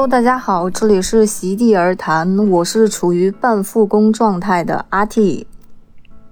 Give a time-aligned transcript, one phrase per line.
[0.00, 5.46] Hello，大家好，这里是席地而谈，我是处于半复工状态的阿 T。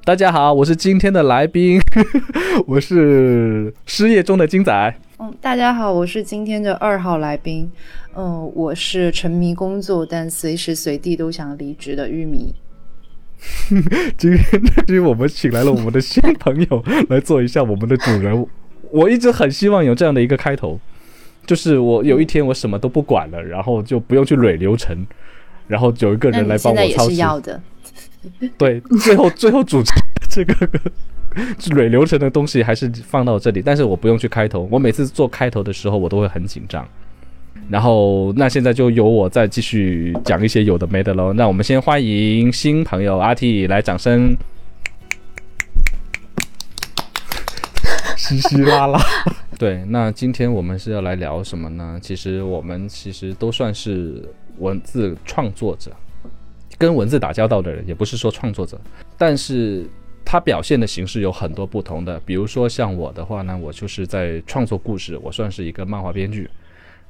[0.06, 1.78] 大家好，我是今天的来宾，
[2.66, 4.96] 我是失业中的金仔。
[5.18, 7.70] 嗯，大家好，我是今天的二号来宾。
[8.16, 12.54] 嗯，我是沉迷工作但随时随地都想离职的玉米。
[14.16, 18.46] 今天今天我们请来了我们的新朋友来做一下我们的主人。
[18.90, 20.80] 我一直很希望有这样的一个开头。
[21.49, 24.95] 就是我有一天我什么都不管了，然后就不用去蕊流程，
[25.66, 27.15] 然后有一个人来帮我操持。
[27.15, 27.59] 要的。
[28.59, 29.90] 对，最后最后主持
[30.29, 30.55] 这个
[31.71, 34.68] 蕊流程的东西还是放到这里，但是我不用去开头。
[34.71, 36.87] 我每次做开头的时候，我都会很紧张。
[37.71, 41.33] 然后那现在就由我再继续讲一些有的没的喽。
[41.33, 44.37] 那我们先欢迎新朋友阿 T 来，掌声。
[48.18, 49.01] 稀稀拉拉。
[49.59, 51.98] 对，那今天我们是要来聊什么呢？
[52.01, 54.23] 其实我们其实都算是
[54.59, 55.90] 文字创作者，
[56.78, 58.80] 跟文字打交道的人，也不是说创作者，
[59.16, 59.84] 但是
[60.24, 62.20] 他表现的形式有很多不同的。
[62.24, 66.48] 比如说像我的话呢，我就是在创作故事，我算是一个漫画编剧。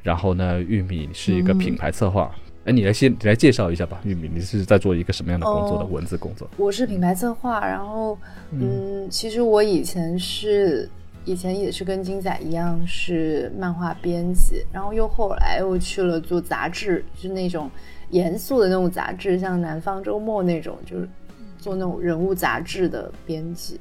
[0.02, 2.34] 然后呢，玉米是一个品牌策划。
[2.64, 6.48] 哎，你来先，你来介绍一下吧，玉米，你是在做一个什么样的工作的文字工作？
[6.56, 8.16] 我是品牌策划，然后
[8.52, 10.88] 嗯，其实我以前是。
[11.28, 17.70] 以前也是跟金仔一样是漫画编辑，然后又后来又去了做杂志，就是那种
[18.08, 21.06] 严肃的那种杂志，像《南方周末》那种，就是
[21.58, 23.78] 做那种人物杂志的编辑。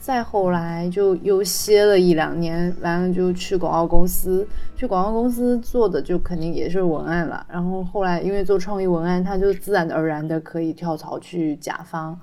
[0.00, 4.44] 再后来就又歇了一两年，完了就去广告公司，
[4.74, 7.46] 去广告公司做的就肯定也是文案了。
[7.48, 12.18] 然后后来因为做创意文案，他就自然而然的可以跳槽去甲方。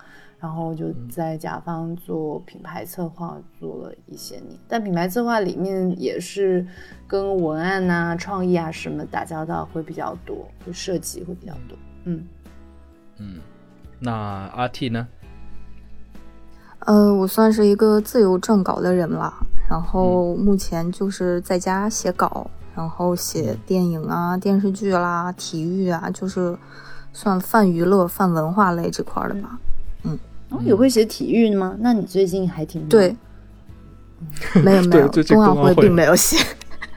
[0.46, 6.64] 然后就在甲方做品牌策划做了一些年，但品牌策划里面也是
[7.08, 11.76] 跟文案呐、创意啊什么打交道会比较多，就设计会比较多。
[12.04, 12.24] 嗯
[13.18, 13.40] 嗯，
[13.98, 15.08] 那阿 T 呢？
[16.82, 19.34] 呃，我算是一个自由撰稿的人了，
[19.68, 26.56] 然后目前就是在家写稿，然后写电影啊、电视剧啦、体育啊，就是
[27.12, 29.60] 算泛娱乐、泛文化类这块的吧。
[30.50, 31.76] 哦，也会写体育吗？
[31.80, 33.16] 那你最近还挺 对，
[34.64, 36.38] 没有没有，冬奥会并没有写。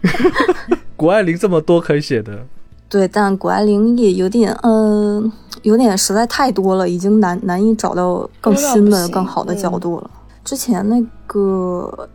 [0.97, 2.47] 谷爱凌这么多可以写的，
[2.89, 5.31] 对，但谷爱凌也有点，嗯，
[5.63, 10.11] 有点实在太多了，已经难难以找到更新的、更好的角度了。
[10.45, 12.09] 之前那个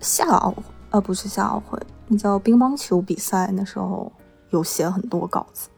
[0.00, 0.54] 夏奥，
[0.90, 4.10] 呃，不是夏奥会，那叫乒乓球比赛，那时候
[4.50, 5.68] 有写很多稿子。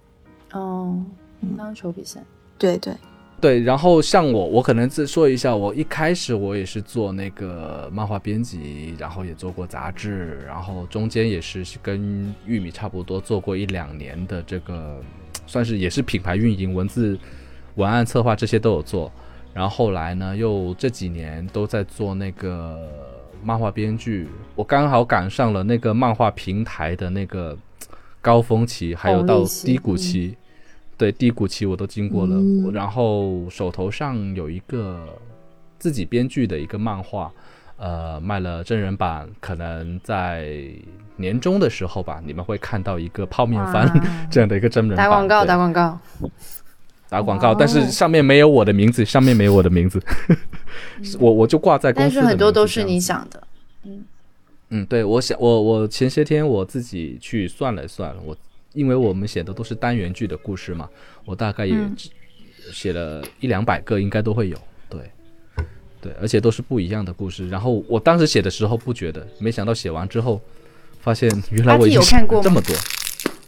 [0.53, 0.97] 哦，
[1.41, 2.23] 乒乓球比赛，
[2.59, 2.95] 对对。
[3.39, 15.01] 对，然后像我，我可能再说一下，我一开始我也是做那个漫画编辑，然后也做过杂志，然后中间也是跟玉米差不多做过一两年的这个，
[15.47, 17.19] 算是也是品牌运营、文字、
[17.75, 19.13] 文案策划这些都有做。
[19.53, 22.89] 然后后来呢，又这几年都在做那个
[23.45, 27.57] 漫画编剧，我刚好赶上了那个漫画平台的那个
[28.23, 30.37] 高峰期，还有到低谷期。
[30.99, 35.07] 对低谷期我都经过了，然后手头上有一个
[35.79, 37.31] 自己编剧的一个漫画，
[37.77, 40.65] 呃，卖了真人版，可能在
[41.17, 43.87] 年终的时候吧，你们会看到一个泡面番
[44.31, 45.99] 这样的一个真人打广告，打广告，
[47.11, 50.03] 打广告，但是上面没有我的名字，上面没有我的名字，
[51.21, 53.43] 我我就挂在公司，但是很多都是你想的，
[53.85, 54.05] 嗯
[54.71, 58.35] 嗯，对我想我我前些天我自己去算了算，我。
[58.77, 60.87] 因为我们写的都是单元剧的故事嘛，
[61.25, 61.75] 我大概也
[62.71, 64.59] 写了一两百个，应该都会有。
[64.91, 65.01] 对，
[66.03, 67.49] 对，而且都是不一样的故事。
[67.49, 70.39] 然后我当时写的时候不觉得，没想到写完之后，
[71.01, 72.77] 发现原来我已经看过这么多。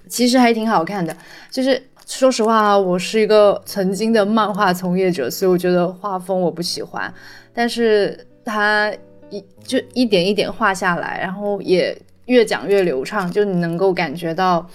[0.09, 1.15] 其实还挺好看的。
[1.51, 7.13] 就是说实话啊，我是一个曾经的漫画从业者，所以我觉得画风我不喜欢。
[7.53, 8.91] 但是他
[9.29, 14.67] 一就一点一点画下来，然后也越讲越流畅，就你能够感觉到。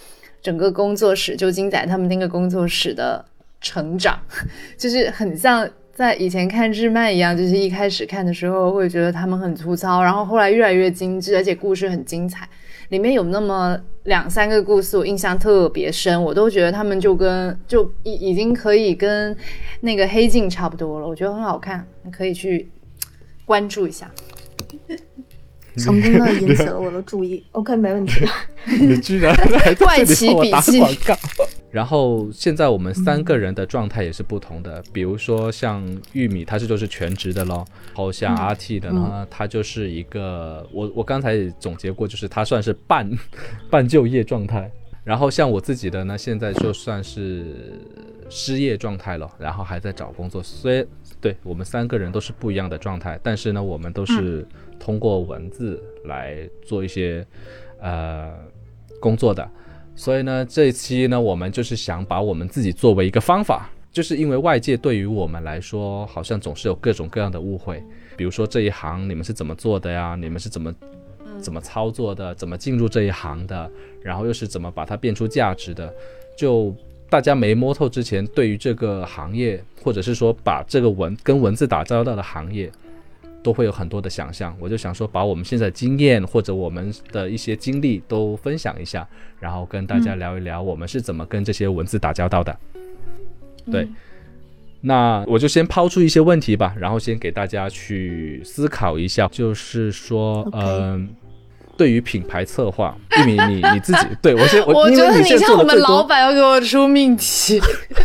[0.43, 3.25] 整个工作室就金仔他们那个工作室的
[3.61, 4.19] 成长，
[4.77, 12.47] 就是很像在以前看日漫一样，就是一开始看的时候会觉得他们很粗糙，然后后来越来越精致，而且故事很精彩。
[12.89, 19.35] 里面有那么两三个故事我印象特别深，我都觉得他们就跟就已已经可以跟
[19.79, 22.69] 那个黑镜差不多了，我觉得很好看，你可以去
[23.45, 24.11] 关注一下。
[25.77, 27.43] 成功的引起了我的注意。
[27.53, 28.25] OK，没问题。
[28.79, 31.15] 你居然还 怪奇笔记广告。
[31.71, 34.83] 然后现在我们三个人的状态也是不同的。
[34.93, 37.65] 比如说像玉米，他这就是全职的咯。
[37.87, 43.09] 然后像阿 T 的呢，他就是一个我我刚才也总结过，就是他算是半
[43.71, 44.71] 半就业状态。
[45.03, 47.81] 然后像我自己的呢，现在就算是
[48.29, 50.43] 失业状态了，然后还在找工作。
[50.43, 50.85] 虽
[51.19, 54.47] 对我们三个人都是不一样的状态，但是呢，我们都是
[54.83, 57.25] 通过文字来做一些
[57.79, 58.33] 呃
[58.99, 59.49] 工作的。
[59.95, 67.81] 所以呢，这一期呢，我们就是想把我们自己作为一个方法，就是因为外界对于我们来说，好像总是有各种各样的误会，
[68.17, 70.17] 比如说这一行你们是怎么做的呀？
[70.19, 70.73] 你们是怎么？
[71.39, 72.33] 怎么操作的？
[72.35, 73.69] 怎么进入这一行的？
[74.01, 75.93] 然后又是怎么把它变出价值的？
[76.37, 76.73] 就
[77.09, 82.71] 大家没摸透之前，对于这个行业，或者是说把这个文跟文字打交道的行业，
[83.43, 84.55] 都会有很多的想象。
[84.59, 89.07] 我就想说，把我们现在经验或者我们的一些经历都分享一下，
[89.39, 92.57] 然后跟大家聊一聊我们是怎么跟这些文字打交道的。
[93.69, 93.87] 对，
[94.81, 101.09] 那我就先抛出一些问题吧，然后先给大家去思考一下，就是说，嗯。
[101.75, 107.59] 对于品牌策划，玉米，你你自己 对我先，我觉得你像我们老板要给我出命题，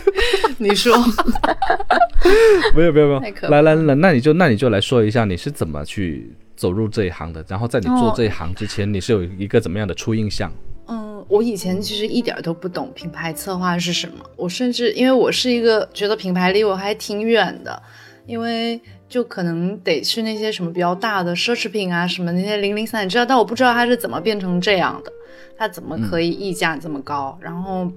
[0.59, 0.97] 你说？
[2.75, 10.51] 没有没有没有，来来来，那你就那你就来说一下你是怎么去走入这一行的，然后在你做这一行之前，你是有一个怎么样的初印象？
[10.89, 17.83] 嗯，我以前其实一点都不懂品牌策划是什么，我甚至因为我是一个觉得品牌离我还挺远的，
[18.27, 18.81] 因为。
[19.09, 25.11] 就可能得去那些什么比较大的奢侈品啊，什么那些零零散，散知道，但我不知道它是怎么变成这样的，
[25.57, 27.39] 它怎么可以溢价这么高？
[27.41, 27.91] 然后，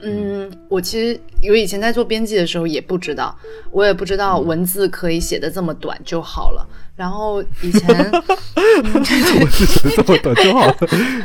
[0.00, 3.36] 嗯，我其实我以前在做编辑的时候也不知道，
[3.72, 6.66] 我也不知道文字可以写的这么短就好了。
[6.98, 10.76] 然后以前文字写的这么短就好了，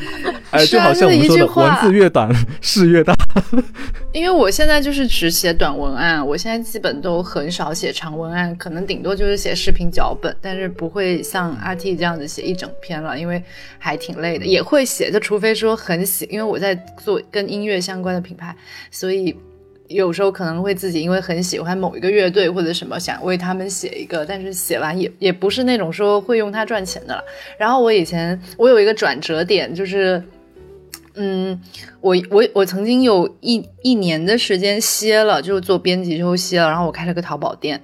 [0.51, 2.31] 哎，就好像我们说的文字越短
[2.61, 3.15] 事越大。
[4.13, 13.43] 因为我现在就是只写短文案，我现在基本都很少写长文案，可能顶多就是写视频脚本，但是不会像阿 T 这样子写一整篇了，因为
[13.79, 14.45] 还挺累的。
[14.45, 18.55] 也会写，就除非说很喜，因为我在做跟音乐相关的品牌，
[18.91, 19.35] 所以。
[19.93, 27.23] 有时候可能会自己因为很喜欢某一个乐队或者什么，想为他们写一个，但是写完也也不是那种说会用它赚钱的了。
[27.57, 30.21] 然后我以前我有一个转折点，就是，
[31.15, 31.59] 嗯，
[32.01, 37.81] 我我我曾经有一一年的时间歇了，就是做编辑就歇了，然后我开了个淘宝店。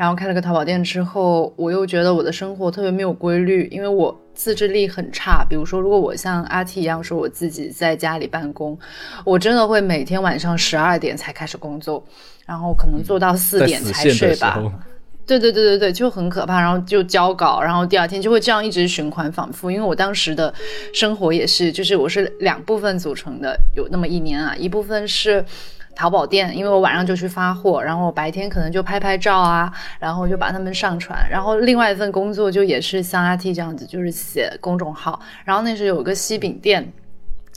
[0.00, 5.44] 然后开了个淘宝店之后，我又觉得我的生活特别没有规律，因为我自制力很差。
[5.46, 8.78] 比如说，如果我像阿 T 一样说我自己在家里办公，
[9.26, 12.02] 我真的会每天晚上十二点才开始工作，
[12.46, 14.58] 然后可能做到四点才睡吧。
[15.26, 16.58] 对对对对对，就很可怕。
[16.58, 19.70] 然后就交稿，然后第二天就会这样一直循环反复。
[19.70, 20.52] 因为我当时的
[20.94, 25.44] 生活也是，就是我是两部分组成的，有那么一年啊，一部分是。
[25.94, 31.18] 淘宝店，因为我晚上就去发货，然后我白天可能就拍拍照啊，然后就把他们上传。
[31.30, 35.20] 然后另外一份工作就也是像阿 T 这样子，就是写公众号。
[35.44, 36.90] 然后那时候有个西饼店，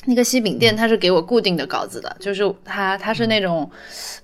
[0.06, 3.70] 那个西饼店它是给我固定的稿子的，就是它它是那种，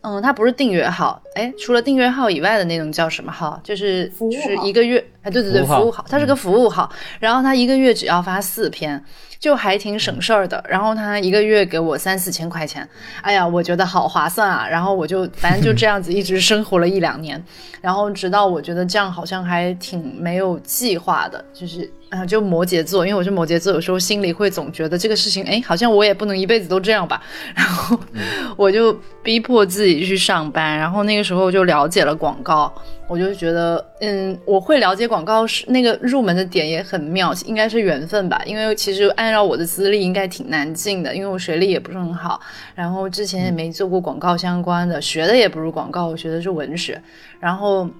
[0.01, 3.59] 嗯，它不是订阅号，哎，除了订阅号以外的那种叫什么号？
[3.63, 6.91] 就是就是一个月，哎，对对对，服务号，它是个服务号。
[7.19, 9.01] 然后它一个月只要发四篇。
[9.39, 12.87] 就还挺省事儿的，然后他一个月给我三四千块钱，
[13.21, 14.67] 哎呀，我觉得好划算啊！
[14.67, 17.41] 然后我就反正就这样子一直生活了一两年，
[17.79, 27.21] 然后直到我觉得这样好像还挺没有计划的，就是啊，就摩羯座，因为我是摩羯座，有时候心里会总觉得这个事情，哎，好像我也不能一辈子都这样吧，
[27.55, 27.99] 然后
[28.57, 32.73] 我就逼迫自己去上班，然后那个时候就了解了广告。
[33.07, 38.39] 我就觉得，嗯，我会了解广告是那个入门的点也很妙，应该是缘分吧。
[38.45, 42.39] 因为其实按照我的资历，应该挺难进的，因为我学历也不是很好，
[42.75, 47.01] 然后之前也没做过广告相关的，学的也不是广告，我学的是文学。
[47.39, 47.91] 然后，嗯，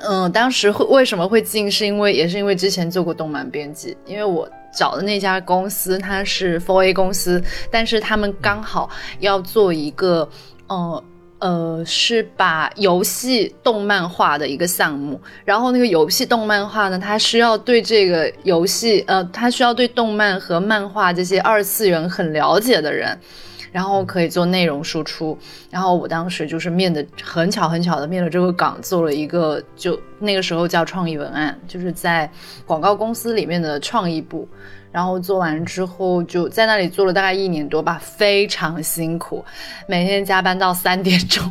[0.00, 8.88] 嗯当时会为什么会进，是因为也是因为之前做过动漫编辑，因为我找的那家公司它是 for a 公司，但是他们刚好
[9.20, 10.28] 要做一个，
[10.68, 11.02] 嗯。
[11.40, 23.18] 呃，是把游戏动漫化的一个项目，然后那个游戏动漫化呢，它需要对这个游戏，呃，它需要对动漫和漫画这些二次元很了解的人，
[23.72, 25.36] 然后可以做内容输出。
[25.70, 32.30] 然后我当时就是面的很巧很巧的面了这个岗，做了一个就那个时候叫创意文案，就是在
[32.66, 34.48] 广告公司里面的创意部。
[34.92, 39.44] 然后做完之后，就在那里做了大概一年多吧，非常辛苦，
[39.86, 41.48] 每天加班到三点钟，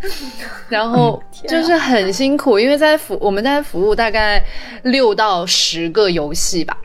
[0.68, 4.44] 然后就是很辛苦，因为在服我们在服务大概
[4.82, 6.76] 六到十个游戏吧，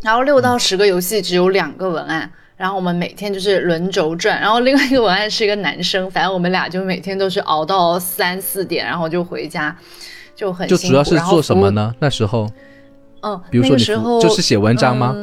[0.00, 9.76] 然后六到十个游戏只有两个文案，然后我们每天就是轮轴转，然后另外一个文案是一个男生，反正我们俩就每天都是熬到三四点，然后就回家，
[10.34, 11.94] 就很就主要是做什么呢？
[11.98, 12.50] 那时候。
[13.22, 13.82] 嗯，比如说你
[14.20, 15.14] 就是写文章吗？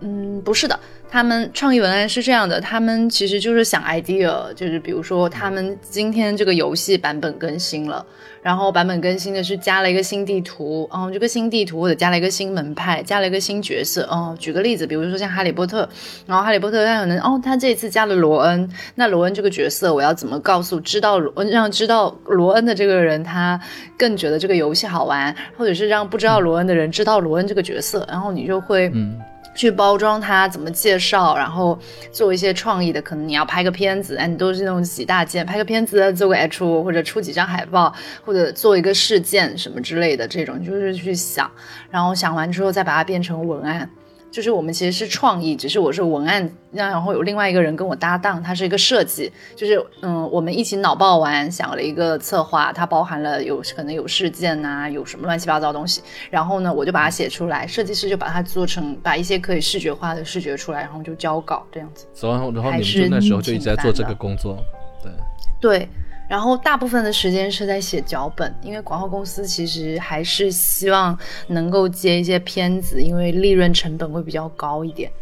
[0.00, 0.78] 嗯，不是的，
[1.12, 8.02] 他们创意文案是这样的，他们其实就是想 idea，就是比如说他们今天这个游戏版本更新了，
[8.40, 15.86] 然后版本更新的是加了一个新地图，哦，这个新地图或者加了一个新门派，加了一个新角色，哦，举个例子，比如说像哈利波特，
[16.24, 23.60] 然后哈利波特他可能哦，他这一次加了罗恩，那罗恩这个角色我要怎么告诉知道罗让知道罗恩的这个人他
[23.98, 29.20] 更觉得这个游戏好玩，或者是让不知道罗恩的人知道罗恩这个角色，然后你就会嗯。
[29.54, 31.78] 去包装它，怎么介绍，然后
[32.10, 37.94] 做一些创意的，可能你要拍个片子，哎，你都是那种几大件，拍个片子，做个 H 或者出几张海报，
[38.24, 41.50] 或者做一个事件什么之类的，这种就是去想，
[41.90, 43.88] 然后想完之后再把它变成文案。
[44.32, 62.06] 就是我们其实是创意，只是我是文案，然后有另外一个人跟我搭档，他是一个设计，就是嗯，我们一起脑爆完想了一个策划，它包含了有可能有事件呐，有什么乱七八糟东西，然后呢，我就把它写出来，设计师就把它做成，把一些可以视觉化的视觉出来，然后就交稿这样子。
[62.22, 64.56] 然后，然后你们就那时候就一直在做这个工作，
[65.02, 65.12] 对
[65.60, 65.88] 对。
[66.32, 71.16] 然后大部分的时间是在写脚本，因为广告公司其实还是希望
[71.48, 75.12] 能够接一些片子，因为利润成本会比较高一点。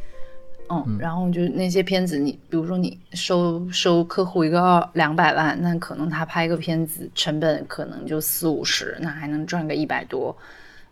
[0.68, 10.36] 嗯，然后就那些片子，你比如说你收收客户一个二两百万，那可能他拍个片子成本可能就四五十，那还能赚个一百多，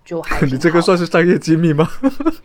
[0.04, 1.88] 就还 你这个算是商业机密吗？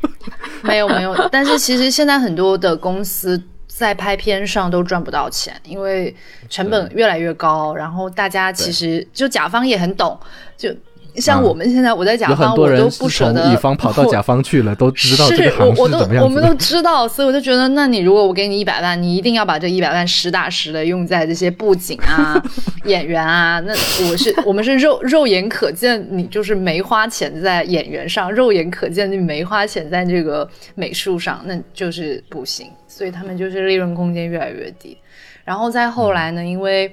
[0.62, 3.42] 没有没有，但是其实现在很多的公司。
[3.75, 6.15] 在拍片上都赚不到钱，因为
[6.50, 7.74] 成本越来越高。
[7.75, 10.20] 然后大家其实就甲方也很懂，
[10.56, 10.70] 就。
[11.15, 13.51] 像我们现在，我在甲方，我都不舍得。
[13.51, 22.41] 乙方跑到甲方去了，都知道这个行是怎么样我们都知道，所以我就觉得，那你如果我给你一百万，你一定要把这一百万实打实的用在这些布景啊、
[22.86, 23.60] 演员啊。
[23.60, 23.74] 那
[24.10, 32.67] 我是我们是肉肉眼可见，你就是没花钱在演员上，肉眼可见你没花钱在这个美术上，那就是不行。
[32.88, 34.98] 所以他们就是利润空间越来越低。
[35.46, 36.91] 然后再后来呢，因为。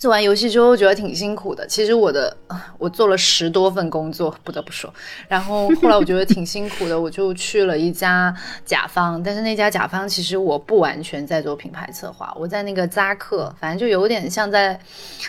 [0.00, 2.34] 做完游戏之后觉得挺辛苦的，其实我的
[2.78, 4.90] 我做了十多份工作，不得不说。
[5.28, 14.80] 然后后来我觉得挺辛苦的，我就去了一家甲方，但是那家甲方其实我不完全在做品牌策划，我在那个扎克，反正就有点像在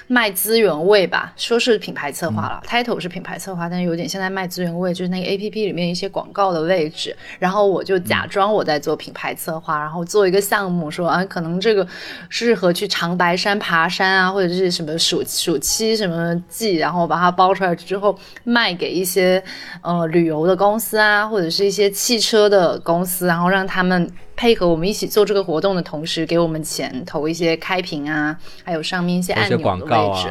[0.08, 7.14] 卖资源位吧，说是品牌策划了，title 是品牌策划，但是有点像在卖资源位，就是那个 A P P 里面一些广告的位置。
[7.40, 11.86] 然后我就假装我在做品牌策划，然后做一个项目，说啊，可能这个
[12.30, 14.61] 适合去长白山爬山啊，或者是。
[14.64, 19.44] 是什么暑暑期什么季，然后把它包出来之后卖给一些
[19.82, 30.30] 呃旅游的公司啊，或者是一些汽车的公司，然后让他们配合我们一起做这个活动的同时，给我们钱投一些开屏啊，还有上面一些按钮的位置。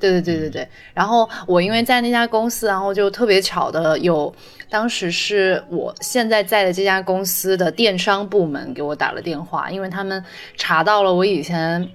[0.00, 0.68] 对对对对对。
[0.94, 4.32] 然后我因为在那家公司，然后就特别巧的有，
[4.70, 10.24] 当时是我现在在的这家公司的电商部门给我打了电话，因为他们
[10.56, 11.88] 查到了我以前。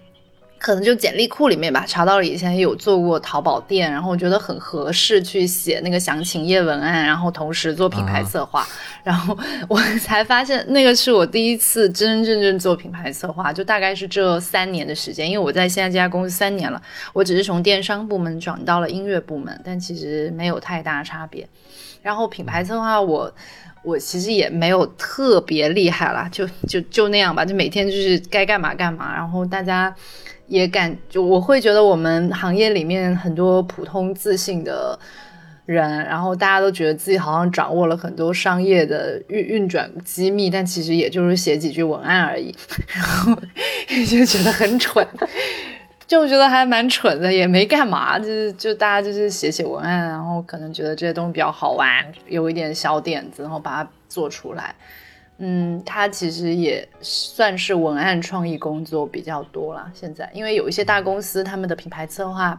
[0.63, 8.65] 可能就简历库里面吧，查到了以前有做过淘宝店，然后我觉得很合适去写那个详情页文案，然后同时做品牌策划，
[9.03, 21.45] 然后 我才发现那个是我第一次真真正正做品牌策划，就大概是这三年的时间，因为我在现在这家公司三年了，我只是从电商部门转到了音乐部门，但其实没有太大差别。
[22.01, 23.29] 然后品牌策划我
[23.83, 29.93] 我其实也没有特别厉害啦，就就就那样吧，就每天就是该干嘛干嘛，然后大家。
[30.53, 34.97] 也感就我会觉得我们行业里面很多普通自信的
[35.65, 42.55] 人，然后大家都觉得自己好像掌握了很多商业的运运转机密，但其实也就是写几句文案而已，
[42.93, 43.35] 然 后
[44.07, 45.03] 就觉得很蠢，
[46.05, 54.75] 就觉得还蛮蠢的，也没干嘛，就是就大家就是写写文案，然后可能觉得这些东西比较好玩，有一点小点子，然后把它做出来。
[55.45, 59.91] 嗯，他其实也算是文案创意工作比较多了。
[59.93, 62.57] 现在，因为有一些大公司，他们的品牌策划。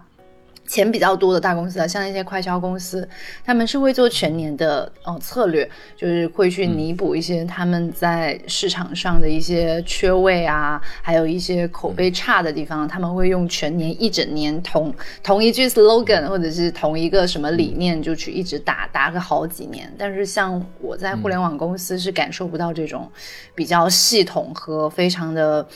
[0.67, 3.07] 钱比较多的大公司啊，像那些快销公司，
[3.45, 14.93] 他们是会做全年的呃策略，就是会去弥补一些他们在市场上的一些缺位啊，还有一些口碑差的地方，他们会用全年一整年同
[15.23, 19.93] 同一句 slogan 或者是同一个什么理念就去一直打打个好几年。
[19.99, 23.11] 但是像我在互联网公司是感受不到这种
[23.55, 25.67] 比较系统和非常的。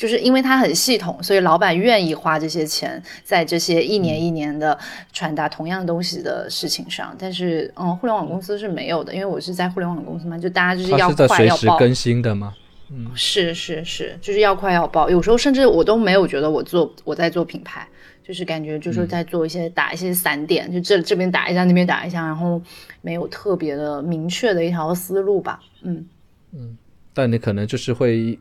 [0.00, 4.76] 就是因为它很系统，所以老板愿意花这些钱在这些一年一年的
[5.12, 7.14] 传达同样东西的事情上。
[7.18, 12.54] 但是，嗯，互联网公司是没有的，因为我是在互联网公司嘛，就大家就是要快要爆更新的吗？
[12.88, 15.10] 嗯，是是是，就是要快要爆。
[15.10, 17.86] 有时候甚至我都没有觉得我做我在做品牌，
[18.26, 22.58] 就是感觉就是在做一些打一些散点，就这这边打一下，那边打一下，然后
[23.02, 25.60] 没有特别的明确的一条思路吧。
[25.82, 26.06] 嗯
[26.54, 26.78] 嗯。
[27.12, 28.38] 但你可能就是会，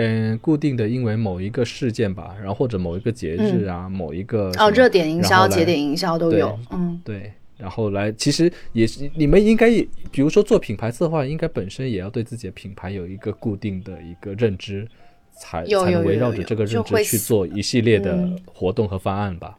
[0.00, 14.88] 嗯，固定的因为某一个事件吧，然后或者某一个节日啊，某一个哦，热点营销、节点营销都有，嗯，对，然后来，其实也是你们应该也，比如说做品牌策划，应该本身也要对自己的品牌有一个固定的一个认知，
[15.36, 19.58] 才才能围绕着这个认知去做一系列的活动和方案吧。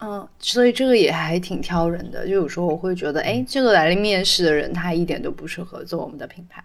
[0.00, 2.26] 嗯，所以这个也还挺挑人的。
[2.26, 6.64] 就有时候我会觉得，哎，这个来面试的人他一点都不适合做我们的品牌，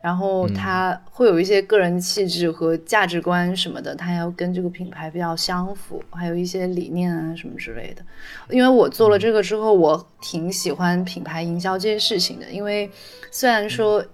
[0.00, 8.02] 然后他会有一些个人气质和价值观什么的，他要跟这个品牌比较相符，还有一些理念啊什么之类的。
[8.50, 12.90] 因为我做了这个之后，我挺喜欢品牌营销这些事情的，因为
[13.30, 14.04] 虽然说。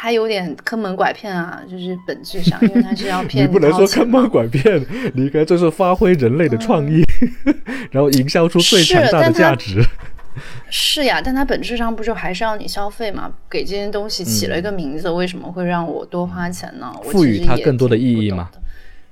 [0.00, 3.52] 他有点坑蒙拐骗啊，就是本质上，因为他是要 骗你。
[3.52, 4.80] 不能说坑蒙拐骗，
[5.12, 7.02] 你应该就是发挥人类的创意，
[7.90, 9.84] 然后营销出最强大的价值。
[10.70, 13.30] 是呀，但它本质上不就还是要你消费嘛？
[13.50, 16.92] 给这些东西起了一个名字，为什么会让我多花钱呢？
[17.04, 18.50] 赋予它更多的意义嘛？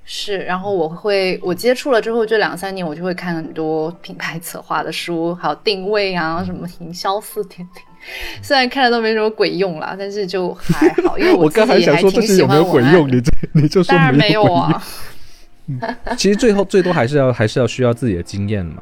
[0.04, 7.82] 是，然后我会我接触了之后，这两三年我就会看很多品牌策划的书，还有定位啊，什么营销四点零。
[8.40, 14.80] 虽然看了都没什么鬼用啦，但是就还好，因为 我刚才想说这是 有没有鬼用，你这你就说当然没有啊。
[16.16, 18.80] 其实最后最多还是要还是要需要自己的经验嘛，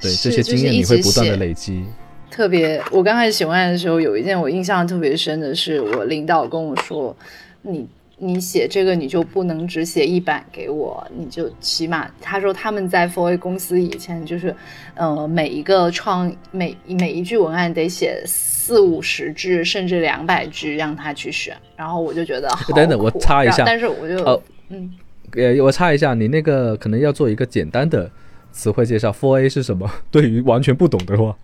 [0.00, 1.84] 对这些经验你会不断的累积。
[2.30, 7.16] 特别我刚开始写文案的时候，有一件我印象特别深的是，我领导跟我说
[7.62, 7.86] 你。
[8.18, 14.56] 你写这个你就不能只写一版给我，你就起码他说他们在 Four A 公司以前就是，
[14.94, 24.90] 呃，每一个创每每一句文案得写四五十句甚至两百句让他去选，然后我就觉得等等我插一下，但是我就呃嗯
[25.32, 28.10] 呃我插一下，你那个可能要做一个简单的
[28.56, 29.90] 词汇介绍，Four A 是什么？
[30.10, 31.36] 对于完全不懂的话，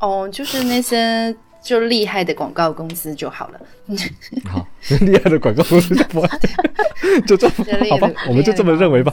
[0.00, 1.34] 哦，就是那些。
[1.60, 3.60] 就厉害的广告公司就好了。
[4.48, 4.64] 好，
[5.04, 6.24] 厉害的广告公司就不，
[7.26, 7.54] 就这么
[7.90, 8.10] 好吧？
[8.28, 9.12] 我们就这么认为吧。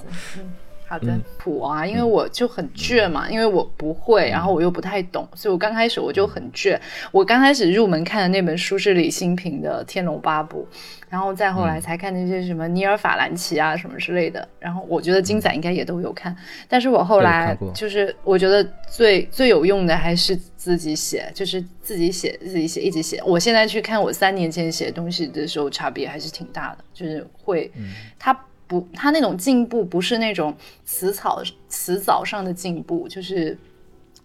[0.88, 6.80] 好的，普啊，因为我就很倔嘛，因为我不会，然后我又不太懂，所以我刚开始我就很倔。
[7.12, 10.67] 我刚开始入门看的那本书是李新平的《天龙八部》，
[11.10, 14.48] 然后再后来才看那些什么尼尔法兰奇啊什么之类的。
[14.60, 16.36] 然后我觉得金仔应该也都有看，
[16.69, 23.19] 但是我后来就是我觉得最最有用的还是自己写，就是自己写自己写一直写。
[23.26, 27.71] 我现在去看我三年前写东西的时候，差别还是挺大的，就是会
[28.19, 28.39] 他。
[28.67, 33.58] 不，他那种进步不是那种词草词藻上的进步，就是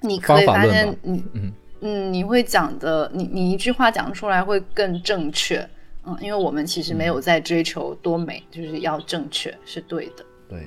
[0.01, 5.67] 你可以发现，你嗯嗯，你会讲的，你你一句话讲出来会更正确，
[6.05, 10.25] 嗯，因为我们其实没有在追求多美，就是要正确是对的。
[10.51, 10.59] 对，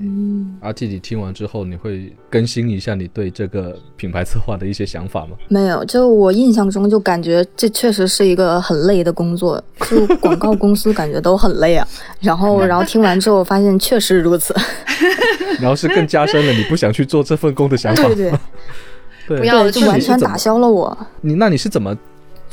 [0.61, 5.31] 阿 T，你听完之后，你会更新一下你对这个品牌策划的一些想法吗？
[5.49, 11.85] 没有，就我印象中就感觉这确实是一个很累的工作，就广告公司感觉都很累啊。
[12.21, 14.55] 然后，然后听完之后发现确实如此，
[15.59, 18.03] 然后是更加深了你不想去做这份工的想法。
[18.03, 18.31] 对对，
[19.27, 20.97] 对， 不要就完全打消了我。
[21.19, 21.93] 你那你是怎么？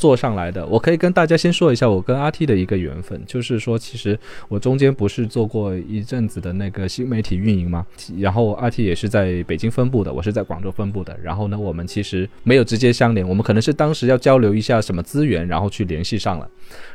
[0.01, 4.17] 做上来的，我可以跟大家先说一下我跟阿 T 的一个缘分，就是说，其实
[4.49, 7.85] 我中间不是做过一阵子的那个新媒体运营吗？
[8.17, 11.15] 然后阿 T 也是在北京分部的，我是在广州分部的。
[11.21, 16.49] 然后呢，我们其实没有直接相连，我们可能是当时要交流一下什么资源，然后去联系上了，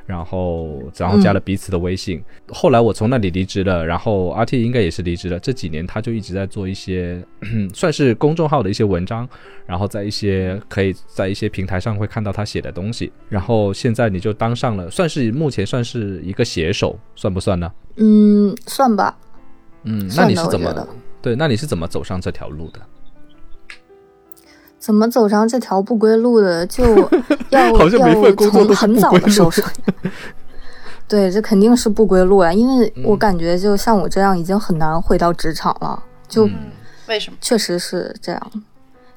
[0.06, 2.22] 然后然后加了彼此的微信。
[2.48, 5.38] 后来我从那里离职了，然后阿 T 应该也是离职了。
[5.38, 7.22] 这几年他就一直在做一些
[7.74, 9.28] 算是公众号的一些文章，
[9.66, 13.12] 然后在一些可以在一些平台上会看到他写的东西。
[13.28, 17.70] 然后现在你就当上了，算是目前算是一个写手，算不算呢？
[17.96, 19.16] 嗯，算吧。
[19.82, 20.88] 嗯，那你是怎么？
[21.22, 22.80] 对，那你是怎么走上这条路的？
[24.86, 26.64] 怎么走上这条不归路的？
[26.68, 26.84] 就
[27.50, 29.64] 要要从很早的时候说。
[31.08, 32.52] 对，这肯定是不归路啊！
[32.52, 36.00] 因为我感觉，就像我这样，已经很难回到职场了。
[36.28, 36.48] 就
[37.08, 37.36] 为什么？
[37.40, 38.52] 确实是这样。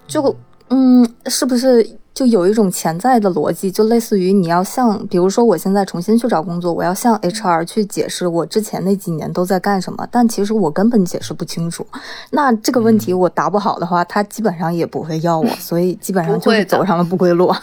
[0.08, 0.36] 就
[0.70, 1.88] 嗯，是不是？
[2.14, 11.86] 就有一种潜在的逻辑，就类似于你要向，比如说我现在重新去找工作，我要向 HR 去解释我之前那几年都在干什么，但其实我根本解释不清楚。
[12.32, 17.54] 那这个问题我答不好的话，他基本上也不会要我，所以基本上就是走上了不归路。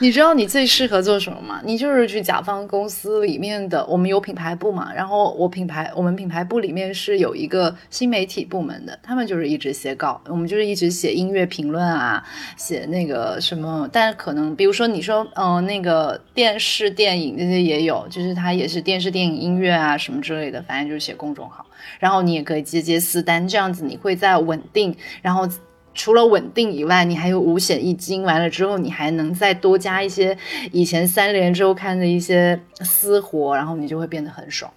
[0.00, 1.60] 你知道你最适合做什么吗？
[1.64, 12.22] 你就是去甲方公司里面的，我们有品牌部嘛，然后我品牌，我们品牌部里面是有一个新媒体部门的，他们就是一直写稿，我们就是一直写音乐评论啊，
[12.56, 21.64] 写那个什么，但可能比如说你说，嗯，那个电视电影这些也有，就是它也是电视电影音乐啊什么之类的，反正就是写公众号，
[22.00, 25.48] 然后你也可以接接私单，这样子你会在稳定，然后。
[25.94, 30.36] 除了稳定以外，你还有五险一金，完了之后你还能再多加一些
[30.72, 34.70] 以前三联周刊的一些私活，然后你就会变得很爽。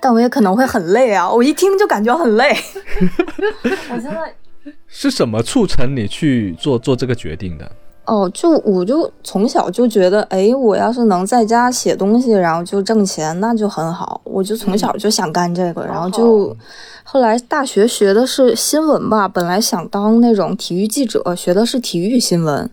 [0.00, 1.28] 但我也可能会很累啊！
[1.28, 2.56] 我一听就感觉很累。
[3.90, 4.34] 我现在
[4.86, 7.70] 是什么促成你去做做这个决定的？
[8.06, 14.20] 哦，就我就从小就觉得，哎，我要是能在家写东西，然后就挣钱，那就很好。
[14.22, 16.56] 我就从小就想干这个，然后就
[17.02, 22.70] 后来大学学的是新闻吧，本来想当那种体育记者，学的是体育新闻。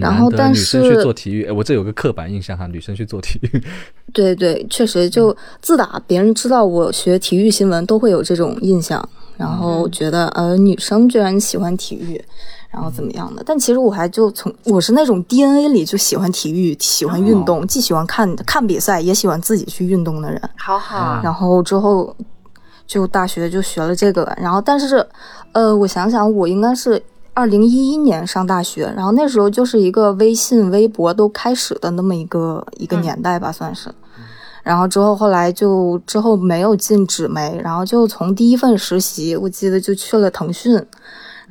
[0.00, 3.62] 然后但是女生去做体育，哎，我这有个刻板印象哈，女生去做体育。
[4.14, 9.06] 对对，确实，就自打别人知道我学体育新闻，都会有这种印象，
[9.36, 12.22] 然后觉得呃，女生居然喜欢体育。
[12.72, 13.42] 然后怎么样的？
[13.44, 20.40] 但其实我还就从我是那种 DNA 里就喜欢体育、喜欢运动，既喜欢看看比赛，也喜欢自己去运动的人。
[20.56, 21.20] 好好。
[21.22, 22.16] 然后之后
[22.86, 25.06] 就大学就学了这个，然后但是
[25.52, 27.02] 呃，我想想，我应该是
[27.34, 33.94] 二零一一年上大学，然后那时候就是一个微信、微博都开始的那么一个一个年代吧，算是。
[34.62, 40.82] 然后之后后来就之后没有进纸媒，然后就从第一份实习，我记得就去了腾讯。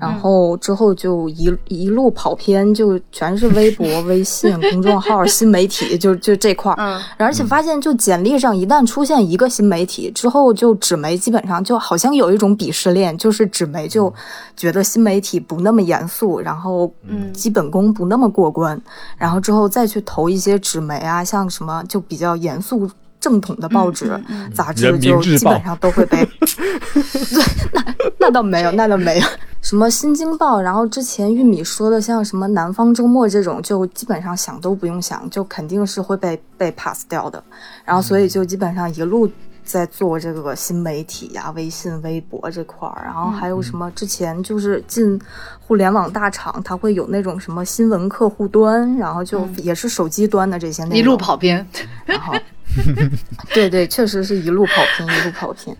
[0.01, 6.75] 然后之后就一一路跑偏，就全是微博、 微信公众号、新媒体，就就这块儿。
[6.79, 14.11] 嗯，而且发现，就简历上一旦出现一个新媒体之后，就纸媒基本上就好像有一种鄙视链，就是纸媒就
[14.57, 18.81] 觉得新媒体不那么严肃，然后嗯，基本功不那么过关，
[19.19, 22.89] 然后之后再去投一些纸媒啊，像什么就比较严肃。
[23.21, 24.19] 正统的报纸、
[24.53, 29.25] 杂志就基本上都会被， 对，那那倒没有，那倒没有。
[29.61, 37.41] 什么《新京报》，然后之前玉米说的像什么《南方周末》这种，就基本上想都不用想，就肯定是会被被 pass 掉的。
[37.85, 39.29] 然后所以就基本上一路
[39.63, 43.03] 在做这个新媒体呀、微信、微博这块儿。
[43.05, 45.21] 然后还有什么之前就是进
[45.59, 50.97] 互联网大厂，它会有那种什么新闻客户端，然后就也是手机端的这些内容。
[50.97, 51.63] 一路跑偏，
[52.03, 52.33] 然后。
[53.53, 55.75] 对对，确实是一路跑偏，一路跑偏。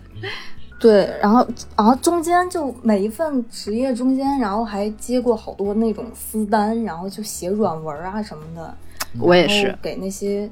[0.78, 8.74] 对，然后然后中间就每一份职业中间，然后还接过好多那种私单，然后就写软文啊什么的。
[9.18, 10.50] 我也是给那些。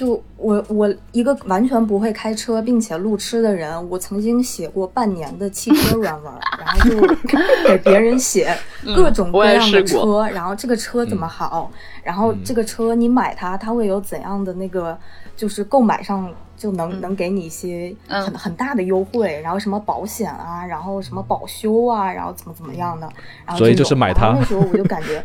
[0.00, 7.14] 就我我一个完全不会开车并且路痴的人，我曾经写过半年的汽车软文，然后就
[7.68, 8.56] 给别人写
[8.96, 11.70] 各种各样的车，然后这个车怎么好，
[12.02, 14.98] 然后这个车你买它，它会有怎样的那个，
[15.36, 23.06] 就是购买上就能能给你一些很很大的优惠，然后什么保险啊，然后什么保修啊，然后怎么怎么样的，
[23.44, 24.28] 然后所以就是买它。
[24.28, 25.22] 那时候我就感觉。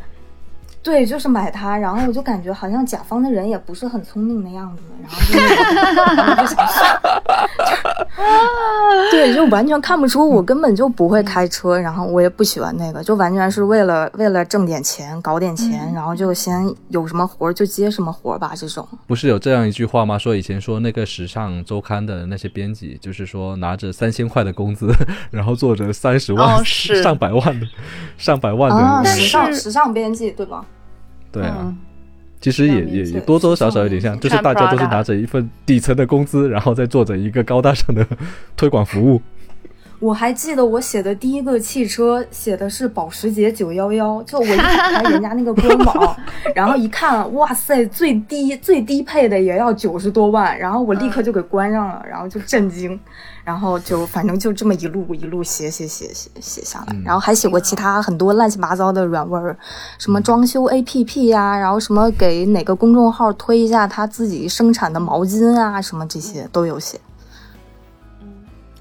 [0.86, 6.62] 对，就是买它，然后我就感觉好像甲方的人也不是很聪明的样子，然后就 就，
[9.12, 18.52] 对，就完全看不出我根本就不会开车，然后我也不喜欢那个，就完全是为了为了挣点钱，搞点钱，然后就先有什么活就接什么活吧。
[18.56, 20.18] 这种不是有这样一句话吗？
[20.18, 24.92] 说以前说那个时尚周刊的那些编辑，就是说拿着三千块的工资，
[25.32, 27.68] 然后做着三十万、 上百万的、
[28.18, 30.66] 上百万的时尚时尚编辑，对吧？
[31.32, 31.74] 对啊，
[32.46, 38.06] 其实也也也多多少少有点像，就是大家都是拿着一份底层的工资，然后再做着一个高大上的
[38.56, 39.20] 推广服务。
[40.00, 46.16] 我还记得我写的第一个汽车写的是保时捷九幺幺， 就我一打开人家那个官网，
[46.54, 53.00] 然后一看，哇塞，最低最低配的也要九十多万，然后我立刻就给关上了，然后就震惊。
[53.44, 59.56] 然后就反正就这么一路一路写写写写写下来，然后还写过其他很多乱七八糟的软文，
[60.00, 67.00] 什么装修 APP 呀，然后什么给哪个公众号推一下他自己生产的毛巾啊，什么这些都有写。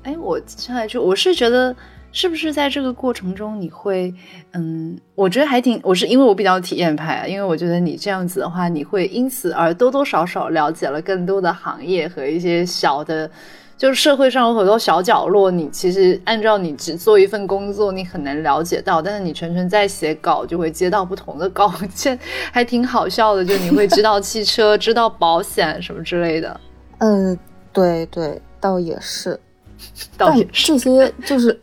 [0.04, 1.74] 哎，我上来就我是觉得，
[2.12, 4.14] 是不是在这个过程中你会，
[4.52, 13.28] 嗯，我觉得还挺，我是因为我比较体验派啊，因为我觉得你这样子的话，你会因此而多多少少了解了更多的行业和一些小的。
[13.76, 19.02] 就是社会上有很多小角落，你其实按照你只做一份工作，你很难了解到。
[19.02, 22.16] 但是你纯纯在写稿，就会接到不同的稿件，
[22.52, 23.44] 还挺好笑的。
[23.44, 26.60] 就你会知道汽车，知道保险什么之类的。
[26.98, 27.36] 嗯，
[27.72, 29.38] 对对，倒也是。
[30.16, 31.60] 但这些 就是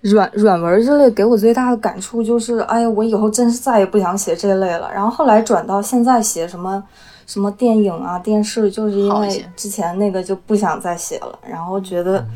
[0.00, 4.90] 软软文之类，给我最大的感触就是，哎呀，我以后真是再也不想写这类了。
[4.92, 6.82] 然后后来转到现在写什么。
[7.24, 12.26] 什么电影啊、电视，就是因为之前那个就不想再写了，然后觉得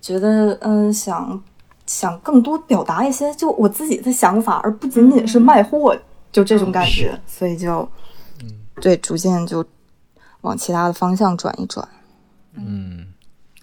[0.00, 1.40] 觉得嗯，想
[1.86, 5.96] 想更多表达一些就我自己的想法，而不仅仅是卖货，
[6.32, 7.88] 就这种感觉，所以就
[8.80, 9.64] 对，逐渐就
[10.40, 11.88] 往其他的方向转一转。
[12.56, 13.05] 嗯，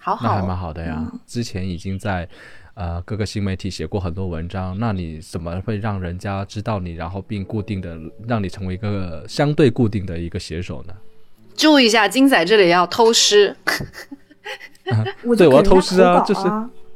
[0.04, 1.02] 好好，那还蛮好的呀。
[1.26, 2.28] 之前已经在
[2.74, 10.92] 呃各个新媒体写过很多文章，那你怎么会让人家知道你，然后并固定的让你成为一个相对固定的一个写手呢？
[11.56, 13.56] 注意一下，金仔这里要偷师。
[15.38, 16.42] 对，我要偷师啊，就是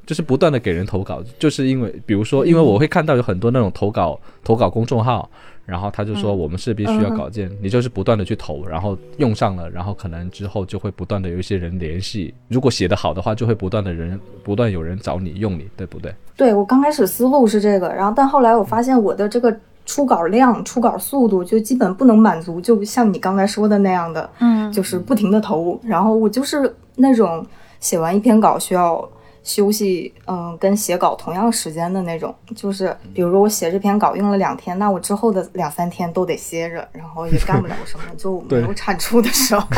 [0.08, 5.30] 就是不断的给人投稿，就是因为比如说，因为我会看到有很多那种投稿投稿公众号。
[5.68, 12.32] 然后他就说，我们是必须要稿件，你就是不断的去投，然后用上了，然后可能之后就会不断的有一些人联系。
[12.48, 16.10] 如果写得好的话，就会不断的人不断有人找你用你，对不对？
[16.38, 27.46] 对我刚开始思路是这个，然后但后来我发现我的这个出稿量、出稿速度就基本不能满足，就像你刚才说的那样的，嗯，就是不停的投，然后我就是那种
[27.78, 29.06] 写完一篇稿需要。
[29.48, 39.66] 休息，嗯，跟写稿同样时间的那种，就是比如说我写这篇稿用了两天，那我之后的两三天都得歇着，然后也干不了什么，就没有产出的时候。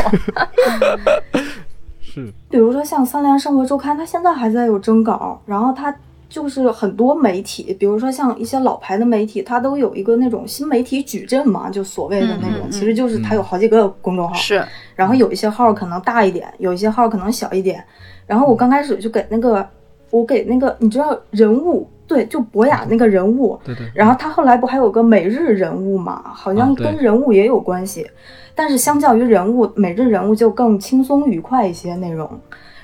[2.03, 5.95] 是，比如说像《三联生活周刊》，它现在还在有征稿，然后它
[6.29, 17.85] 就是很多媒体，比如说像一些老牌的媒体，它都有一个那种新媒体矩阵嘛，就所谓的那种，其实就是它有好几个公众号，是，然后有一些号可能大一点，有一些号可能小一点。
[18.31, 19.69] 然后我刚开始就给那个，
[20.13, 23.91] 我给那个，你知道人物对，就博雅那个人物，对对。
[23.93, 26.23] 然后他后来不还有个每日人物嘛？
[26.33, 28.09] 好像跟人物也有关系，
[28.55, 32.31] 但是相较于人物，每日人物就更轻松愉快一些内容。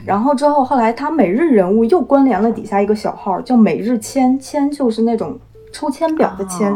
[0.04, 5.38] 然后之后后来他每日人物又关联了底下一个小号，叫每日签签，就是那种
[5.70, 6.74] 抽签表的签。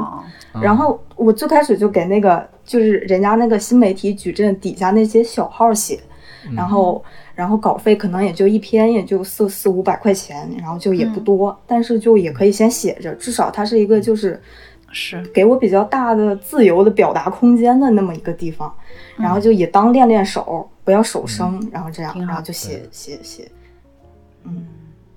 [0.62, 5.98] 然后我最开始就给那个就是人家那个新媒体矩阵底下那些小号写，
[6.54, 7.02] 然后。
[7.40, 14.38] 然后稿费可能也就一篇，也就四四五百块钱，然后就也不多，但是就也可以先写着，至少它是一个就是
[14.92, 15.24] 是。
[15.33, 18.70] 给我比较大的自由的表达空间的那么一个地方，
[19.16, 23.50] 然后就也当练练手，不要手生，然后这样，然后就写写写，
[24.44, 24.66] 嗯，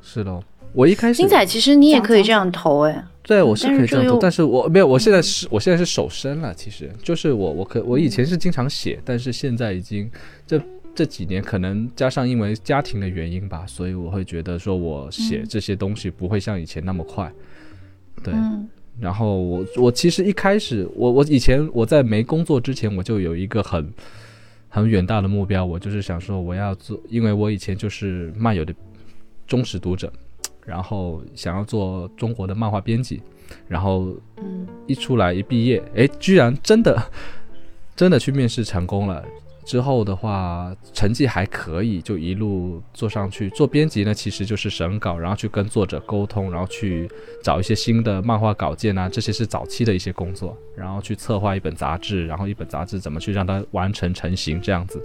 [0.02, 10.10] 是的，我一开始精彩，其实你也可以这样投哎，对，我是可以这样投，但是我没有，我现在是我现在是手生了，其实就是我我可我以前是经常写，但是现在已经
[10.48, 10.58] 这。
[10.96, 17.32] 这几年可能加上因为家庭的原因吧，所以我会觉得说我写这些东西不会像以前那么快，
[18.24, 18.34] 对。
[19.00, 23.92] 然后我我其实一开始我我以前我在没工作之前我就有一个很
[24.70, 28.72] 很远大的目标，我就是想说我要做，因为我以前就是漫游的
[29.48, 30.14] 忠实读者，
[30.64, 33.20] 然后想要做中国的漫画编辑，
[33.68, 34.16] 然后
[34.86, 37.12] 一出来一毕业，哎，居然真的
[37.96, 39.26] 真的去面试成功了。
[39.66, 43.50] 之后的话，成绩还可以，就一路做上去。
[43.52, 47.10] 做编辑呢，其实就是审稿，然后去跟作者沟通，然后去
[47.42, 50.58] 找一些新的漫画稿件啊，这些是早期的一些工作。
[50.76, 55.02] 然后去策划一本杂志，然后一本杂志怎么去让它完成成型，这样子。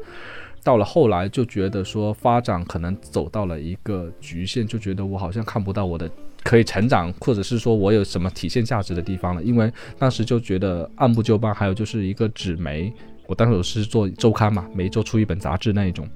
[0.65, 6.11] 到了后来就觉得说发展可能走到了一个局限，就觉得我好像看不到我的
[6.43, 9.43] 可以成长，或者是说我有什么体现价值的地方了。
[9.43, 12.93] 因为当时就觉得按部就班，还有就是一个纸媒。
[13.29, 16.09] 我当时是做周刊嘛，每周出一本杂志那一种，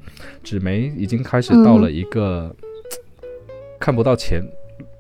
[0.43, 2.51] 纸媒已经开始到了一个
[3.79, 4.43] 看不到前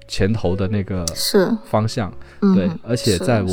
[0.07, 2.13] 前头的那个是方向，
[2.55, 3.51] 对，而且在我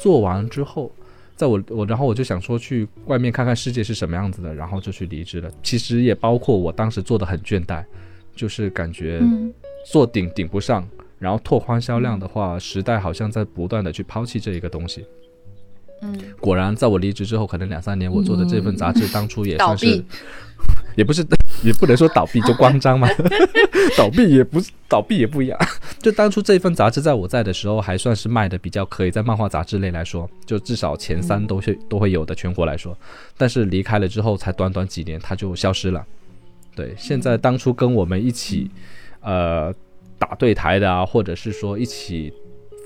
[0.00, 0.92] 做完之后，
[1.34, 5.50] 在我我然后我就想说去外面看看世界是什么样子的，然后就去离职了。
[5.60, 7.84] 其实也包括我当时做的很倦怠，
[8.36, 9.20] 就是感觉
[9.84, 10.88] 做顶顶不上，
[11.18, 15.04] 然后拓宽销量的话，时代好像在不断的去抛弃这一个东西。
[16.02, 20.04] 嗯，果然，在我离职之后，可能两三年，我做的这份杂志当初也算是，
[20.94, 21.26] 也不是，
[21.64, 23.08] 也不能说倒闭就关张嘛，
[23.96, 25.58] 倒闭也不是，倒闭也不一样。
[26.00, 32.96] 就当初这份杂志在我在的时候，还算是卖的比较可以，在漫画杂志类来说，就至少前三都是都会有的，全国来说。
[33.38, 36.04] 但是离开了之后，才短短几年，它就消失了。
[36.74, 38.70] 对，现在当初跟我们一起，
[39.20, 39.72] 呃，
[40.18, 42.30] 打对台的啊，或者是说一起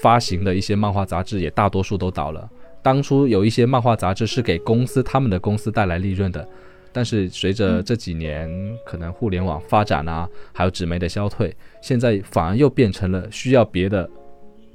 [0.00, 2.48] 发行的一些漫画杂志，也大多数都倒了。
[2.82, 6.48] 当初有一些漫画杂志是给公司他们的公司带来利润的，
[6.92, 8.50] 但是随着这几年
[8.86, 14.08] 可能互联网发展啊，还有纸媒的消退，现在反而又变成了需要别的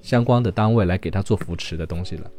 [0.02, 2.30] 相关的单位来给他做扶持的东西了，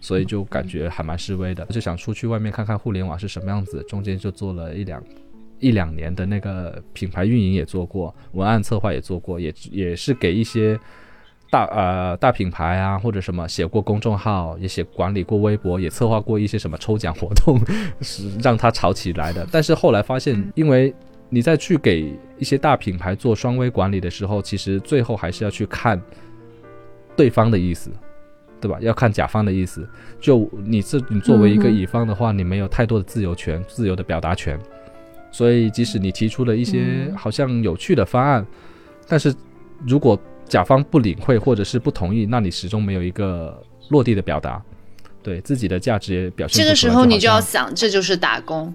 [0.00, 3.82] 所以就感觉还蛮示威的，就想出去外面看看互联网是什么样子。
[3.88, 5.04] 中间就做了一两
[5.60, 10.80] 一两年的那个品牌运营也做过，文案策划也做过，也也是给一些。
[11.52, 17.60] 大呃大品牌啊，或者什么写过公众号，也写管理过微博，也策划过一些什么抽奖活动，
[18.00, 19.46] 是让它炒起来的。
[19.52, 20.94] 但是后来发现，因为
[21.28, 26.00] 你在去给一些大品牌做双微管理的时候，其实最后还是要去看
[27.14, 27.90] 对方的意思，
[28.58, 28.78] 对吧？
[28.80, 29.86] 要看甲方的意思。
[30.18, 34.58] 就你自你作为一个乙方的话，你没有太多的自由权、自由的表达权。
[35.30, 38.46] 所以即使你提出了一些好像有趣的方案，
[39.06, 39.34] 但是
[39.86, 40.18] 如果
[40.52, 44.62] 甲方不领会或者是不同意，那你始终没有一个落地的表达，
[45.22, 46.62] 对自己的价值也表现。
[46.62, 48.74] 这个时候你就要想，这就是打工，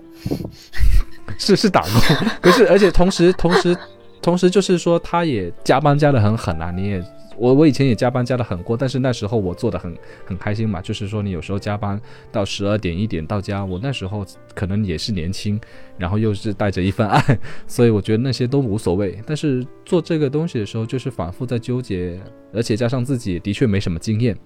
[1.37, 3.77] 是是打工， 可是而且同时同时
[4.23, 7.03] 同时就是说，他也加班加的很狠啊，你也。
[7.37, 9.95] 我我以前也加班加的很过，但是那时候我做的很
[10.25, 11.99] 很开心嘛，就是说你有时候加班
[12.31, 15.59] 到十二点一点到家，我那时候可能也是年轻，
[15.97, 19.19] 然后又是带着一份爱， 所以我觉得那些都无所谓。
[19.25, 22.19] 但是做这个东西的时候，就是反复在纠结，
[22.53, 24.37] 而且加上自己的确没什么经验，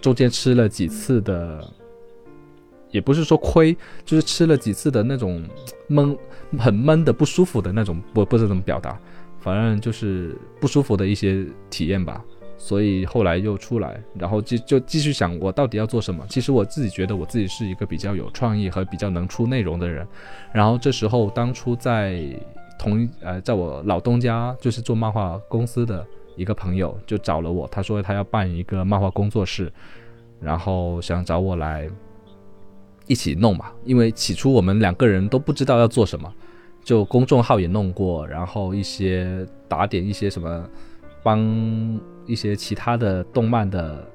[0.00, 1.66] 中间吃了几次的，
[2.90, 5.42] 也不是说亏，就是吃了几次的那种
[5.88, 6.16] 闷，
[6.58, 9.00] 很闷的不舒服的那种，不不知道怎么表达。
[9.46, 12.20] 反正就是不舒服的一些体验吧，
[12.58, 16.26] 所以后来又出来，然后就就继续想我到底要做什么。
[16.28, 20.04] 其实我自己觉得我自己是一个比较有创意和比较能出内容的人。
[20.52, 22.24] 然后这时候当初在
[22.76, 26.04] 同呃在我老东家就是做漫画公司的
[26.34, 29.72] 一个朋友就找了我，他说他要办一个漫画工作室，
[30.40, 31.88] 然后想找我来
[33.06, 33.66] 一起弄嘛。
[33.84, 36.34] 因为起初我们两个人都不知道要做什么。
[36.86, 40.70] 就公众号也弄过，然后一些打点一些什么，
[41.20, 44.08] 帮一些其他的动漫的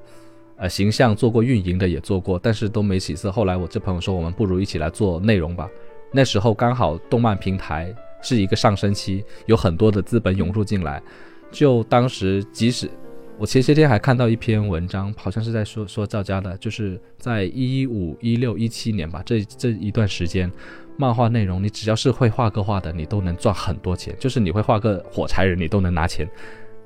[0.56, 3.30] 呃形象做过运营的也做过，但是都没起色。
[3.30, 5.68] 后来我这朋友说，我们不如一起来做内容吧。
[6.12, 11.02] 那时候刚好动漫平台是一个上升期，有很多的资本涌入进来。
[11.50, 12.90] 就当时即使
[13.36, 20.50] 我前些天还看到一篇文章，好像是在说说赵家的，就是在一五一六一七年吧，这这一段时间。
[20.96, 24.14] 漫画内容，你只要是会画个画的，你都能赚很多钱。
[24.18, 26.28] 就是你会画个火柴人，你都能拿钱。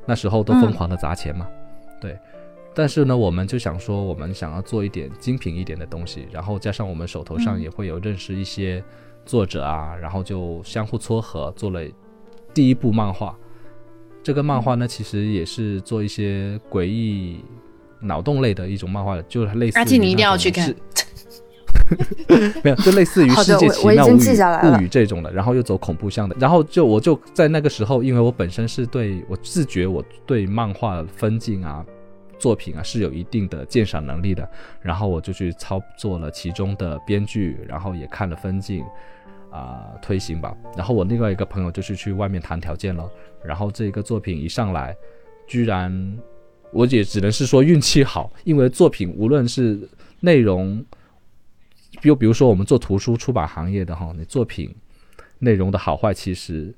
[0.06, 1.46] 那时候都疯狂的砸钱嘛，
[2.00, 2.16] 对。
[2.72, 8.84] 但是呢，我们就想说，我们想要做一点精品一点的东西，然后加上我们手头上也会有认识一些
[9.24, 11.80] 作者啊，然后就相互撮合，做了
[12.54, 13.36] 第一部漫画。
[14.22, 17.40] 这个漫画呢，其实也是做一些诡异、
[18.00, 19.78] 脑洞类的一种漫画，就是类似。
[19.78, 20.74] 而且你一定要去看。
[22.62, 24.12] 没有，就类似于《世界奇妙物语》
[24.78, 31.84] 物语这种的，然后又走恐怖向的，然后就我就在那个时候，因为我本身是对我自觉我对漫画分镜啊、
[32.38, 34.48] 作品啊是有一定的鉴赏能力的，
[34.80, 38.84] 然后我就去操作了其中的编剧，然后也看了分镜
[39.50, 43.08] 啊推行吧，然后我另外一个朋友就是去外面谈条件了，
[43.44, 44.96] 然后这个作品一上来，
[45.46, 46.18] 居然
[46.72, 49.78] 我也只能是说运气好，因为作品无论是
[50.20, 50.84] 内容。
[52.06, 54.74] 就比如说我们做图书出版行业的哈，你作品
[55.40, 56.72] 内容的好坏其实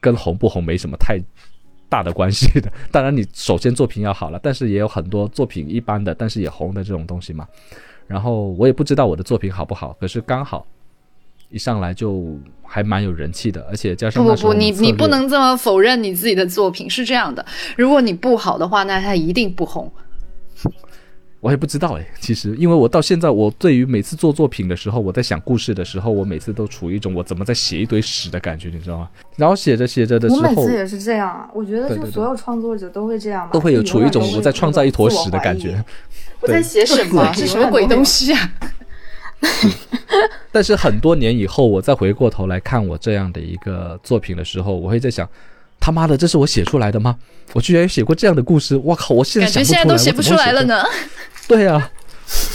[0.00, 1.18] 跟红不红没什么太
[1.88, 2.72] 大的关系的。
[2.90, 7.46] 当然，你首先作品要好了，但是也有很多作品一般的，但是也红的这种东西嘛。
[8.06, 10.66] 然后我也不知道我的作品好不好，可是刚好
[11.48, 17.44] 一上来就还蛮有人气的，而且加上不不不，你你不能这么否认你自己的作品是这样的。
[17.76, 19.92] 如果你不好的话，那它一定不红。
[21.40, 29.08] 我也不知道哎，其实因为我到现在，我对于每次做作品的时候，我在想故事的时候，我每次都处于一种我怎么在写一堆屎的感觉，你知道吗？
[29.36, 31.48] 然后写着写着的时候，我每次也是这样啊。
[31.54, 35.82] 我觉得就所有创作者都会这样，都会有处于一种我在创造一坨屎的感觉。
[36.40, 37.32] 我在写什么？
[37.32, 38.52] 是什么鬼东西啊？
[40.52, 45.26] 但是很多年以后，我再回过头来看我这样的一个作品的时候，我会在想。
[45.80, 47.18] 他妈的，这是我写出来的吗？
[47.54, 48.76] 我居然写过这样的故事！
[48.76, 50.84] 我靠，我现在感觉现在都写不出来了呢。
[51.48, 51.90] 对呀，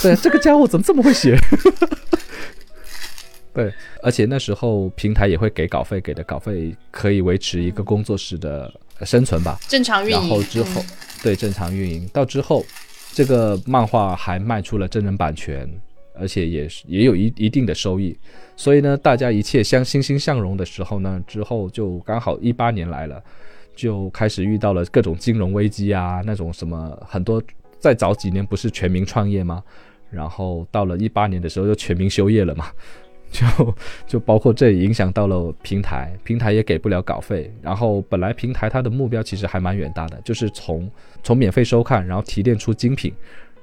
[0.01, 1.35] 对，这个家伙怎么这么会写？
[3.53, 3.73] 对，
[4.03, 8.71] 而且那时候平台也会给稿费，给的稿费可以维持一个工作室的
[9.01, 10.19] 生存吧，正常运营。
[10.19, 10.85] 然后之后，
[11.23, 12.65] 对，正常运营到之后，
[13.13, 15.67] 这个漫画还卖出了真人版权。
[16.19, 18.17] 而且也是也有一一定的收益，
[18.55, 23.21] 所以呢，大家一切相欣欣向荣的时候呢，之后就刚好一八年来了，
[23.75, 27.41] 就开始遇到了各种金融危机啊，那种什么很多
[27.79, 29.63] 再早几年不是全民创业吗？
[30.09, 32.67] 然后到了一八年的时候又全民休业了嘛，
[33.31, 33.75] 就
[34.07, 40.89] 就包括这影响到了平台，平台也给不了稿费，然后本来平台它的目标其实还蛮远大的，就是从
[41.23, 43.13] 从免费收看，然后提炼出精品。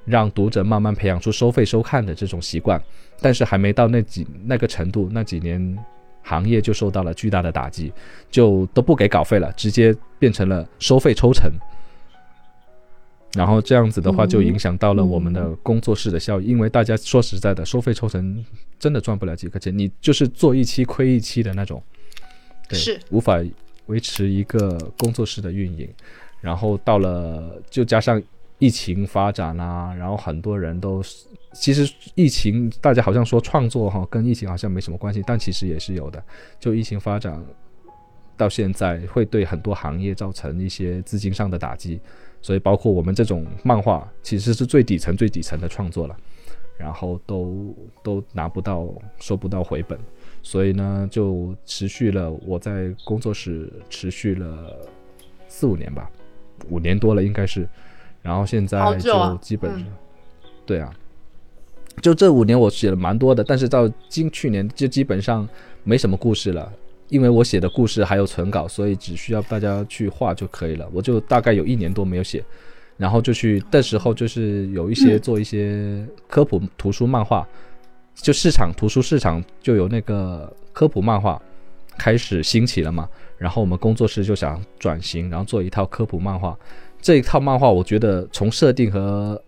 [0.05, 2.83] 让读者慢慢培养出收费收看的这种习惯，
[3.21, 5.79] 但是还没到那几那个程度，那几年
[6.23, 7.93] 行业就受到了巨大的打击，
[8.31, 11.51] 就都不给稿费了，直接变成了收费抽成。
[13.35, 18.45] 然后这样子的话，就影响到了我们的工作室的效益，因为大家说实在的，收费抽成
[18.79, 21.83] 真的赚不了几个钱，你就是做一期亏一期的那种，
[22.69, 23.41] 对，是无法
[23.87, 25.89] 维持一个工作室的运营。
[26.41, 28.21] 然后到了，就加上。
[28.63, 31.03] 疫情发展啊，然后很多人都，
[31.53, 36.23] 其实疫情大家好像说创作哈跟疫情好像没什么关系，但其实也是有的。
[36.61, 37.45] 就疫情发展，
[38.37, 42.01] 到现在会对很多行业造成一些资金上的打击，
[42.41, 46.17] 所以包括我们这种漫画其实是最底层、最底层的创作了，
[46.79, 48.89] 然后都都拿不到、
[49.19, 49.99] 收不到回本，
[50.41, 54.89] 所以呢，就持续了我在工作室持续了
[55.49, 56.09] 四五年吧，
[56.69, 57.69] 五年多了应该是，
[58.23, 59.85] 然后现在就基本上，
[60.65, 60.91] 对啊。
[62.01, 65.47] 就这五年我写了蛮多的，但是到今去年就基本上
[65.85, 66.73] 没什么故事了，
[67.09, 70.89] 因为我写的故事还有存稿，所以只需要大家去画就可以了。
[70.91, 72.43] 我就大概有一年多没有写，
[72.97, 77.47] 然后就去的时候就是有一些做一些科普图书漫画，
[78.15, 81.41] 就市场图书市场就有那个科普漫画
[81.99, 83.07] 开始兴起了嘛，
[83.37, 86.59] 然后我们工作室就想转型，然后做一套科普漫画。
[87.03, 89.43] 这一套漫画我觉得从设定和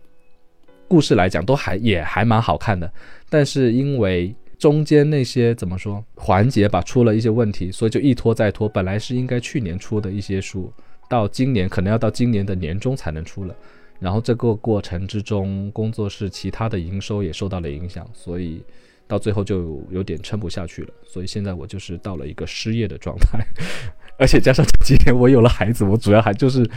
[0.89, 2.93] 故事来讲都还也还蛮好看的，
[3.31, 8.69] 但是因为中间那些怎么说环节吧出了一些问题，所以就一拖再拖。
[8.69, 10.73] 本来是应该去年出的一些书，
[11.09, 13.55] 到今年可能要到今年的年中才能出了。
[14.01, 18.63] 然后这个过程之中，工作室其他的营收也受到了影响，所以
[19.07, 20.89] 到最后就有点撑不下去了。
[21.05, 23.47] 所以现在我就是到了一个失业的状态，
[24.19, 26.69] 而且加上这几年我有了孩子，我主要还就是。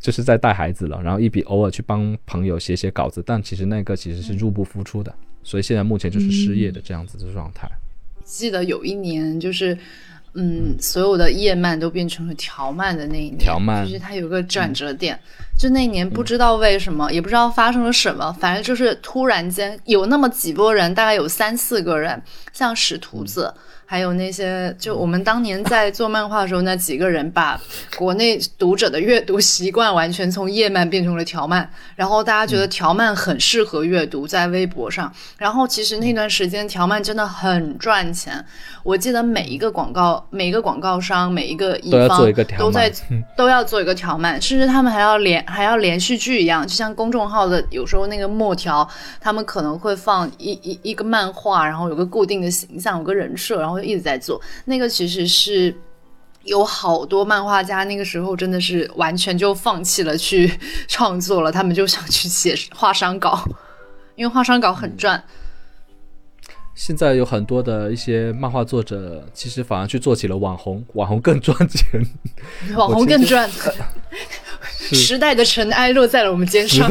[0.00, 7.68] 就是在带孩子了，然后一笔偶尔去帮朋友写写稿子，但其实那个其实是入不敷出的，所以现在目前就是失业的这样子的状态。
[8.22, 9.76] 记得有一年，就是
[10.34, 15.18] 嗯，所有的叶漫都变成了条漫的那一年，条漫就是它有个转折点，
[15.58, 22.22] 就那年不知道为什么，也不知道发生了什么，反正就是突然间有那么几波人，大概有三四个人，
[22.52, 23.52] 像使徒子。
[23.90, 27.58] 还有那些，就我们当年在做漫画的时候，那几个人把
[27.96, 31.66] 国内读者的阅读习惯完全从页漫变成了条漫，
[31.96, 35.10] 然后大家觉得条漫很适合阅读，在微博上。
[35.38, 38.44] 然后其实那段时间条漫真的很赚钱，
[38.82, 42.92] 我记得每一个广告、每一个广告商、每一个乙方都在
[43.38, 48.86] 都要做一个条漫，甚至他们还要连还要连续剧一样，就像公众号的有时候那个末条，
[49.18, 53.77] 他们可能会放一一一个漫画，然后有个固定的形象，有个人设，然后。
[53.84, 55.74] 一直在做那个，其实是
[56.44, 60.50] 有好多漫画家那个时候真的是完全就放弃了去
[60.88, 63.44] 创作了，他们就想去写画商稿，
[64.14, 65.22] 因为画商稿很赚。
[66.74, 72.00] 现在有很多的一些漫画作者，其实反而去做起了网红，网红更赚钱，
[72.76, 73.50] 网红更赚。
[74.78, 76.88] 时代的尘埃落在了我们肩上，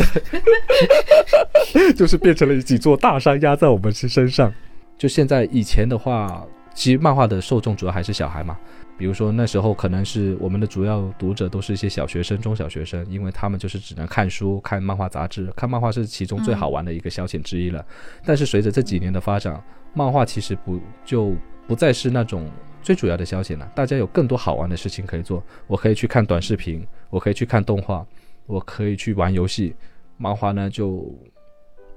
[1.96, 4.54] 就是变成了几座大山压在我们身上。
[4.98, 6.46] 就现在以前的话。
[6.78, 8.56] 其实漫画的受众主要还是小孩嘛，
[9.00, 17.84] 比如说那时候可能是我们的主要读者都是一些小学生、中小学生，因为他们就是只能看书、看漫画杂志，看漫画是其中最好玩的一个消遣之一了。
[18.24, 19.60] 但是随着这几年的发展，
[19.96, 21.36] 漫画其实不就
[21.68, 22.48] 不再是那种
[22.84, 25.44] 最主要的消遣了，大家有更多好玩的事情可以做。
[25.66, 28.06] 我可以去看短视频，我可以去看动画，
[28.46, 29.76] 我可以去玩游戏。
[30.18, 31.12] 漫画呢，就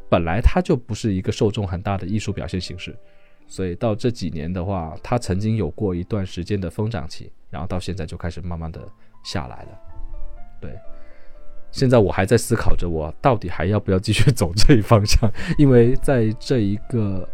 [0.09, 2.97] 本来它就不是一个受众很大的艺术表现形式。
[3.51, 8.81] 所以到这几年的话，它曾经有过一段时间的疯长期，然后到现在就开始慢慢的
[9.25, 9.69] 下来了。
[10.61, 10.71] 对，
[11.73, 15.29] 现在我还在思考着，我到底还要不要继续走这一方向？
[15.59, 17.29] 因为在这一个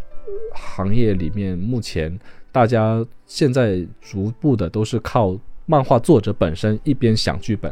[0.55, 2.19] 行业里面，目前
[2.51, 7.71] 大家现在逐步的都是靠漫画作者本身一边想剧本，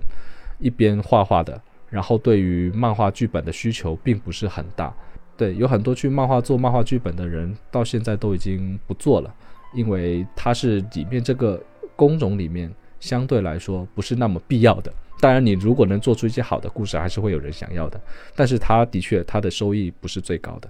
[0.59, 4.95] 一边画画的，然后对于漫画剧本的需求并不是很大。
[5.37, 9.35] 对，有很多去漫画做漫画剧本的人，到现在都已经不做了，
[9.75, 11.63] 因为它是里面这个
[11.97, 14.93] 工种里面相对来说不是那么必要的。
[15.21, 18.01] 当然，你如果能做出一些好的故事，还是会有人想要的。
[18.37, 20.69] 但是它的确，它的收益不是最高的。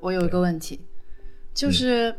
[0.00, 0.80] 我有一个问题，
[1.52, 2.14] 就是。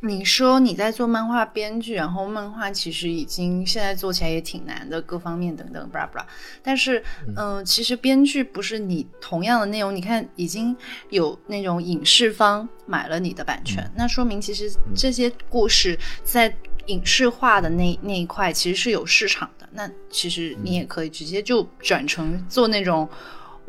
[0.00, 6.26] 你说你在做漫画编剧，然后漫画其实已经现在做起来也挺难的，各方面等等，巴拉巴拉。
[6.62, 7.02] 但是，
[7.36, 10.76] 嗯，其实编剧不是你同样的内容，你看已经
[11.10, 16.54] 有那种影视方买了你的版权，那说明其实这些故事在
[16.86, 19.68] 影视化的那那一块其实是有市场的。
[19.72, 23.08] 那其实你也可以直接就转成做那种。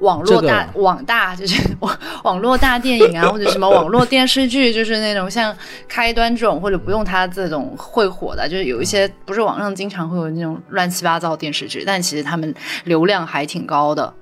[0.02, 5.56] 网络大网大就是 网网络大电影啊，或者什么网络电视剧，就是那种像
[5.88, 12.54] 开端这种，或者不用它这种会火的，就是有一些不是网上经常会有那种乱七八糟电视剧，但其实他们
[12.86, 14.14] 流量还挺高的。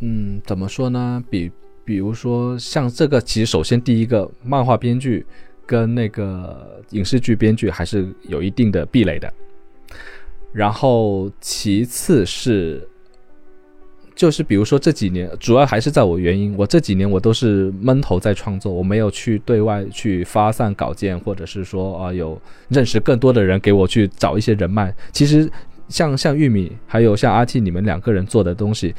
[0.00, 1.22] 嗯，怎么说呢？
[1.30, 1.50] 比
[1.84, 5.24] 比如说像这个，其实首先第一个漫画编剧
[5.66, 9.32] 跟那个影视剧编剧还是有一定的壁垒的，
[10.52, 12.88] 然后其次是。
[14.18, 24.92] 就是比如说这几年，主要还是在我原因，我这几年我都是闷头在创作，我没有去对外去发散稿件，或者是说啊有认识更多的人给我去找一些人脉。
[25.12, 25.48] 其实
[25.88, 28.92] 像像玉米还有像阿 T 你们两个人做的东西，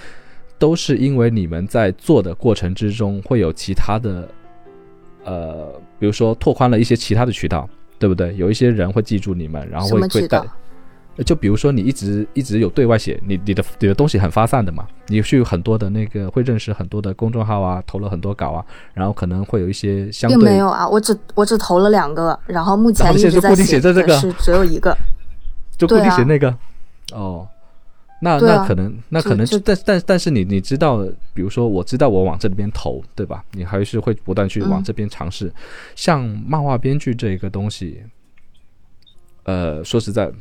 [0.58, 4.30] 都是因为你们在做的过程之中会有其他的，
[5.26, 8.34] 呃，比如说拓宽了一些其他的渠道，对不对？
[8.38, 10.42] 有一些人会记住你们，然后会会带。
[11.26, 24.96] 就比如说你一直一直有对外写，你你的你的东西很发散的嘛，你去很多的那个会认识很多的公众号啊，投了很多稿啊，然后可能会有一些相对并没有啊，我只我只投了两个，然后目前一直在写的这个是只有一个，
[25.78, 26.56] 就固定写那个，
[27.12, 27.46] 哦，
[28.22, 33.44] 那那可能那可能但但但是你你知道，比如说我知道我往这边投，对吧？
[33.52, 35.52] 你还是会不断去往这边尝试，
[35.96, 38.04] 像漫画编剧这一个东西，
[39.44, 40.32] 呃，说实在。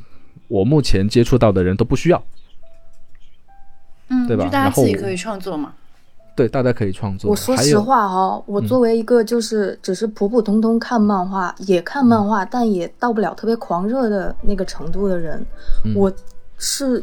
[0.48, 2.22] 我目前接触到的人都不需要，
[4.08, 4.44] 嗯，对吧？
[4.50, 5.72] 大家自己可以创作嘛。
[6.34, 7.30] 对，大家可以创作。
[7.30, 15.44] 我说实话哈，我作为一个就是只是普普通通看漫画，也看漫画，但也到不了特别狂热的那个程度的人，
[15.96, 16.12] 我
[16.56, 17.02] 是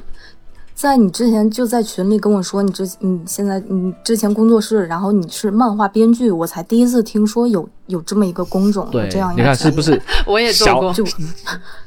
[0.74, 10.02] 在你之前就在群里跟我说，你之你现在你之前工作室，然后你是漫画编剧，我才第一次听说有有这么一个工种，对，这样你看是不是？
[10.26, 10.94] 我也做过。
[10.94, 11.04] 就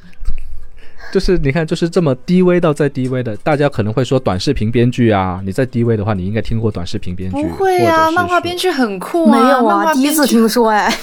[1.18, 5.40] 是你看，就是这么低微到再低微的，大家可能会说短视频编剧啊。
[5.44, 7.42] 你在低微的话，你应该听过短视频编剧。
[7.42, 9.40] 不会啊，漫画编剧很酷啊。
[9.40, 10.94] 没有啊，第一次听说哎。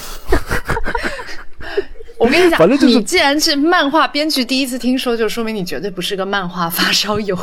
[2.18, 7.36] 我跟你讲，反正就是你既然是漫画编剧，第一次听说，就说明你绝对不是个漫画发烧友。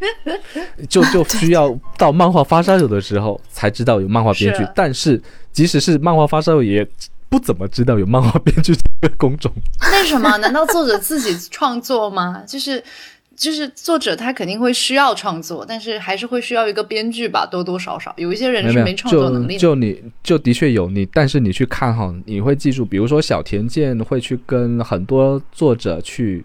[0.88, 6.86] 就就需要到漫画发烧友的时候才知道有漫画编剧，但是即使是漫画发烧友也。
[7.30, 9.50] 不怎么知道有漫画编剧这个工种，
[9.92, 10.36] 为什么？
[10.38, 12.42] 难道作者自己创作吗？
[12.46, 12.82] 就是
[13.36, 19.56] 就是作者他肯定会需要创作，但是还是会需要一个编剧吧，多多少少有一些人是没创作能力。
[19.56, 26.44] 就你就的确有你，但是你去看哈，你会记住，比如说小田健会去跟很多作者去。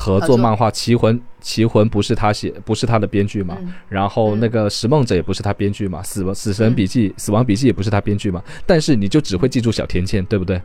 [0.00, 3.58] 合作漫画《奇魂》，《奇魂》不是他写，不是他的编剧嘛？
[3.86, 6.00] 然后那个《拾梦者》也不是他编剧嘛？
[6.02, 8.42] 《死死神笔记》《死亡笔记》也不是他编剧嘛？
[8.64, 10.60] 但是你就只会记住小田健，对不对？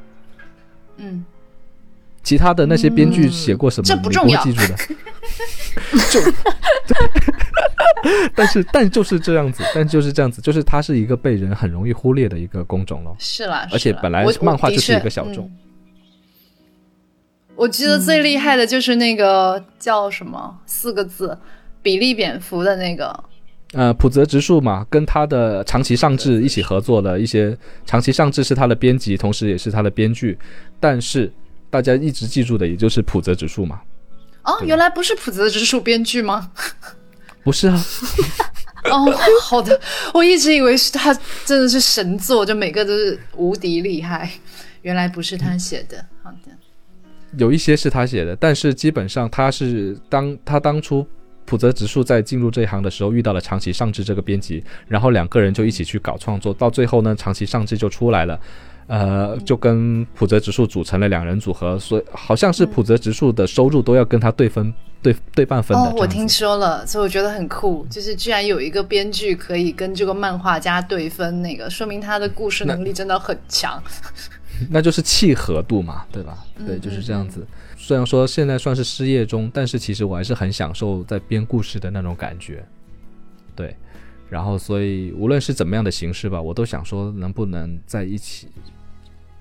[0.98, 1.26] 嗯。
[2.24, 3.86] 其他的那些编剧写过什么？
[3.86, 4.42] 这不重要。
[4.42, 4.76] 记住的。
[6.10, 6.20] 就。
[8.36, 13.14] 但是，但就是这样子，但就是这样子，就是它是一个被人很容易忽略的一个工种了。
[13.20, 13.68] 是啦。
[13.72, 15.52] 而且本来漫画就是一个小众。
[17.56, 21.38] 我记得最厉害的就是那个叫什么四个字，
[21.82, 23.24] 比利蝙蝠的那个，
[23.74, 30.38] 呃，普泽直树嘛，跟他的长崎尚志一起合作的一些，长崎尚志是他的编辑，同时也是他的编剧，
[30.80, 31.32] 但是
[31.70, 33.80] 大家一直记住的也就是普泽直树嘛。
[34.44, 36.52] 哦，原来不是普泽直树编剧吗？
[37.44, 37.82] 不是啊。
[38.92, 39.80] 哦，好的，
[40.14, 41.12] 我一直以为是他
[41.44, 44.30] 真的是神作，就每个都是无敌厉害，
[44.84, 46.06] 原来不是他写的。
[46.22, 46.52] 好的。
[47.38, 51.06] 有一些是他写的，但是基本上他是当他当初
[51.46, 58.40] 普泽直树在进入这一行的时候遇到了长崎尚志这个编辑，然后两个人就一起去搞创作，到最后呢，长崎尚志就出来了，
[58.88, 64.74] 呃，就跟普泽直树组成了两人组合，所以好像是普泽直树的收入都要跟他对分
[65.04, 65.84] 对对半分的。
[65.84, 73.80] 哦，我听说了，所以我觉得很酷，就是居然有一个编剧可以跟这个漫画家对分，那个说明他的故事能力真的很强。
[74.70, 76.46] 那就是契合度嘛，对吧？
[76.66, 77.46] 对，就是这样子。
[77.78, 82.66] 虽然说现在算是失业中，但是其实我还是很享受在编故事的那种感觉。
[83.56, 83.76] 对，
[84.30, 88.48] 然后所以无论是怎么样的形式吧，我都想说能不能在一起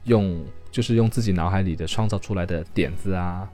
[0.04, 3.48] 用，就是用自己脑海里的创造出来的点子啊，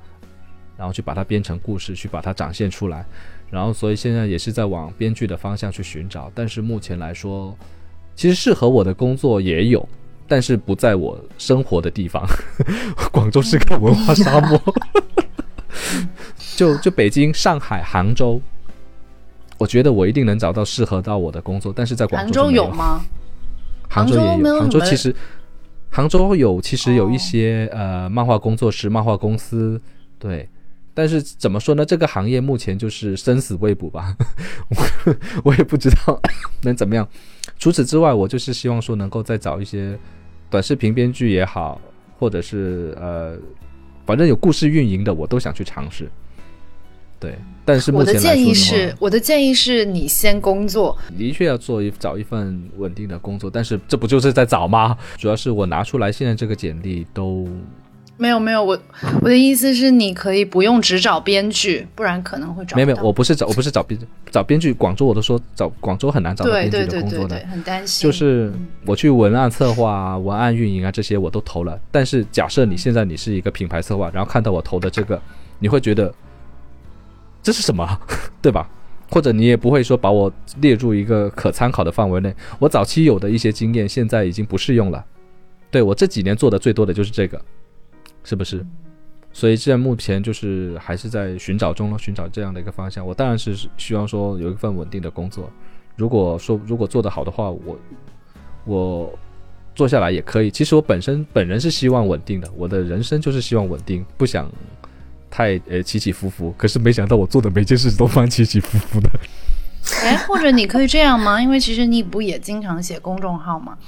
[0.77, 3.05] 然后去把它编成故事，去把它展现出来。
[3.51, 7.57] 然后所以现在也是在往编剧的方向去寻找，但是目前来说，
[8.15, 9.89] 其实适合我的工作也有。
[10.31, 12.25] 但是不在我生活的地方，
[13.11, 14.63] 广州是个文化沙漠。
[16.57, 18.41] 就就北京、上海、杭州，
[19.59, 21.73] 我觉得我一定能找到适合到我的工作。
[21.75, 23.01] 但是在广州有吗？
[23.89, 24.61] 杭州也有。
[24.61, 25.13] 杭州其实，
[25.91, 29.83] 杭州有其实有一些呃漫画工作室、漫画公司，
[30.17, 30.49] 对。
[30.95, 31.85] 但是怎么说呢？
[31.85, 34.15] 这个行业目前就是生死未卜吧，
[34.71, 36.21] 我我也不知道
[36.63, 37.09] 能怎么样。
[37.59, 39.99] 除此之外，我就是希望说能够再找一些。
[40.51, 41.81] 短视频编剧也好，
[42.19, 43.37] 或者是呃，
[44.05, 46.11] 反正有故事运营的，我都想去尝试。
[47.21, 54.97] 对，但是目前我的建议是，我的建议是你先工作，的确要做一找一份稳定的工作，但是这不就是在找吗？
[55.19, 57.47] 主要是我拿出来现在这个简历都
[58.21, 58.79] 没有没有，我
[59.23, 63.99] 我的意思是，你可以不用只找编剧，不然可能会找没有没有，我不是找我不是找编
[64.31, 68.07] 找编剧，广州我都说找广州很难找到编剧的工作的，很担心。
[68.07, 68.53] 就是
[68.85, 75.19] 我去文案策划、文案运营啊这些我都投了，但是假设你现在你是一个品牌策划，然后看到我投的这个，
[75.59, 76.13] 你会觉得
[77.43, 77.99] 这是什么，
[78.43, 78.69] 对吧？
[79.09, 82.35] 或者你也不会说把我列入一个可参考的范围内。
[82.59, 85.03] 我早期有的一些经验现在已经不适用了，
[85.71, 87.41] 对我这几年做的最多的就是这个。
[88.25, 88.65] 是不是？
[89.33, 93.07] 所以现在目前就是还是在寻找中了，寻找这样的一个方向。
[93.07, 95.49] 我当然是希望说有一份稳定的工作。
[95.95, 97.79] 如果说如果做得好的话，我
[98.65, 99.19] 我
[99.75, 100.51] 做下来也可以。
[100.51, 104.51] 其实我本身本人是希望稳定的，我的人生就是希望稳定，不想
[105.31, 106.53] 太呃起起伏伏。
[106.59, 109.09] 可是没想到我做的每件事都蛮起起伏伏的。
[110.03, 111.41] 哎，或者你可以这样吗？
[111.41, 113.79] 因为其实你不也经常写公众号吗？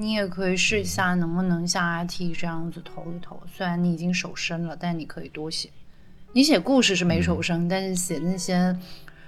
[0.00, 3.38] 你也可以试一下，能不能像阿 T 这样子投一投。
[3.54, 5.68] 虽然你已经手生了，但你可以多写。
[6.32, 8.74] 你写故事是没手生，但是写那些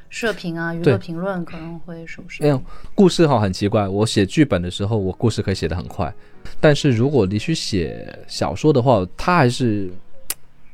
[0.09, 2.43] 社评啊、娱乐评论可能会手生。
[2.43, 2.62] 没有
[2.95, 3.87] 故事哈，很奇怪。
[3.87, 6.11] 我写剧本的时候，我故事可以写得很快，
[6.59, 9.91] 但是如果你去写小说的话，它还是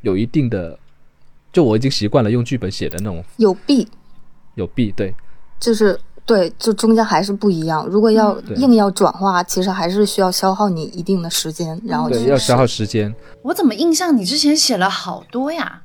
[0.03, 0.79] 有一定的。
[1.51, 3.89] 就我已经习惯了用剧本写的那种，有弊，
[4.55, 5.13] 有弊，对，
[5.59, 5.99] 就是。
[6.29, 7.87] 对，就中间还是不一样。
[7.87, 13.13] 如果要硬要转化，其实还是需要消耗你一定的时间，然后对，要消耗时间。
[13.41, 15.81] 我怎么印象你之前写了好多呀？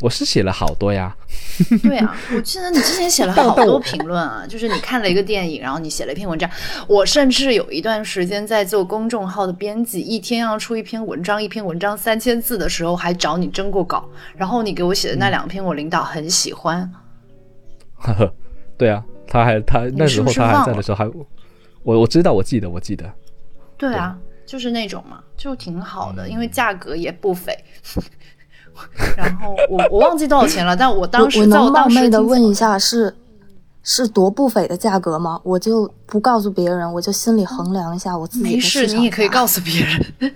[0.00, 1.16] 我是写了好多呀。
[1.84, 6.50] 对啊，我记得你之前写了好多评论啊，就是你看了一个电影，然后你写了一篇文章。
[6.88, 14.04] 我甚至有一段时间在做公众号的编辑，一天要出一篇文章，一篇文章三千字的时候，还找你征过稿。
[14.34, 16.90] 然后你给我写的那两篇，我领导很喜欢。
[17.94, 18.34] 呵呵，
[18.76, 19.04] 对啊。
[19.30, 21.06] 他还他那时候他还在的时候还，
[21.84, 23.10] 我我知道我记得我记得，
[23.78, 27.56] 对啊，就是那种嘛，就挺好的，因为价格也不菲。
[29.16, 33.06] 然后我我忘记多少钱了，但我当时我我冒昧的问一下是。
[33.06, 33.14] 是
[34.12, 35.40] 多不菲的价格吗？
[35.42, 38.44] 我就不告诉别人，我就心里衡量一下我自己。
[38.44, 40.34] 没事，你也可以告诉别人。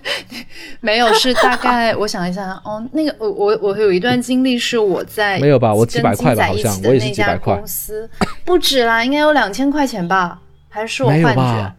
[0.81, 5.73] 没有，是大概我想一下哦，那个我我我有一段经历是我在没有吧？
[5.73, 7.55] 我几百块吧，好像我也是几百块。
[7.55, 8.09] 公司
[8.43, 10.39] 不止啦，应该有两千块钱吧？
[10.67, 11.73] 还是我幻觉？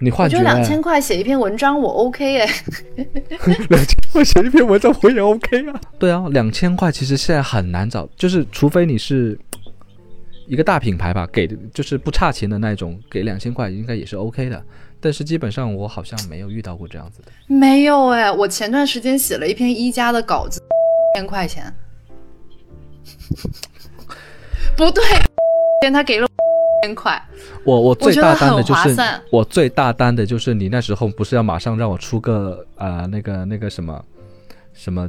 [0.00, 0.36] 你幻觉？
[0.36, 2.48] 我觉得两千块写一篇文章我 OK 哎。
[3.70, 5.80] 两千块写一篇文章我也 OK 啊。
[5.98, 9.38] 对啊，两千块其实现在很难找，就是除非你是。
[10.48, 14.60] 一个大品牌吧，给的就是不差钱的那种，给两千块应该也是 OK 的。
[14.98, 17.28] 但是基本上我好像没有遇到过这样子的。
[17.46, 20.60] 没有哎，我前段时间写了一篇一加的稿子，
[21.14, 21.72] 千块钱。
[24.74, 25.04] 不对，
[25.82, 26.26] 天他给了
[26.82, 27.22] 千块。
[27.64, 28.96] 我我最大单的就是
[29.30, 34.02] 我最大单的就是你那时候不是要马上让我出个呃那个那个什么
[34.72, 35.08] 什么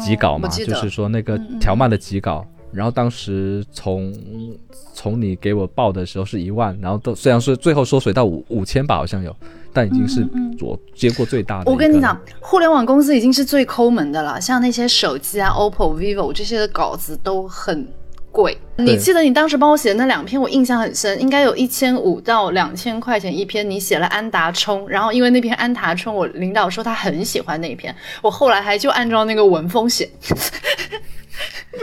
[0.00, 2.46] 急稿嘛，就是说那个条漫的急稿。
[2.72, 4.12] 然后当时从
[4.92, 9.34] 从你给我报的时候是一万，然后都虽然说最后缩水到五五千吧，好像有，
[9.72, 10.26] 但已经是
[10.60, 11.70] 我接过最大的。
[11.70, 17.86] 我跟你讲，互联网公司已经是最抠门的了，像那些手机啊，OPPO、vivo 这些的稿子都很
[18.30, 18.56] 贵。
[18.76, 23.68] 你记得你当时帮我写的那两篇，我印象很深，应该有一千五到两千块钱一篇。
[23.68, 30.08] 你写了安达充，然后因为那篇安达充，我领导说他很喜欢那一篇，我后来还就按照那个文风写。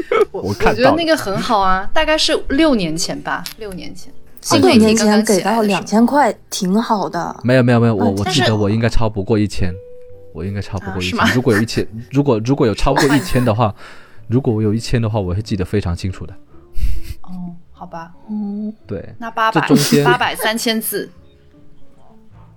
[0.31, 4.11] 我我觉得那个很好啊，大概是六年前吧，六年前，
[4.61, 7.35] 六年前给到两千块，挺好的。
[7.43, 9.73] 没有没有没有，我我记得我应该超不过一千，
[10.33, 11.19] 我应该超不过一千。
[11.33, 13.73] 如果有一千， 如果如果有超过一千的话，
[14.27, 16.33] 如果我有一千的话，我会记得非常清楚的。
[17.21, 19.67] 哦，好吧，嗯，对，那八百
[20.03, 21.09] 八百三千字。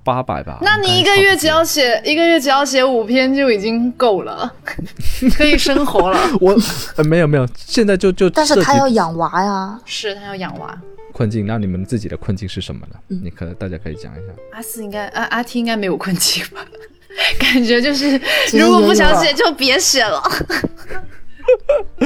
[0.09, 4.51] 八百吧，那你一个月只要写一个月只要写五篇就已经够了，
[5.37, 6.19] 可以生活了。
[6.41, 6.57] 我
[6.97, 10.81] 呃没有没有，现在就就但是他要养娃呀，是他要养娃。
[11.13, 12.97] 困境，那你们自己的困境是什么呢？
[13.09, 14.33] 你可大家可以讲一下。
[14.53, 16.65] 阿四应该阿阿 T 应该没有困境吧？
[17.39, 18.19] 感觉就是
[18.55, 20.23] 如果不想写就别写了。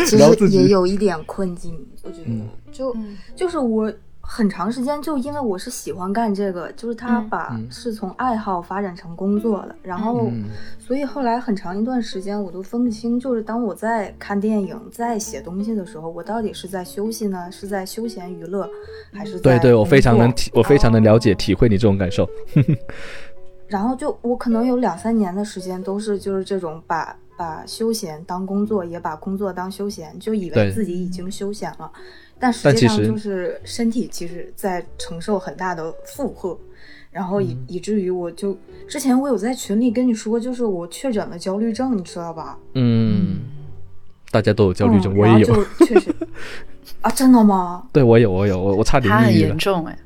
[0.07, 1.73] 其实也有一点困境，
[2.03, 2.31] 我觉得
[2.73, 2.97] 就
[3.37, 3.93] 就是我。
[4.35, 10.31] 很长时间就因为我是喜欢干这个，就是他把是从爱好发展成工作的，然后
[10.79, 18.67] 所以后来很长一段时间我都分不清，就是当我在看电影、在写东西的时候，我到底是在休息呢，是在休闲娱乐，
[19.13, 22.27] 还是对对，我非常能体，我非常能了解体会你这种感受。
[23.69, 31.93] 然后就我可能有两三年的时间都是就是这种把把休闲当工作，也把工作当休闲，就以为自己已经休闲了。
[32.43, 36.59] 但实际上就是身体其实在承受很大的负荷，
[37.13, 42.59] 然后以以至于我就之前我有在群里跟你说，就是我确诊了焦虑症，你知道吧？
[42.75, 43.43] 嗯，
[44.33, 45.47] 大家都有焦虑症，嗯我也有。
[45.47, 46.13] 就 确实
[47.01, 47.87] 啊，真的吗？
[47.93, 49.59] 对我有，我有，我我差点他很抑郁了严。
[49.59, 49.97] 重哎，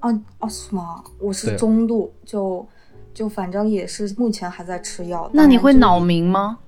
[0.00, 1.02] 啊啊是吗？
[1.18, 2.68] 我是中度，就
[3.14, 5.30] 就反正也是目前还在吃药。
[5.32, 5.98] 那你会脑？
[5.98, 6.58] 鸣吗？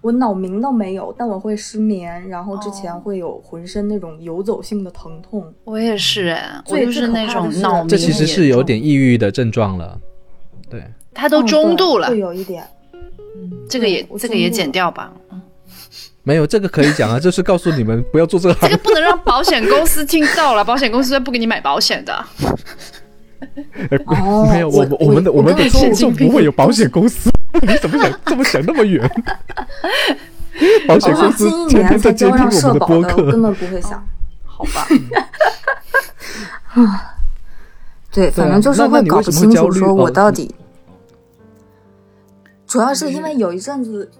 [0.00, 5.52] 我脑鸣倒没有，但我会失眠，然后之前哦会有浑身那种游走性的疼痛。
[5.64, 9.98] 我也是哎，我就是那种脑鸣，这其实是有，点抑郁的症状了。
[10.68, 10.82] 对，
[11.12, 12.66] 它都嗯中度了对会，有一点。
[13.68, 15.12] 这个也这个也中度了剪掉吧。
[16.22, 22.24] 没有这个可以讲啊，就是告诉你们不要做这个行这个不能让保险公司听到了，保险公司会不给你买保险的。
[24.06, 27.30] 哦没有，我我我们的我我们的跟你说听众不会有保险公司，
[27.62, 29.08] 你怎么想这么想那么远？
[30.86, 33.42] 保险公司近一天天在年才交监听我们的上社保的，我播客根。
[33.42, 34.06] 本不会想。
[34.44, 34.86] 好吧，
[36.82, 37.14] 啊
[38.12, 40.54] 对，反正就是会搞不清楚，说我到底，
[42.66, 44.10] 主要是因为有一阵子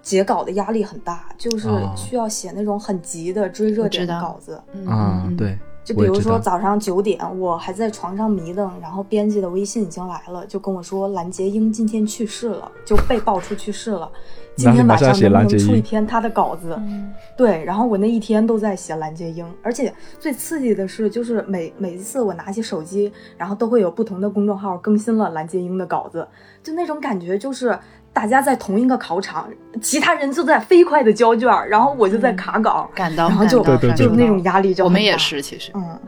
[0.00, 4.62] 截稿的压力很大，就是哦需要写那种很急的追热点的稿子。
[4.74, 5.58] 嗯对，
[5.88, 14.10] 就比如说早上九点，我还在床上迷瞪，然后编辑的微信已经来了，就跟我说蓝洁瑛今天去世了，就被爆出去世了。
[14.54, 16.74] 今天晚上能不能出一篇他的稿子？
[16.78, 26.26] 嗯对，然后我那一天都在写蓝洁瑛，而且最刺激的是，就是每每一次我拿起手机，然后都会有不同的公众号更新了蓝洁瑛的稿子，
[26.62, 27.78] 就那种感觉就是
[28.12, 29.48] 大家在同一个考场，
[29.80, 35.70] 其他人就在飞快的交卷，然后我就在卡稿，感到，然后就对对对就那种压力就我们，也是，其实。
[35.74, 35.98] 嗯。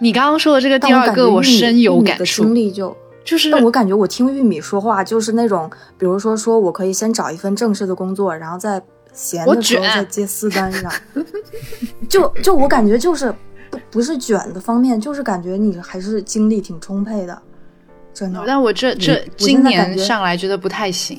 [0.00, 2.42] 你刚刚说的这个第二个，我深有感触。
[2.42, 8.82] 经，历就就是但我感觉我听玉米说话就是那种，比如说说我可以先找一份正式的工作，然后再
[9.12, 10.90] 闲我的时候卷再接私单上。
[12.10, 13.32] 就就我感觉就是
[13.70, 17.40] 不不是卷的方面，就是感觉你还是精力挺充沛的，
[18.14, 18.42] 真的。
[18.46, 21.18] 但我这这今年上来觉得不太行，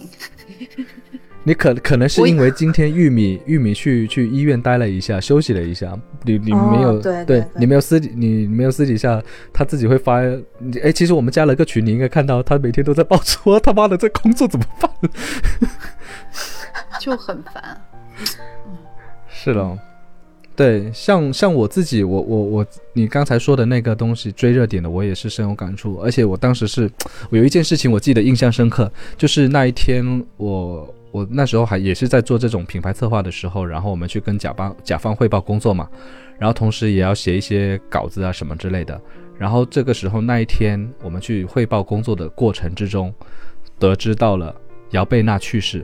[1.43, 9.21] 你可可能是因为今天玉米 玉米去去医院待了一下，休息了一下，你你哦没有、对对对你没有私底你你没有私底下
[9.53, 10.21] 他自己会发，
[10.57, 14.89] 你哎，其实我们加了个群，你应该看到他每天都在爆出他妈的这工作怎么办？
[16.99, 17.79] 就很烦。
[19.29, 19.77] 是了，
[20.55, 25.97] 对，像像我自己，我我我，你刚才说的那个东西追热点的，我也是深有感触。
[25.97, 26.89] 而且我当时是，
[27.29, 35.89] 我有一件事情我记得印象深刻，就是那一天我我那时候还也是在做这种品牌策划的时候，然后我们去跟甲方甲方汇报工作嘛，
[36.39, 38.99] 然后同时也要写一些稿子啊什么之类的。
[39.37, 43.13] 然后这个时候那一天我们去汇报工作的过程之中，
[43.77, 44.55] 得知到了
[44.91, 45.83] 姚贝娜去世，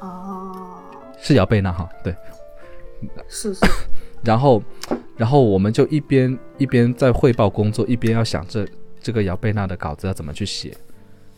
[0.00, 0.78] 哦，
[1.20, 2.14] 是姚贝娜哈，对。
[3.28, 3.60] 是是，
[4.24, 4.62] 然后，
[5.16, 8.66] 然后我们就一边一边在汇报工作，一边要想这
[9.00, 10.76] 这个姚贝娜的稿子要怎么去写，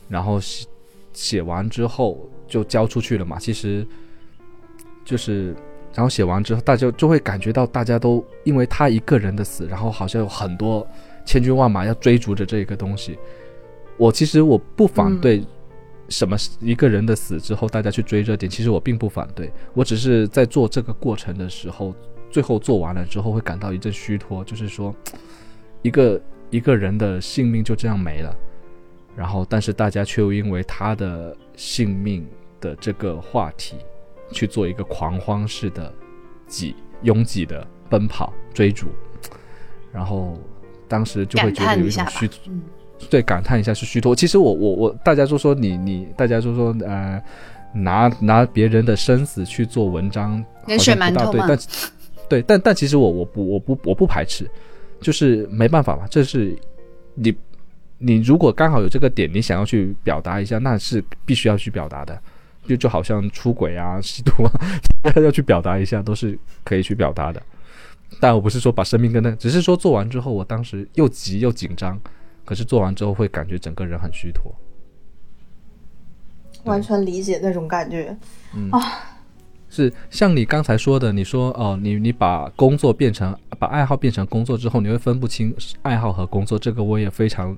[0.08, 0.66] 然后写
[1.12, 3.38] 写完之后就交出去了嘛。
[3.38, 3.86] 其实
[5.04, 5.54] 就是，
[5.94, 10.86] 然后写完之后，大家就会感觉到大家都因为他一个人的死，然后好像有很多
[11.24, 13.18] 千军万马要追逐着这个东西。
[13.96, 15.42] 我其实我不反对
[16.09, 21.94] 什么一个人的死之后大家去追热点，其实我并不反对，我只是在做这个过程的时候，
[22.30, 24.94] 最后做完了之后会感到一阵虚脱，就是说
[25.82, 28.34] 一个一个人的性命就这样没了，
[29.16, 32.26] 然后但是大家却又因为他的性命
[32.61, 33.76] 的这个话题
[34.30, 35.92] 去做一个狂欢式的
[36.46, 38.88] 挤拥挤的奔跑追逐，
[39.92, 40.38] 然后
[40.86, 42.62] 当时就会觉得有一种虚嗯
[43.11, 44.14] 对，感叹一下是虚脱。
[44.14, 47.22] 其实我我我，大家就说你你，大家就说呃，
[47.74, 51.59] 拿拿别人的生死去做文章，跟好不大对，选馒头嘛但
[52.28, 54.51] 对，但但其实我我不我不我不排斥，
[55.01, 56.57] 就是没办法嘛，这是
[57.14, 57.34] 你
[57.99, 62.18] 你如果刚好有这个点，你想要去表达一下，那是必须要去表达的。
[62.68, 64.51] 就就好像出轨啊、 吸毒啊，
[65.22, 67.40] 要去表达一下，都是可以去表达的。
[68.18, 71.97] 但我不是说把生命跟那，只是说做完之后，我当时又急又紧张，
[72.47, 74.51] 可是做完之后会感觉整个人很虚脱。
[76.64, 78.16] 完全理解那种感觉。
[78.70, 78.80] 啊
[79.68, 87.55] 是像你刚才说的，你说哦，你你把工作变成把爱好变成工作之后，你会分不清爱好和工作，这个我也非常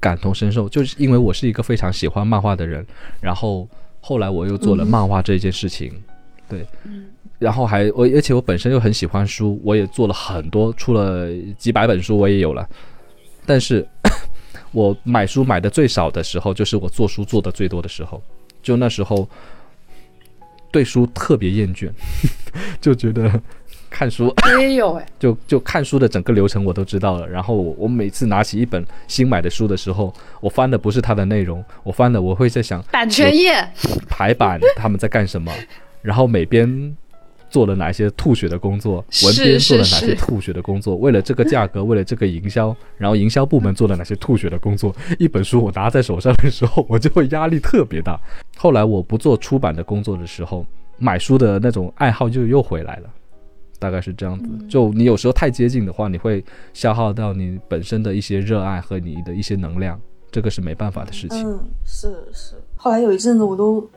[0.00, 0.66] 感同身受。
[0.68, 2.84] 就是因为我是一个非常喜欢漫画的人，
[3.20, 3.68] 然后
[4.00, 5.92] 后来我又做了漫画这件事情，
[6.48, 6.66] 对，
[7.38, 11.28] 然后还我而且我本身又很喜欢书，我也做了很多，出了
[11.58, 12.68] 几百本书我也有了，
[13.44, 13.86] 但是
[14.72, 18.20] 我买书买的最少的时候，就是我做书做的最多的时候，
[18.62, 19.28] 就那时候
[20.70, 21.90] 对书特别厌倦，
[22.80, 23.40] 就觉得
[23.90, 27.28] 看书，我也有哎， 就就看书的整个流程我都知道了。
[27.28, 33.68] 然后我我每次拿起一本新买的书的时候，我翻的不是它的内容，我翻的我会在想版权页
[34.08, 35.52] 排版他们在干什么，
[36.00, 36.96] 然后每边
[37.52, 44.94] 做了哪些吐血的工作，文编做了哪些吐血的工作，为了这个价格， 为了这个营销，然后营销部门做了哪些吐血的工作。
[45.20, 48.18] 一本书我拿在手上的时候，我就会压力特别大。
[48.56, 50.64] 后来我不做出版的工作的时候，
[50.96, 53.10] 买书的那种爱好就又回来了。
[53.78, 56.42] 大概是这样子，就你有时候太接近的话，你会
[56.72, 60.00] 消耗到你本身的一些热爱和你的一些能量，
[60.30, 61.44] 这个是没办法的事情。
[61.46, 62.54] 嗯，是是。
[62.76, 63.90] 后来有一阵子，我都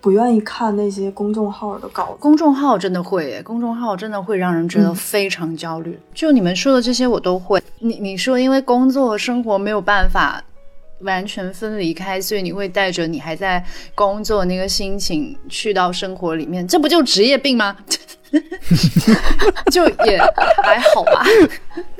[0.00, 2.16] 不愿意看那些公众号的稿子。
[2.18, 5.98] 公众号真的会，公众号真的会让人觉得非常焦虑。
[6.14, 7.62] 就你们说的这些，我都会。
[7.78, 10.42] 你你说，因为工作和生活没有办法
[11.00, 13.62] 完全分离开，所以你会带着你还在
[13.94, 17.76] 工作那个心情去到生活里面，这不就职业病吗？
[19.72, 20.18] 就也
[20.62, 21.24] 还好吧，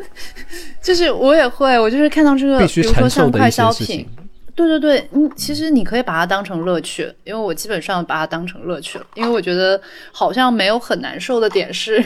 [0.80, 4.06] 就是我也会，我就是看到这个，比如说像快消品。
[4.54, 9.80] 对对对，嗯，其实你可以把它当成乐趣，因为我基本上把它当成乐趣了，因为我觉得
[10.12, 12.04] 好像没有很难受的点是，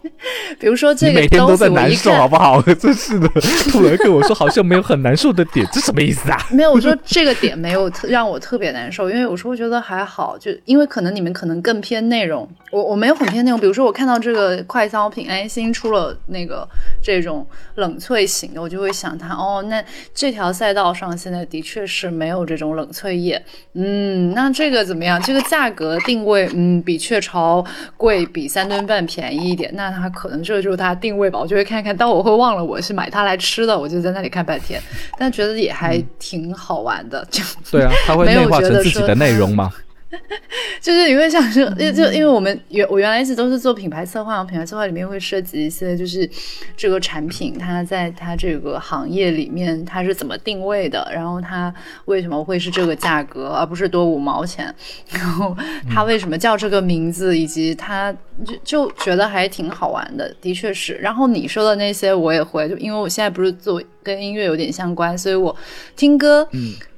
[0.58, 2.60] 比如说这个每天都在难受，好不好？
[2.74, 3.28] 真是的，
[3.70, 6.38] 突然跟我说好像没有很难受的点，这什么意思啊？
[6.50, 16.68] 没有，我说这个点没有让我特别难受，因为有时候觉得还好，就因为可能你们可能更偏内容，我我没有很偏内容，比如说我看到这个快消品，哎，新出了那个
[17.02, 21.91] 这种冷萃型的，我就会想它，哦，那这条赛道上现在的确是。
[21.92, 23.40] 是没有这种冷萃液，
[23.74, 25.20] 嗯，那这个怎么样？
[25.20, 27.62] 这个价格定位，嗯，比雀巢
[27.98, 31.38] 贵，比三顿半便宜一点，那它可能这就是它定位吧。
[31.38, 34.80] 我就会看看，但我会忘了我是买它来吃的，我就在那里看半天，
[35.18, 37.22] 但觉得也还挺好玩的。
[37.30, 39.70] 就对啊，它会内化成自己的内容吗？
[40.80, 46.28] 就是你会想说，就因为我们原我原来一直都是做品牌策划，品牌策划里面会涉及一些，就是
[46.76, 54.74] 这个产品它在它这个行业里面它是怎么定位的，然后它为什么会是这个价格，而不是多五毛钱，
[55.10, 55.56] 然后
[55.88, 60.94] 它为什么叫这个名字，以及它就就觉得还挺好玩的，的确是。
[60.94, 65.54] 然后你说的那些我也会，就因为我现在不是做跟音乐有点相关，所以我
[65.96, 66.46] 听歌，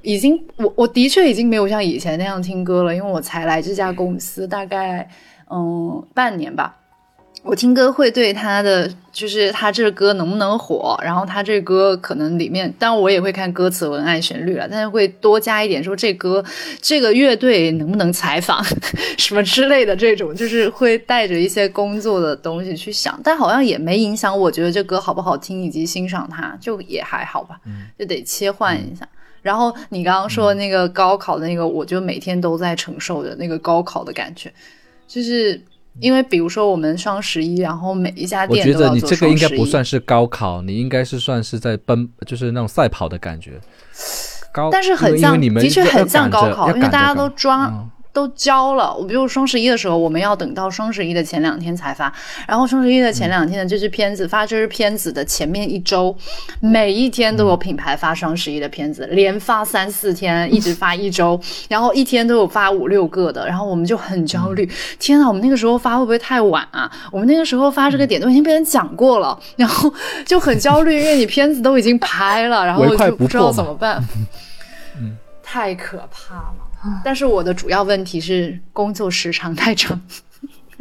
[0.05, 5.09] 已经，我我的确已经没有像以前那样听歌了，因为我才来这家公司大概
[5.51, 6.77] 嗯半年吧。
[7.43, 16.43] 我听歌会对他的就是他这歌能不能火，然后他这歌可能里面，当然我也会看歌词、文案、旋律了，但是会多加一点说这歌
[16.81, 18.65] 这个乐队能不能采访
[19.19, 27.61] 什么之类的这种，就是会带着一些工作的东西去想，但好像也没影响我觉得这歌好不好听以及欣赏它，就也还好吧，
[27.99, 29.07] 就得切换一下。
[29.45, 34.51] 然后你刚刚说那个高考的那个，我就每天都在承受着那个高考的感觉，
[35.07, 35.62] 就是
[36.01, 43.61] 因为比如说我们双十一，然后每一家店我觉得你这个应该不算是高考，你应该是算是在奔，就是那种赛跑的感觉。
[44.51, 47.70] 高，但是很像，的确很像高考，因为大家都抓。
[48.15, 52.11] 都交了，我比如双十一的时候，我们要等到双十一的前两天才发，
[52.47, 56.17] 然后双十一的前两天的这支片子发这支片子的前面一周，
[56.61, 61.39] 每一天都有品牌发双十一的片子，连发三四天，一直发一周，
[61.69, 64.65] 然后一天都有发五六个的，然后我们就很焦虑，
[65.01, 66.89] 天呐，我们那个时候发会不会太晚啊？
[67.11, 69.93] 我们那个时候发这个点都已经被人讲过了，然后
[70.25, 74.01] 就很焦虑，因为你片子都已经拍了，然后就不知道怎么办，
[75.01, 76.64] 嗯，太可怕了。
[77.05, 80.01] 但是我的主要问题是工作时长太长，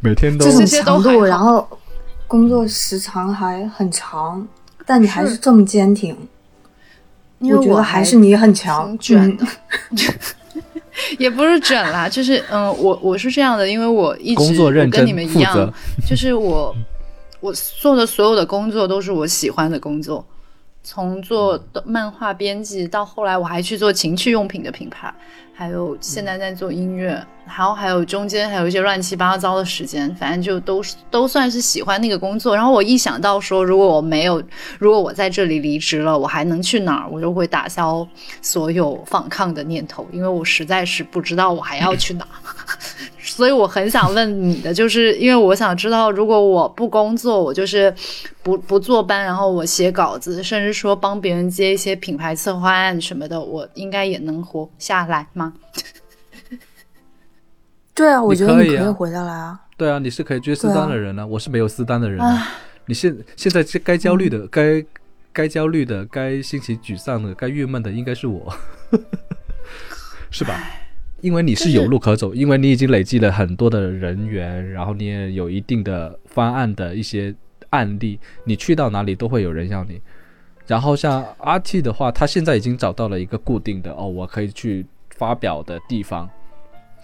[0.00, 1.66] 每天都这些强度，然后
[2.26, 4.46] 工作时长还很长，
[4.84, 6.16] 但你还是这么坚挺，
[7.40, 9.46] 我觉得还是你很强，卷的，
[11.18, 15.72] 也不是卷啦，就是嗯，我我是这样的，因为我一直我跟你们一样，
[16.08, 16.74] 就是我
[17.40, 20.24] 我做的所有的工作都是我喜欢的工作。
[20.88, 25.12] 从做漫画编辑到后来，我还去做情趣用品的品牌，
[25.52, 27.08] 还有现在在做音乐，
[27.44, 32.54] 然后还有中间还有一些乱七八糟的时间，反正就都是都算是喜欢那个工作。
[32.54, 34.40] 然后我一想到说，如果我没有，
[34.78, 37.08] 如果我在这里离职了，我还能去哪儿？
[37.10, 38.06] 我就会打消
[38.40, 42.24] 所有反抗的念头，因为我实在是不知道我还要去哪。
[43.26, 47.92] 所以我很想问你的，就是因为我想知道，如果我不工作，我就是
[48.42, 55.52] 不不坐班，然后我写稿子，甚至说帮别人接一些品牌策划案什么的，我应该也能活下来吗？
[57.94, 59.60] 对啊，我觉得你可以活下来啊。
[59.76, 62.20] 对啊，你是可以接私单的人呢，我是没有私单的人。
[62.86, 64.84] 你现现在该焦虑的、该
[65.32, 68.54] 该焦虑的、该心情沮丧的、该郁闷的，应该是我，
[70.30, 70.54] 是吧？
[71.26, 77.34] 因为你是有路可走，因为你已经累积了很多的人员，然后你也有一定的方案的一些
[77.70, 80.00] 案例，你去到哪里都会有人要你。
[80.68, 86.30] 然后像 RT 的话，他现在已经找到了一个固定的哦，我可以去发表的地方，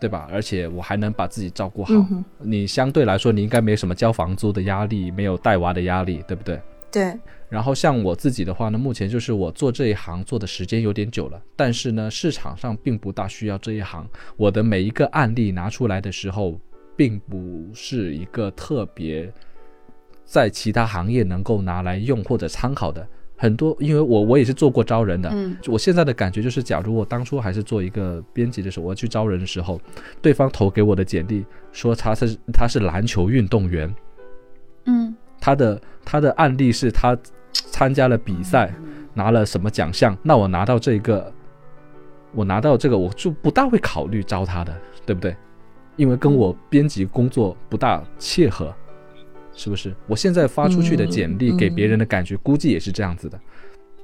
[0.01, 0.29] 对吧？
[0.33, 1.93] 而且我还能把自己照顾好。
[2.39, 6.61] 你相对来说，你应该没什么交房租的压力，没有带娃的压力，对不对？
[6.93, 7.19] 对。
[7.53, 14.09] 然后像我自己的话呢，目前就是我做这一行做的时间有点久了，但是呢，市场上并不大需要这一行。
[14.39, 16.59] 我的每一个案例拿出来的时候，
[16.97, 19.31] 并不是一个特别
[20.25, 23.07] 在其他行业能够拿来用或者参考的。
[23.37, 29.79] 很多，因为我我也是做过招人的，嗯，我现在的感觉就是，假如我当初还是做一个编辑的时候，我去招人的时候，
[30.23, 33.93] 对方投给我的简历说他是他是篮球运动员，
[34.87, 37.19] 嗯，他的他的案例是他
[37.53, 38.73] 参加了比赛
[39.15, 41.33] 拿了什么奖项，那我拿到这个，
[42.33, 44.77] 我拿到这个我就不大会考虑招他的，
[45.07, 45.37] 对不对？
[45.97, 48.75] 因为跟我编辑工作不大切合。
[49.55, 49.95] 是不是？
[50.07, 53.39] 我现在发出去的简历给别人的感觉，估计也是这样子的。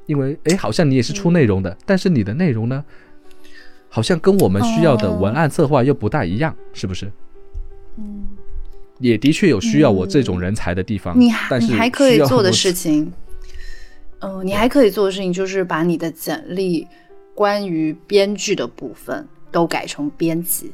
[0.05, 2.85] 因为，哎，好像你也是出内容的，但是你的内容呢，
[3.89, 7.11] 好像跟我们需要的文案策划又不大一样，是不是？
[7.97, 8.27] 嗯，
[8.99, 11.19] 也的确有需要我这种人才的地方。
[11.19, 13.11] 你还你还可以做的事情，
[14.21, 16.87] 嗯，你还可以做的事情就是把你的简历
[17.35, 20.73] 关于编剧的部分都改成编辑。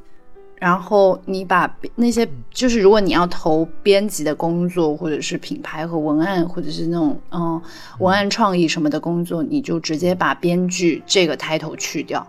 [0.57, 7.61] 然后你把那些就是，如果你要投编辑的工作，或者是品牌和文案，或者是那种嗯
[7.99, 12.27] 文案创意什么的工作，你就直接把编剧这个抬头去掉。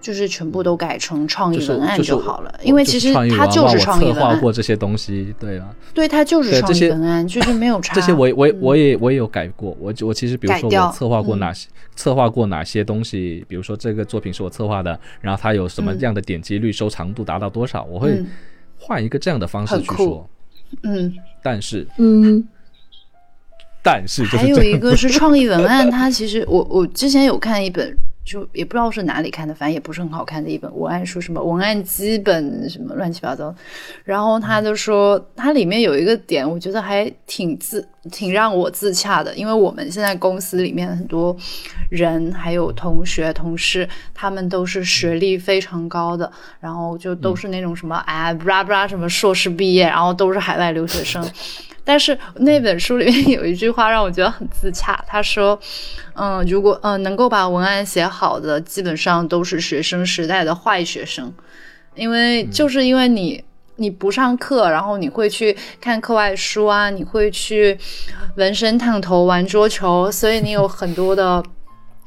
[0.00, 4.22] 就是全部都改成创意文案就好了，因为其实它就是创意文案。
[4.22, 7.94] 策划过这些东西，对啊，对，它就是创意文案，就是没有差。
[7.96, 18.24] 这些我我我也我也有改过，我我其实比如说我策划过哪些策划过哪些东西，比如说这个作品是我策划的，然后它有什么样的点击率、收藏度达到多少，我会
[18.78, 20.28] 换一个这样的方式去说。
[20.84, 22.46] 嗯，但是嗯，
[23.82, 27.96] 但是还有一个是创意文案，它其实我我之前有看一本。
[28.28, 33.54] 就也不知道是哪里看的，反正也不是很好看的一本文案书，什么文案基本什么乱七八糟。
[34.04, 41.34] 然后他就说，它里面有一个点，我觉得还挺自挺让我自洽的，因为我们现在公司里面很多
[41.88, 51.26] 人，还有同学同事，他们都是学历非常高的，然后就都是那种什么哎布拉布拉什么硕士毕业，然后都是海外留学生。
[51.88, 55.58] 但是那本书里面有一句话让我觉得很自洽，他说
[56.18, 61.32] ：“嗯，如果嗯能够把文案写好的，基本上都是学生时代的坏学生，
[61.94, 63.44] 因为就是因为你
[63.76, 67.78] 你不上课，然后你会去看课外书啊，你会去
[68.36, 71.42] 纹身、烫头、玩桌球，所以你有很多的。”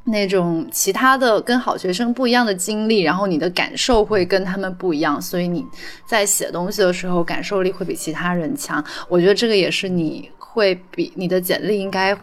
[0.05, 5.64] 那种其他的跟好学生不一样的经历，然后你的感受会跟他们不一样，所以你
[6.07, 8.84] 在写东西的时候感受力会比其他人强。
[9.07, 12.18] 我觉得这个也是你会比你的简历应该，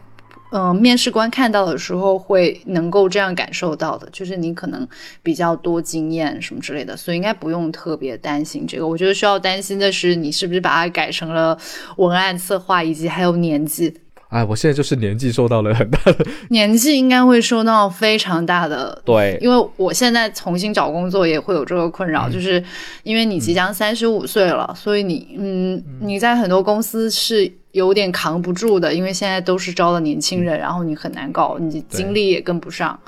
[0.51, 4.87] 嗯，面试官看到的时候会能够这样感受到的，就是你可能
[5.23, 8.87] 比较多经验什么之类的，所以应该不用特别担心这个。
[8.87, 11.59] 我觉得需要担心的是你是不是把它改成了
[11.97, 13.95] 文案策划，以及还有年纪。
[14.29, 16.27] 哎，我现在就是年纪受到了很大的。
[16.51, 22.63] 年纪，应该会受到非常大的对，因为我现在重新找工作也会有这个困扰，就是
[23.05, 25.83] 因为你即将三十五岁了，所以你嗯。
[26.01, 32.99] 你在很多公司是有点扛不住的，因为现在都是招的年轻人，然后你很难搞，你精力也跟不上，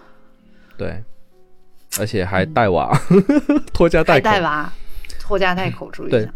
[0.78, 1.02] 对，
[1.98, 2.96] 而且还带娃，
[3.74, 4.72] 拖家带口，带娃，
[5.20, 6.32] 拖家带口，注意一下。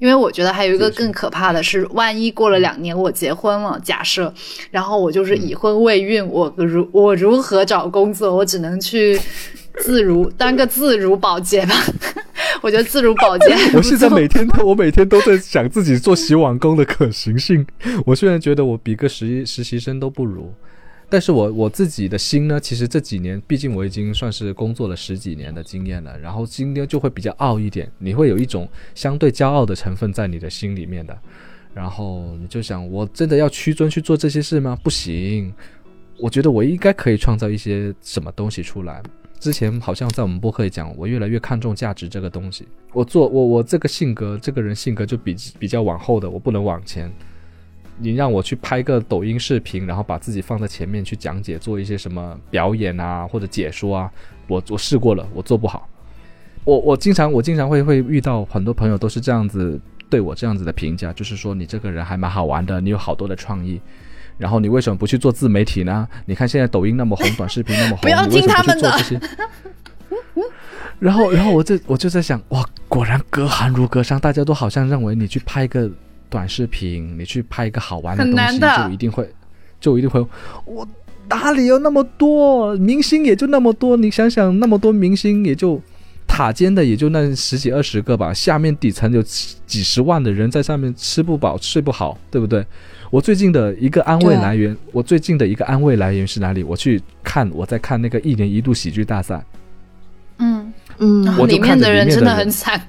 [0.00, 4.32] 因为我觉得还有一个更可怕的是，万一过了两年我结婚了，假设，
[4.70, 8.34] 然后我就是已婚未孕，我如我如何找工作？
[8.34, 9.20] 我只能去
[9.78, 11.74] 自如当个自如保洁吧。
[12.62, 17.66] 我觉得自如保健，我现在每天都我每天都在想自己做洗碗工的可行性。
[18.04, 20.52] 我虽然觉得我比个实实习生都不如。
[21.12, 31.18] 但是我我自己的心呢，其实这几年，毕竟我已经算是工作了十几年的经验了，然后今天就会比较傲一点，你会有一种相对骄傲的成分在你的心里面的，
[31.74, 34.78] 然后你就想，我真的要屈尊去做这些事吗？
[34.84, 35.52] 不行，
[36.16, 39.02] 我觉得我应该可以创造一些什么东西出来。
[39.40, 42.68] 之前好像在我们播客里讲，我越来越看重价值这个东西。
[42.92, 47.10] 我做我我这个性格，这个人性格就比比较往后的，我不能往前。
[48.02, 54.12] 你让我去拍个抖音视频，然后把自己放在前面去讲解，做一些什么表演啊或者解说啊，
[54.46, 55.88] 我我试过了，我做不好。
[56.64, 59.80] 我我经常我经常会会遇到很多朋友都是这样子
[60.10, 63.80] 对我这样子的评价，就是说你这个人还蛮好玩的，你有好多的创意，
[64.40, 66.08] 然后你为什么不去做自媒体呢？
[66.24, 69.20] 你看现在抖音那么红，短视频那么红，你为什么不去做这些？
[70.98, 75.90] 然后，然后我这我就在想，哇，果然隔行如隔山，大家都好像认为你去拍个
[76.28, 79.30] 短视频，你去拍一个好玩的东西，就一定会，
[79.78, 80.24] 就一定会。
[80.64, 80.86] 我
[81.28, 83.96] 哪里有那么多明星，也就那么多。
[83.96, 85.80] 你想想，那么多明星，也就
[86.32, 92.64] 塔尖的也就那十几二十个吧，下面底层有几十万的人在上面吃不饱睡不好，对不对？
[93.10, 96.62] 我最近的一个安慰来源，我最近的一个安慰来源是哪里？
[96.62, 99.44] 我去看，我在看那个一年一度喜剧大赛。
[100.38, 102.80] 嗯嗯，我里面的人真的很惨。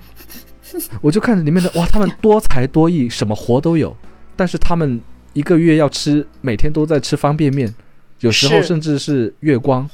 [1.01, 3.97] 我就看着里面的 哇，他们多才多艺，什么活都有。
[4.35, 5.01] 但是他们
[5.33, 7.73] 一个月要吃，每天都在吃方便面，
[8.19, 9.89] 有时候甚至是月光。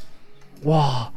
[0.63, 1.11] 哇！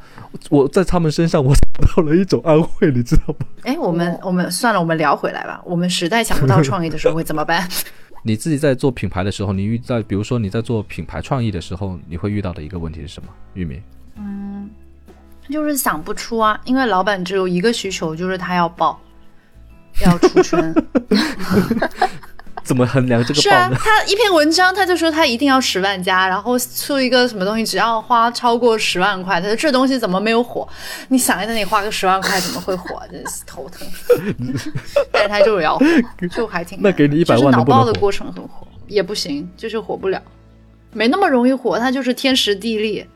[0.49, 3.47] 我在他们身上，我找到了一种安慰，你知道吗？
[3.63, 5.61] 哎，我们我们算了，我们聊回来吧。
[5.65, 7.69] 我们实在想不到创意的时候会怎么办？
[8.23, 13.29] 你自己在做品牌的时候，你遇到，比如说你在做品牌创意的时候，你会遇到的一个问题是什么？
[13.55, 13.81] 玉米，
[14.17, 14.69] 嗯，
[15.49, 19.01] 就是想不出啊，因为老板只有一个需求，就是他要爆，
[20.05, 20.75] 要出圈。
[22.63, 23.41] 怎么衡量这个？
[23.41, 30.67] 是啊，他一篇文章，他就说他一定要十万加，然后出一个什么东西，只要花超过十万块，他说这东西怎么没有火？
[31.09, 33.03] 你想在那里花个十万块，怎么会火？
[33.11, 33.87] 真是头疼。
[35.13, 35.85] 但是他就是要火，
[36.31, 40.21] 就还挺那给你一百万，脑爆的过程很火也不行，就是火不了，
[40.93, 43.07] 没那么容易火，它就是天时地利。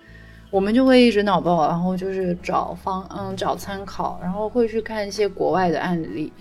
[0.51, 6.33] 我们就会一直脑爆，然后就是找方嗯找参考，然后会去看一些国外的案例。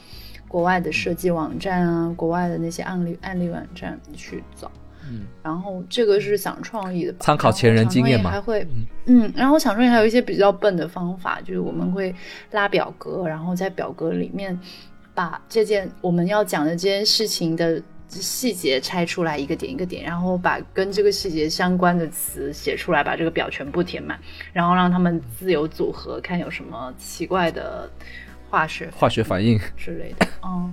[0.54, 4.72] 国外的设计网站啊，国外的那些案例案例网站去找，
[5.10, 8.64] 嗯，然后这个是想创意的，参考前人经验嘛，还会，
[9.08, 12.14] 嗯，然后想创意还有一些比较笨的方法，就是我们会
[12.51, 14.56] 拉表格，然后在表格里面
[15.16, 24.20] 把这件我们要讲的这件事情的细节拆出来一个点一个点，然后把跟这个细节相关的词写出来，把这个表全部填满，
[24.54, 27.89] 然后让他们自由组合，看有什么奇怪的。
[28.54, 30.72] 化学化学反应之类的，嗯，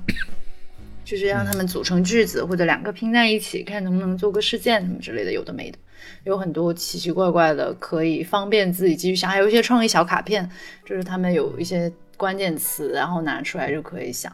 [1.02, 5.78] 就是让他们组成句子，或者两个拼在一起，看能不能做个事件什么之类的，有的没的，
[6.24, 9.30] 有很多奇奇怪怪的，可以方便自己继续想。
[9.30, 10.46] 还有一些创意小卡片，
[10.84, 14.30] 就是他们有一些关键词，然后拿出来就可以想。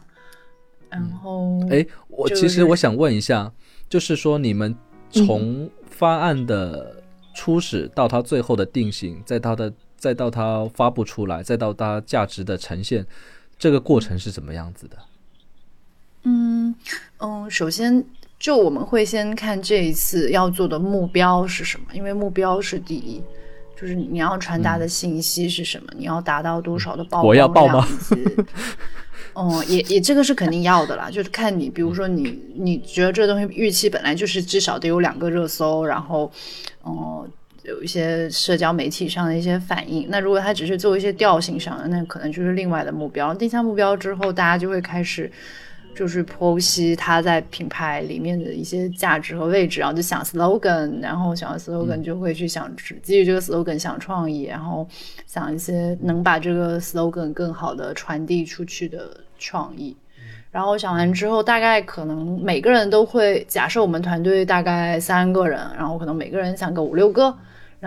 [0.89, 3.49] 然后，哎，我其实我想问一下，
[3.87, 4.75] 就是说你们
[5.09, 7.01] 从方案的
[7.33, 13.05] 初始到它最后的定型，在它的再到它发布出来，再到它价值的呈现。
[13.59, 14.97] 这个过程是怎么样子的？
[16.23, 16.75] 嗯
[17.19, 18.03] 嗯，首先
[18.37, 23.23] 就我们会先看这一次要做的目标是什么，因为目标是第一，
[23.79, 27.87] 就是你要传达的信息是什么，你要达到多少的曝光量。
[29.33, 36.31] 哦， 也也这个是肯定要的啦，就是看你，比如说你你觉得这东西预期本来就是至少得有两个热搜，然后
[36.81, 37.27] 哦。
[37.67, 43.33] 有一些社交媒体上的一些反应，那如果他只是做一些调性上的，那可能就是另外的目标。
[43.33, 45.29] 定下目标之后，大家就会开始
[45.93, 54.87] 就是剖析他在品牌里面的一些价值和位置，然后就想 slogan，然后想 slogan 就会去想基于这个 slogan 想创意，然后
[55.25, 59.93] 想一些能把这个 slogan 更好的传递出去的创意。
[60.51, 67.37] 然后想完之后，大概可能每个人都会假设我们团队大概三个人，然后可能每个人想个五六个。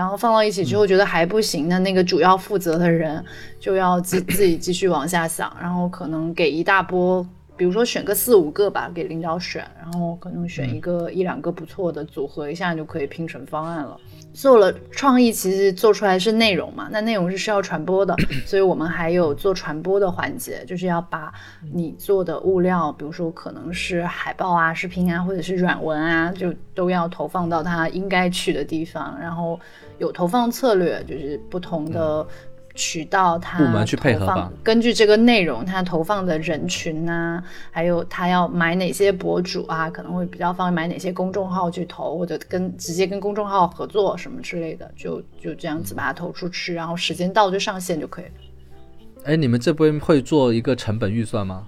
[0.00, 3.22] 然后放到一起之后，觉得还不行，的那个主要负责的人
[3.58, 7.26] 就要自自己继续往下想，然后可能给一大波，
[7.60, 14.00] 比如说选个四五个吧，给领导选，然后可能选一个一两个不错的组合一下就可以拼成方案了。
[14.32, 18.16] 做了创意，其实做出来是内容嘛，那内容是需要传播的，
[18.46, 21.30] 所以我们还有做传播的环节，就是要把
[21.70, 29.60] 你做的物料，比如说可能是海报啊、视频啊，或者是软文啊，就都要投放到它应该去的地方，然后
[29.98, 32.26] 有投放策略，就是不同的。
[32.74, 48.30] 渠道，它投放根据这个内容，它投放的人群呐，还有他要买哪些博主啊，可能会比较方便买哪些公众号去投，或者跟直接跟公众号合作什么之类的，就就这样子把它投出去，然后时间到就上线就可以了。
[49.24, 51.66] 哎，你们这边会做一个成本预算吗？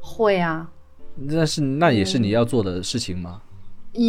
[0.00, 0.70] 会啊。
[1.14, 3.42] 那是那也是你要做的事情吗？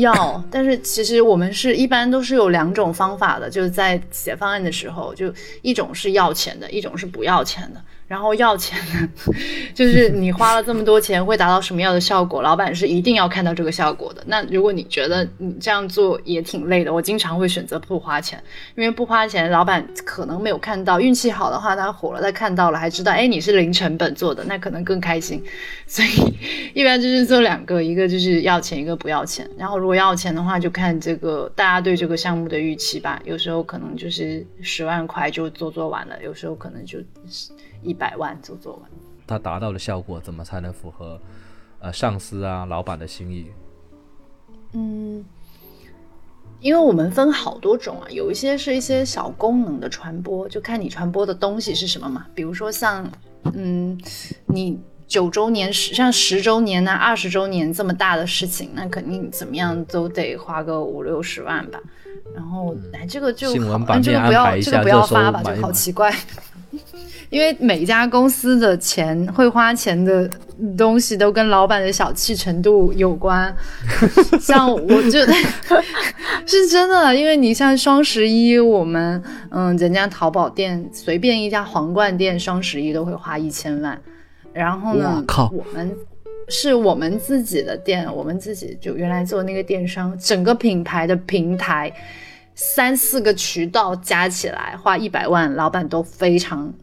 [0.01, 7.81] 要，但是其实我们是一般都是有两种方法的，就是在写方案的时候，就一种是要钱的，一种是不要钱的。
[8.09, 9.09] 然后要钱呢，
[9.75, 12.41] 就是你花了这么多钱会达到什么样的效果？
[12.41, 14.23] 老板是一定要看到这个效果的。
[14.25, 18.43] 那如果你觉得你这样做也挺累的，我经常会选择不花钱，
[18.75, 25.43] 因为不花钱，老板可能没有看到，运气好的话他火了，他看到了还知道，哎，你是零成本做的， 那可能更开心。
[25.85, 26.09] 所以
[26.73, 29.47] 一般就是做两个，一个就是要钱，一个不要钱。
[29.55, 33.21] 然后如果要钱的话，就看这个大家对这个项目的预期吧。
[33.23, 36.97] 有时候可能就是十万块就做做完了，有时候可能就。
[37.81, 38.81] 一百万就做完，
[39.25, 41.19] 它达到的效果怎么才能符合
[41.79, 43.47] 呃上司啊老板的心意？
[44.73, 45.23] 嗯，
[46.59, 52.25] 因为我们分好多种啊，有一些是一些小功能的传播，就看你传播的东西是什么嘛。
[52.35, 53.09] 比如说像
[53.53, 53.99] 嗯，
[54.45, 61.79] 你九周年十像十周年呐、二十周年这么大的事情，那肯定怎么样都得花个五六十万吧。
[62.35, 66.13] 然后哎，这个就好，这个不要这个不要发吧，就好奇怪。
[67.29, 70.29] 因为每家公司的钱会花钱的
[70.75, 73.55] 东西都跟老板的小气程度有关，
[74.41, 75.19] 像我就
[76.45, 83.99] 是真的，因为你像双十一，我们嗯，人家淘宝店随便一家皇冠店双十一都会花一千万，
[84.51, 85.95] 然后呢，我们
[86.47, 91.93] 是我们自己的店，我们自己就原来做那个电商，整个品牌的平台
[92.55, 96.73] 三四个渠道加起来花一百万，老板都非常。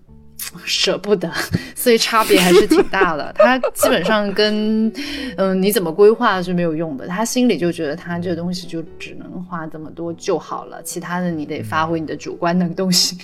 [0.65, 1.31] 舍不得，
[1.75, 3.33] 所以差别还是挺大的。
[3.39, 4.93] 他基本上跟，
[5.37, 7.07] 嗯，你怎么规划是没有用的。
[7.07, 13.19] 他心里就觉得他这东西就只能花这么多就好了，其他的你得发挥你的主观能动性。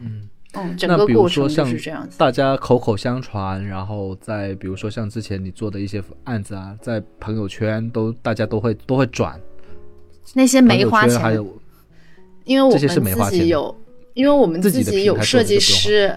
[0.00, 2.16] 嗯嗯， 整个过程就是这样子。
[2.18, 9.38] 大家口口相传，然后再比如说像之前你做的一些案子啊，在朋友圈都大家都会都会转。
[10.34, 11.46] 那些没花钱，还有，
[12.44, 13.76] 因为我们自己有，
[14.14, 16.16] 因为我们自己有设计师。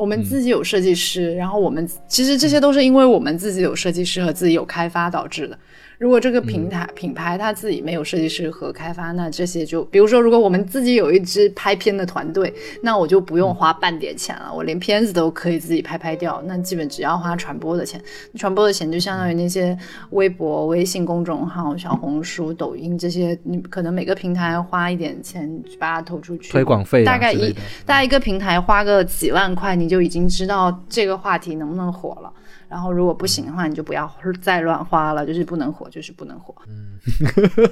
[0.00, 5.58] 我们自己有设计师，然后我们其实这些都是因为我们自己有设计师和自己有开发导致的。
[6.00, 12.50] 如果这个平台品牌它自己没有设计师和开发，那这些就比如说，如果我们自己有一支拍片的团队，
[12.80, 16.42] 那我就不用花半点钱了，我连片子都可以自己拍拍掉。
[16.46, 18.02] 那基本只要花传播的钱，
[18.36, 19.76] 传播的钱就相当于那些
[20.12, 27.52] 微博、微信公众号、小红书、抖音这些，你可能每个平台花一点钱把它投出去，推广费大概一
[27.84, 32.32] 大概一个平台花个几万块，你就已经知道这个话题能不能火了。
[32.70, 34.08] 然后如果不行的话，你就不要
[34.40, 36.54] 再乱花了，就是不能火，就是不能火。
[36.68, 36.96] 嗯，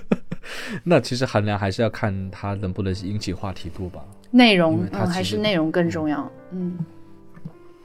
[0.82, 4.04] 那其实衡量还是要看它能不能引起话题度吧。
[4.32, 6.28] 内容，嗯，还是内容更重要。
[6.50, 6.76] 嗯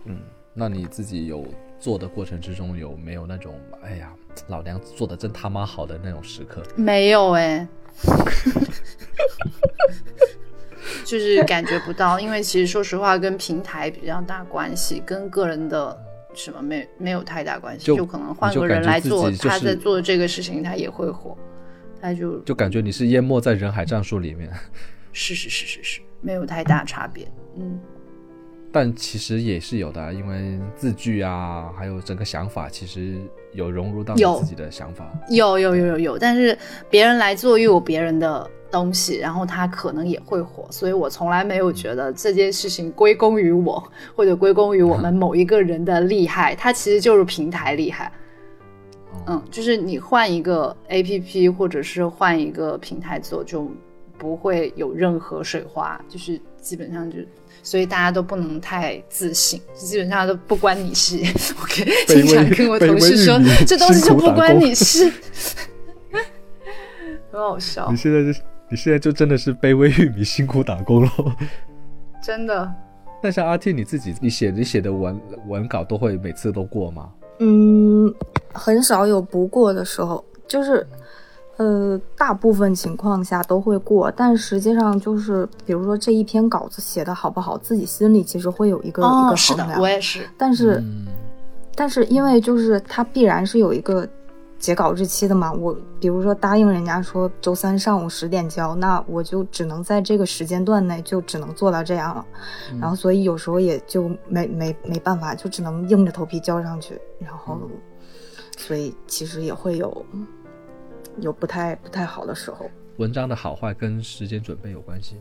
[0.05, 0.17] 嗯，
[0.55, 1.45] 那你自己有
[1.79, 3.53] 做的过程之中有没有那种，
[3.83, 4.11] 哎呀，
[4.47, 6.63] 老娘做的真他妈好的那种时刻？
[6.75, 7.67] 没有哎，
[11.05, 15.95] 就是感觉不到，因为其实说实话，跟平台比较大关系，跟个人的。
[16.33, 21.37] 什么没没有太大关系，就可能换个人来做，他在做这个事情，他也会火，
[22.01, 24.51] 他就就感觉你是淹没在人海战术里面，
[25.13, 27.27] 是是是是是，没有太大差别，
[27.57, 27.79] 嗯，
[28.71, 33.19] 但其实也是有的，因为字句啊，还有整个想法，其实
[33.53, 36.57] 有融入到你自己的想法，有有有有有，但是
[36.89, 38.49] 别人来做又有别人的。
[38.73, 43.81] 东西，然后它可能也会火，所以我从来没有觉得这件事情归功于我，
[44.15, 48.11] 或者归功于我们某一个人的厉害，它其实就是平台厉害。
[49.27, 53.71] 嗯，就是你换一个 A P P 或者是换一个平台做，就
[54.17, 57.19] 不会有任何水花，就是基本上就，
[57.61, 61.17] 所以大家都不能太自信，基本上都不关你事。
[61.61, 65.09] OK，经常跟我同事说，这东西就不关你事，
[67.31, 67.87] 很好笑。
[67.91, 68.41] 你现在是。
[68.73, 71.11] 你现在就真的是卑微玉米，辛苦打工了，
[72.19, 72.73] 真的。
[73.21, 77.11] 那像阿 T，你自己，你写你写的文文稿都会每次都过吗？
[77.37, 78.11] 嗯，
[78.51, 80.87] 很少有不过的时候，就是，
[81.57, 84.09] 呃，大部分情况下都会过。
[84.09, 89.79] 但实际上就是，比如说这一篇稿子写的好不好，自己心里其实会有一个一个衡量。
[89.79, 90.27] 我也是。
[90.35, 90.83] 但是，
[91.75, 94.09] 但是因为就是它必然是有一个。
[94.63, 102.25] 截稿日期的嘛，我比如说答应人家说周三上午十点交，那我就只能在这个时间段内就只能做到这样了，
[102.79, 107.59] 然后所以有时候也就没没没办法，就只能硬着头皮交上去，然后
[108.57, 110.05] 所以其实也会有
[111.19, 112.65] 有不太不太好的时候。
[112.95, 115.17] 文章的好坏跟时间准备有关系，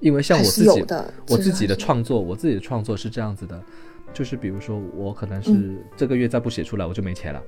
[0.00, 0.84] 因为像我自己
[1.28, 3.62] 我自己的创作，我自己的创作是这样子的，
[4.12, 7.40] 就是比如说我可能是这个月再不写出来，我就没钱了。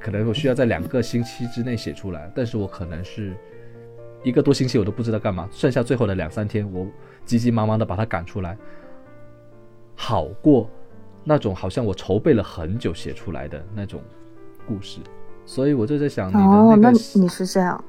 [0.00, 3.34] 可能我需要在两个星期之内写出来，但是我可能是
[4.22, 6.86] 一个多星期我都不知道干嘛，剩下最后的两三天，我
[7.24, 8.56] 急急忙忙的把它赶出来。
[9.94, 10.70] 好过
[11.24, 14.02] 那种好像我筹备了很久写出来的那种
[14.66, 15.00] 故事。
[15.44, 17.82] 所以我就在想，你的哦，那那个你是这样，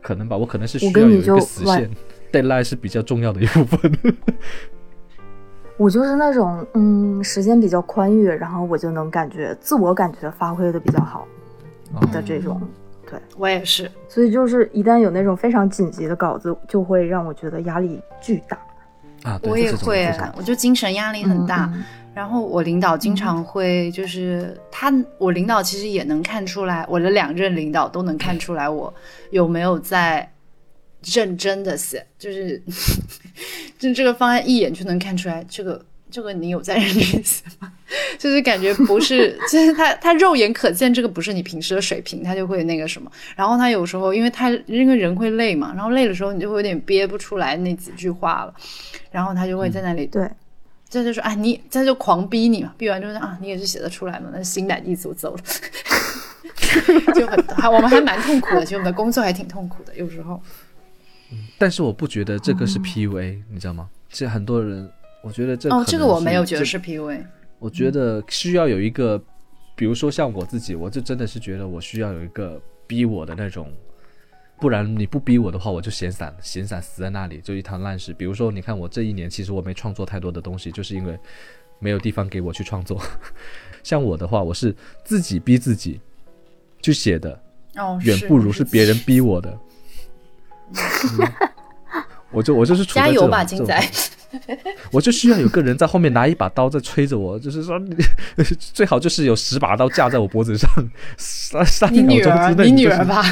[0.00, 1.90] 可能吧，我可能是需要有一个死完线
[2.32, 3.92] ，deadline 是比较重要的一部分。
[5.82, 11.26] 我就是那种嗯，时间比较宽裕，然后我就能感觉自我感觉发挥的比较好
[11.94, 12.60] 哦的这种。
[13.10, 18.56] 对，我也是，所以就是一旦有那种非常紧急的稿子，就会让我觉得压力巨大。
[19.24, 21.68] 啊，我也会，我就精神压力很大。
[22.14, 28.92] 然后我领导经常会就是他，我领导其实也能看出来，我的两任领导都能看出来我
[29.30, 30.30] 有没有在
[31.04, 32.62] 认真的写，就是
[33.78, 37.72] 就这个方案一眼就能看出来，这个这个你有在认真写吗？
[38.18, 43.10] 就是感觉不是， 就是他他肉眼可见这个不是你平时的水平，他就会那个什么。
[43.36, 48.54] 然后他有时候因为他因为人会累嘛，然后累的时候你就会有点憋不出来那几句话了，
[49.10, 50.26] 然后他就会在那里对，
[50.88, 55.42] 这就说啊，你这就狂逼你嘛，逼完之后啊，你也是写得出来嘛，那心满意足走了，
[57.14, 60.40] 就很还我们还蛮痛苦的，其实我们的工作还挺痛苦的，有时候。
[61.58, 63.88] 但是我不觉得这个是 PUA，、你知道吗？
[64.08, 64.90] 这很多人，
[65.22, 67.24] 我觉得这，哦这个我没有觉得是 PUA，
[67.58, 69.22] 我觉得需要有一个，
[69.74, 73.72] 比如说像我自己，我就真的是觉得我需要有一个逼我的那种，
[74.60, 78.12] 不然你不逼我的话，我就闲散闲散死在那里，就一滩烂屎。
[78.12, 81.18] 比如说，你看我这一年，其实我没创作太多的东西，就是因为
[81.78, 83.00] 没有地方给我去创作。
[83.82, 86.00] 像我的话，我是自己逼自己
[86.82, 87.40] 去写的，
[87.76, 89.58] 哦，远不如是别人逼我的。
[91.18, 91.28] 嗯
[92.32, 93.90] 我就我就是处在这种加油吧，金仔！
[94.90, 97.94] 我就需要有个人在后面拿一把刀在催着我，就是说你
[98.58, 100.70] 最好就是有十把刀架在我脖子上，
[101.18, 103.22] 三三你秒钟，之内就是你女儿吧？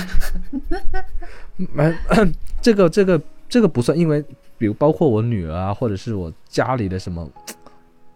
[1.56, 1.94] 没
[2.60, 3.18] 这个这个
[3.48, 4.22] 这个不算，因为
[4.58, 7.26] 比如包括我女儿啊，或者是我家里的什么，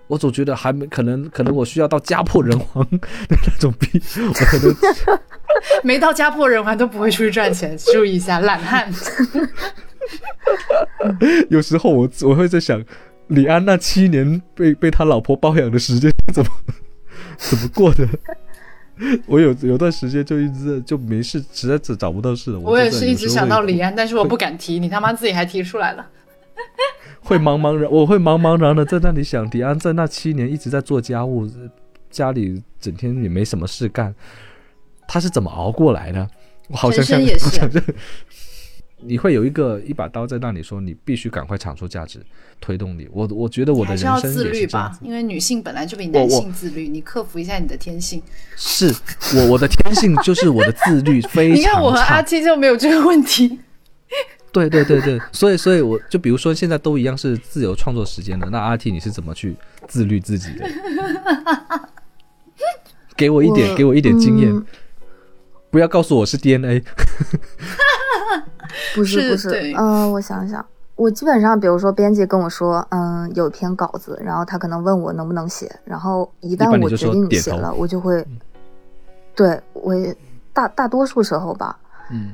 [0.06, 2.98] 我总觉得还没可能，可能我需要到家破人亡的
[3.30, 4.74] 那种逼，我可能
[5.82, 8.92] 没到家破人亡都不会出去赚钱，注意一下，懒汉。
[11.48, 12.82] 有时候我我会在想，
[13.28, 16.50] 李安那七年被被他老婆包养的时间怎么
[17.38, 18.06] 怎么过的？
[19.26, 22.60] 我有有段时间就一直就没事，实在是找不到事了。
[22.60, 26.06] 我也是一直想到李，安，但是我不敢提，你他妈自己还提出来了。
[27.20, 31.48] 会茫茫然，我会茫茫然的在那里想，迪安在那七年一直在做家务，
[32.10, 34.14] 家里整天也没什么事干，
[35.08, 36.28] 他是怎么熬过来的？
[36.68, 37.60] 我好像像也是
[39.06, 42.24] 你会有一个一把刀在那里说，你必须赶快产出价值，
[42.58, 43.06] 推动你。
[43.12, 48.22] 我我觉得我的人生自律吧因为女性本来就比男性自律，你克服一下你的天性。
[48.56, 48.94] 是
[49.36, 52.22] 我我的天性就是我的自律 非你看我和阿差。
[52.22, 53.58] 七就没有这个问题。
[54.54, 59.56] 对对对对，所以所以我就比如说现在都一样是自由创作时间的，那阿 T 你是怎么去
[59.88, 60.64] 自律自己的？
[63.16, 64.64] 给我一点，我给我一点经验，嗯。
[65.70, 66.84] 不要告诉我是 DNA。
[68.94, 69.72] 不是不是。
[69.76, 70.64] 嗯、我想想，
[70.94, 78.24] 我基本上，比如说编辑跟我说，嗯，有一篇稿子，然后他可能问我能不能写，然后一旦般你就我决定写了，我就会，
[79.34, 80.16] 对我也
[80.52, 81.76] 大大多数时候吧，
[82.12, 82.32] 嗯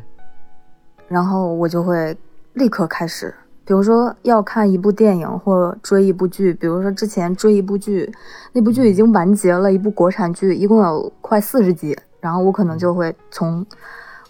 [1.10, 2.16] 然后我就会
[2.52, 3.34] 立刻开始。
[3.64, 8.10] 比如说要看一部电影或追一部剧，比如说之前追一部剧，
[8.52, 13.64] 那部剧已经完结了，一部国产剧，一共有快四十集，然后我可能就会从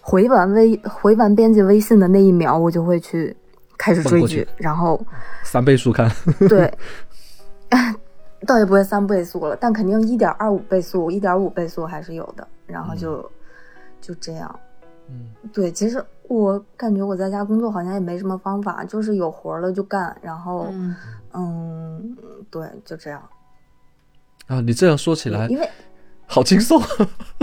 [0.01, 3.35] 回完微回完编辑微信的那一秒，我就会去
[3.77, 4.99] 开始追剧然后
[5.43, 6.11] 三倍速看，
[6.47, 6.71] 对，
[8.45, 13.27] 倒也不会三倍速了，但肯定一点二五倍速、一点五倍速还是有的，然后就、
[14.01, 14.59] 就这样。
[15.11, 20.95] 嗯，对，其实我感觉我在家工作好像也没什么方法，就是有活了就干，然后嗯，
[21.33, 22.17] 嗯
[22.49, 23.21] 对，就这样。
[24.47, 25.69] 啊，你这样说起来因为
[26.25, 26.81] 好轻松。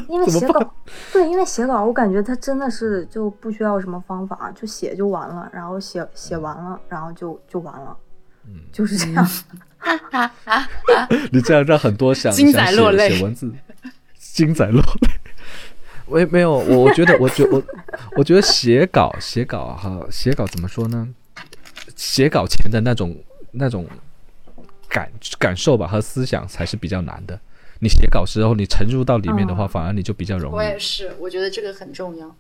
[0.09, 0.75] 因为 写稿，
[1.13, 7.95] 对，因为写稿，我感觉它真的是就不需要什么方法，就写就完了，然后写写完了，然后就就完了，
[8.47, 9.29] 嗯，就是这样。
[11.31, 13.53] 你这样让很多想金仔想写落泪写文字，
[14.19, 15.09] 精仔落泪。
[16.09, 17.63] 我也没有，我我觉得，我觉我
[18.17, 21.09] 我觉得写稿写稿哈，写稿怎么说呢？
[21.97, 23.17] 写稿前的那种
[23.53, 23.87] 那种
[24.89, 27.39] 感感受吧和思想才是比较难的。
[27.81, 30.55] 你写稿时候你沉入到里面的话，嗯反而你就比较容易。
[30.55, 32.35] 我也是，我觉得这个很重要。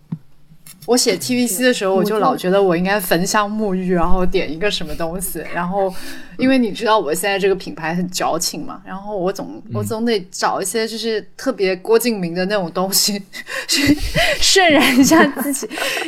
[0.86, 5.92] 我写 TVC 的时候，我就老觉得我应该焚香沐浴，然后点一个什么东西，然后
[6.38, 13.22] 因为你知道我现在这个品牌很矫情嘛，然后我总我总得找一些就是特别郭敬明的那种东西
[13.66, 13.94] 去
[14.40, 15.66] 渲染一下自己，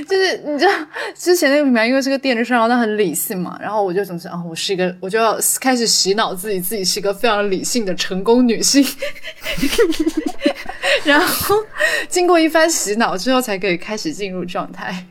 [0.08, 0.72] 就是你知道
[1.14, 8.82] 之前那个品牌因为是个电视上，它很理性嘛，然后我就总是啊，我是一个，我就要开始洗脑自己，自己是一个非常理性的成功女性，
[11.04, 11.56] 然后
[12.08, 14.70] 经过一番洗脑之后，才可以开始进入状。
[14.72, 15.06] 态，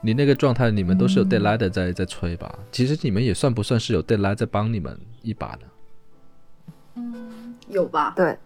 [0.00, 2.58] 你那个状态，你们都是有 deadline 在在催吧？
[2.70, 5.60] 其实你们也算不算是有 deadline 在帮你们一把呢？
[6.94, 8.12] 嗯，有吧？
[8.16, 8.36] 对，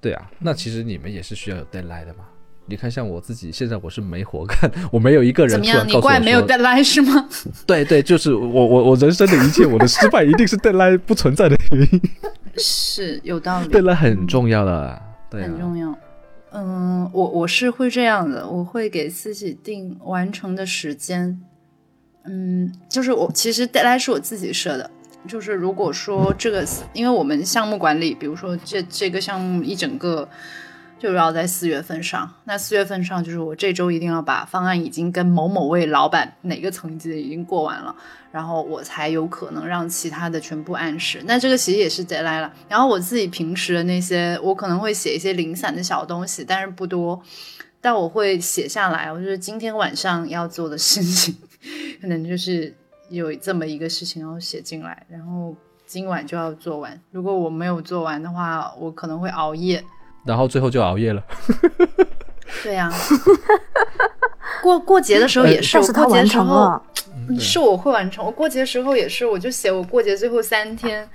[0.00, 2.28] 对啊，那其实你们也是需要有 deadline 的嘛？
[2.66, 7.28] 你看，像我自己现在我是没活干，我没有一个人怎么样，你怪没有 deadline 是吗？
[7.66, 12.00] 对对，就是我我我人生的一切，我的失败一定是 deadline 不存在的原因。
[12.56, 15.94] 是有道理，deadline 很重要的，对，很重要。
[16.52, 21.38] 嗯，我我是会这样的，我会给自己定完成的时间。
[22.24, 24.90] 嗯，就是我其实 deadline 是我自己设的，
[25.28, 26.64] 就是如果说这个，
[26.94, 30.26] 因为我们项目管理，比如说这这个项目一整个。
[30.98, 37.94] 就要在四月份上，那四月份上就是我这周一定要把方案已经跟某某位老板哪个层级的已经过完了，
[38.32, 41.22] 然后我才有可能让其他的全部按时。
[41.26, 42.50] 那这个其实也是 deadline 了。
[42.68, 47.20] 然后我自己平时的那些，我可能会写一些零散的小东西，但是不多，
[47.82, 49.12] 但我会写下来。
[49.12, 51.36] 我就是今天晚上要做的事情，
[52.00, 52.74] 可能就是
[53.10, 55.54] 有这么一个事情要写进来，然后
[55.84, 56.98] 今晚就要做完。
[57.10, 59.84] 如果我没有做完的话，我可能会熬夜。
[60.24, 61.22] 然后最后就熬夜了。
[62.62, 62.90] 对呀，
[64.62, 66.80] 过过节的时候也是，过节的时候
[67.38, 68.24] 是我会完成。
[68.24, 71.08] 我过节的时候也是，我就写我过节最后三天。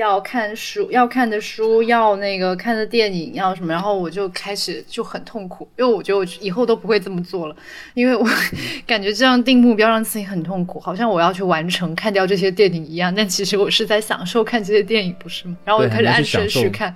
[0.00, 3.70] 要看书，要看的书，要那个看的电影，要什么？
[3.70, 7.56] 然后我就开始就很痛苦，因为我觉得我以后都不会这么做了，
[7.92, 8.26] 因为我
[8.86, 13.14] 感觉这样定目标让自己很痛苦，好像我要去完成看掉这些电影一样。
[13.14, 15.56] 但其实我是在享受看这些电影，不是吗？
[15.64, 16.94] 然后我就开始按顺序看，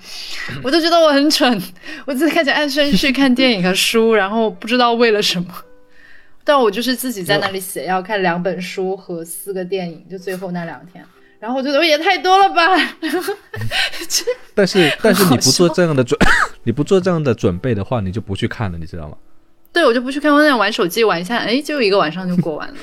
[0.63, 1.63] 我就觉得我很蠢，
[2.07, 5.47] 我自己开始按顺序看电影和书，然后不知道为了什么，
[6.43, 11.05] 但我就是自己在那里写要看两本书和四个电影，就最后那两天。
[11.45, 12.63] 然后我觉得也太多了吧，
[14.55, 16.19] 但是 但是你不做这样的准，
[16.65, 19.17] 你不做这样的准备的话，你就不去看了，你知道吗？
[19.71, 22.75] 对，我就不去看，我想玩手机玩一下，哎，就一个晚上就过完了。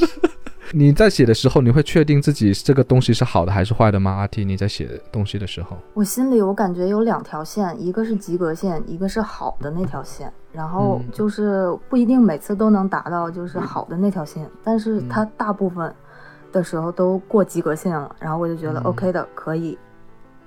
[0.74, 4.10] 你在写的时候，你会确定自己这个东西是好的还是坏的吗？
[4.10, 15.90] 阿 T，你在写东西的时候，我心里我感觉有两条线，一个是及格线，一个是好的那条线，然后就是不一定每次都能达到就是好的那条线，但是它大部分。
[16.52, 19.76] 的时候都过及格线了，然后我就觉得 OK 的，可以，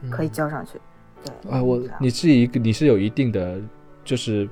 [0.10, 0.80] 可以交上去。
[1.24, 3.60] 对啊，我你是一个，你是有一定的，
[4.04, 4.50] 就是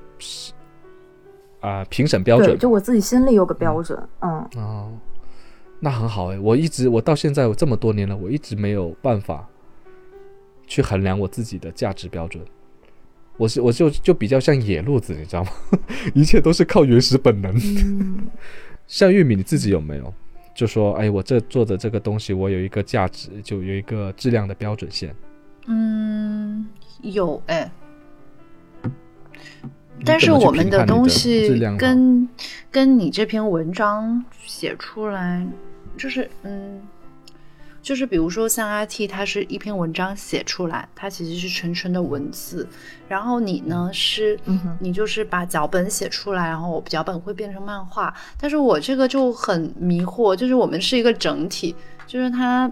[1.60, 3.98] 啊评审标准，就我自己心里有个标准。
[4.20, 4.92] 嗯哦，
[5.80, 9.48] 那很好哎，我一直我到现在我这么多年了，我一直没有办法
[10.66, 12.44] 去衡量我自己的价值标准。
[13.36, 15.50] 我是我就就比较像野路子，你知道吗？
[16.12, 17.54] 一切都是靠原始本能。
[18.88, 20.12] 像玉米，你自己有没有？
[20.58, 25.14] 就说，哎，我这做的这个东西，我有一个价值，就有一个质量的标准线。
[25.66, 26.66] 嗯，
[27.00, 27.70] 有哎，
[30.04, 31.48] 但是我们的东西
[31.78, 32.28] 跟
[32.72, 35.46] 跟你这篇文章写出来，
[35.96, 36.82] 就是嗯。
[37.80, 42.68] 就是比如说像阿 T，它是一篇文章写出来，它其实是纯纯的文字。
[43.08, 44.38] 然后你呢，是
[44.80, 48.12] 你就是把脚本写出来，然后我脚本会变成漫画。
[48.38, 51.74] 但是我这个就很迷惑，就是我们是一个整体，
[52.06, 52.70] 就是它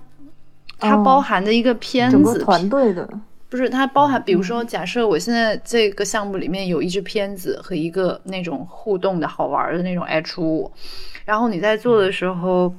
[0.78, 3.08] 它包含的一个片子团队的，
[3.48, 4.22] 不是它包含。
[4.22, 10.70] 比如说，假设我现在这个项目里面有一支片子和一个那种互动的好玩的那种 H 五，
[11.24, 12.74] 然后你在做的时候，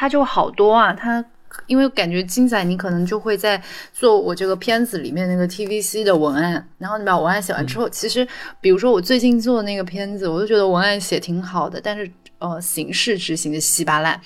[0.00, 1.22] 它就好多啊，它。
[1.66, 3.60] 因为感觉金仔，你可能就会在
[3.92, 8.26] 做我这个片子里面那个 TVC 的文案，然后你把文案写完之后，其实
[8.60, 12.08] 比如说我最近做的那个片子，我就觉得文案写挺好的，但是
[12.38, 14.18] 呃形式执行的稀巴烂，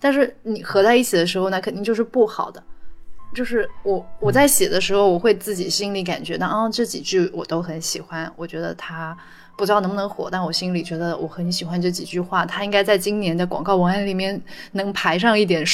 [0.00, 2.60] 但是你合在一起的时候，那肯定就是不好的。
[3.32, 9.16] 就是我我在写的时候，我会自己心里感觉到啊这几句我都很喜欢，我觉得它。
[9.56, 14.38] 不知道能不能火，但我心里觉得我很喜欢这几句话，它应该在今年的广告文案里面
[14.72, 15.64] 能排上一点，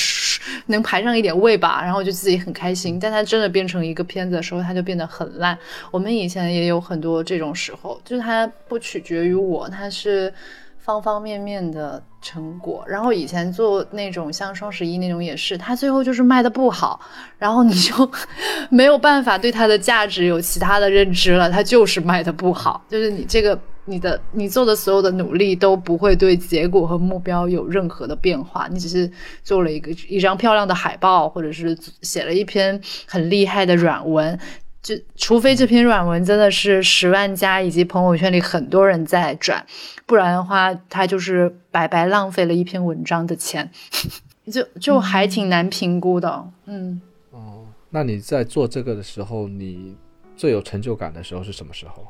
[0.66, 1.82] 能排上一点位吧。
[1.82, 3.00] 然后我就自己很开心。
[3.00, 5.59] 但它真的变成一个片子的时候，它就变得很烂。
[5.90, 10.32] 我们以前也有很多这种时候，就是它不取决于我，它是
[10.78, 12.84] 方方面面的成果。
[12.86, 17.00] 然后以前做那种像双十一那种也是，它最后就是卖的不好，
[17.36, 18.09] 然后你就
[18.70, 23.59] 没有办法对它的价值有其他的认知了，它就是卖的不好，就是你这个。
[23.84, 29.10] 你的你做的所有的努力都不会对结果和目标有任何的变化，你只是
[29.42, 34.38] 做了一个一张漂亮的海报，或者是写了一篇很厉害的软文。
[34.82, 39.64] 就除非这篇软文真的是十万加，以及朋友圈里很多人在转，
[40.06, 43.70] 不然的话，它就是白白浪费了一篇文章的钱，
[44.50, 46.44] 就就还挺难评估的。
[46.66, 47.00] 嗯，
[47.30, 49.96] 哦，那你在做这个的时候，你
[50.36, 52.04] 最有成就感的时候是什么时候？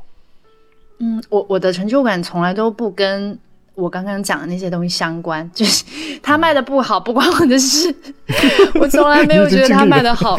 [0.99, 3.39] 嗯，我我的成就感从来都不跟。
[3.75, 5.83] 我刚刚讲的那些东西相关，就是
[6.23, 7.93] 他卖的不好不关我的事，
[8.79, 10.39] 我从来没有觉得他卖的好，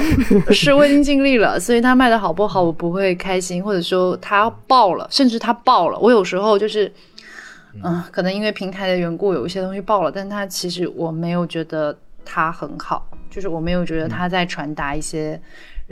[0.52, 6.94] 是我已经尽力了，所以他卖的好不好我不会开心，或者说他爆了，甚至他爆了，我有时候就是，
[7.84, 15.42] 嗯，可能因为平台的缘故，有一些东西爆了，但他其实我没有觉得他很好，就是我没有觉得他在传达一些。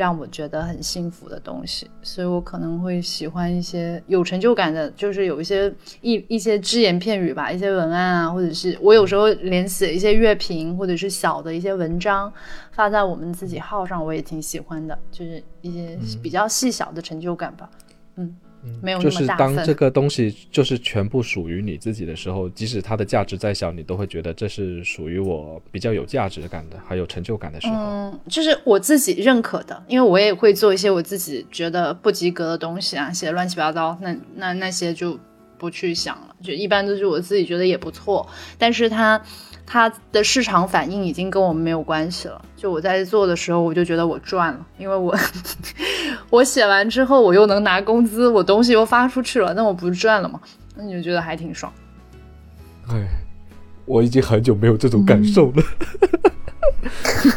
[0.01, 5.71] 让我觉得很幸福的东西，所以我可能会喜欢一些有成就感的，就是有一些
[6.01, 12.33] 一一些只言片语吧，一些文案啊，或者是我有时候连写一些乐评或者是小的一些文章
[12.71, 17.69] 发在我们自己号上，我也挺喜欢的，就是一些比较细小的成就感吧，
[18.15, 18.35] 嗯。
[18.81, 27.73] 没有就是当这个东西就是全部属于你自己的时候，即使它的价值再小，你都会觉得这是属于我比较有价值感的，还有成就感的时候。
[27.75, 35.19] 嗯，就是我自己认可的，因为我也会做一些我自己觉得不及格的东西啊，写的乱七八糟，那那那些就
[35.57, 38.27] 不去想了，就一般都是我自己觉得也不错，
[38.57, 39.21] 但是它。
[39.71, 42.43] 它的市场反应已经跟我们没有关系了。
[42.57, 45.17] 就我在做的时候，我就觉得我赚了，因为我
[46.29, 50.41] 我写完之后，我又能拿工资，我东西又发出去了，那我不是赚了吗？
[50.75, 51.71] 那你就觉得还挺爽。
[52.89, 53.07] 哎，
[53.85, 55.63] 我已经很久没有这种感受了。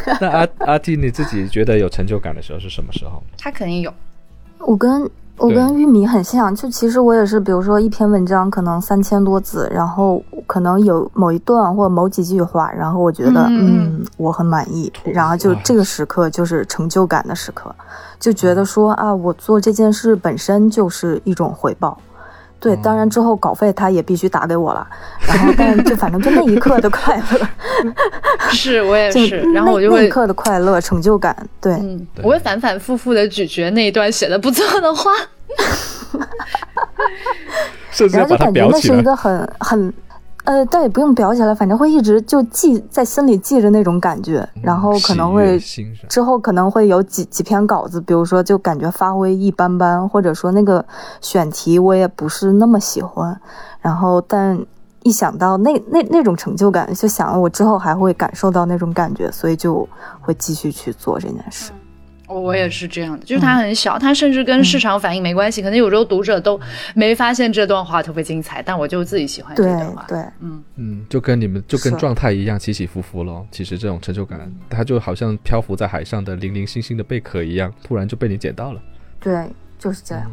[0.20, 3.22] 那阿阿 T，你自己觉得有成就感的时候是什么时候？
[3.38, 3.94] 他肯定有。
[4.58, 5.08] 我跟。
[5.36, 17.74] 我跟玉米很像，就其实我也是，比如说一篇文章可能三千多字，然后可能有某一段或某几句话，然后我觉得嗯我很满意，然后就这个时刻就是成就感的时刻，
[18.18, 21.98] 就觉得说啊我做这件事本身就是一种回报。
[22.64, 24.86] 对，当然之后稿费他也必须打给我了，
[25.28, 27.48] 然后但就反正就那一刻的快乐，
[28.50, 31.78] 是我也是，然后我就会那一刻的快乐成就感，对，
[32.22, 35.10] 我会反反复复的咀嚼那一段写的不错的话，
[38.10, 39.92] 然后就感觉那是一个很很。
[40.44, 45.58] 呃，倒也不用裱起来，反正会一直就记在心里记着那种感觉，然后可能会
[46.08, 50.84] 之后可能会有几几篇稿子，比如说就感觉发挥一般般，或者说那个
[51.22, 53.40] 选题我也不是那么喜欢，
[53.80, 54.58] 然后但
[55.02, 59.88] 一想到那那那种成就感，就想我之后还会感受到那种感觉，所以就
[60.20, 61.72] 会继续去做这件事。
[62.26, 65.60] 我也是这样的，就是它很小，它甚至跟市场反应没关系。
[65.60, 66.58] 可能有时候读者都
[66.94, 70.04] 没发现这段话特别精彩，但我就自己喜欢这段话。
[70.08, 73.46] 对，嗯嗯，就跟你们就跟状态一样起起伏伏咯。
[73.50, 78.80] 其实这种成就感，它就好像漂浮在海上的零零星星的贝壳一样，突然就被你捡到了。
[79.20, 79.46] 对，
[79.78, 80.30] 就是这样。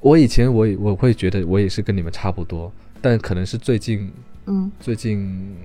[0.00, 4.12] 我以前我我会觉得我也是跟你们差不多，但可能是最近，
[4.46, 5.56] 嗯，最近。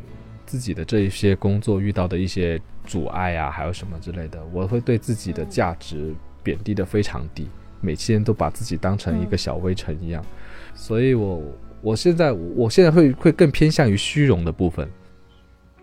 [0.45, 2.60] 自己的这一些工作遇到的一些
[2.90, 7.48] 阻碍啊，还有什么之类的，我会对自己的价值贬低的非常低，
[7.82, 10.26] 每天都把自己当成一个小微尘一样，
[10.74, 11.40] 所以我
[11.82, 14.90] 我现在我现在会会更偏向于虚荣的部分。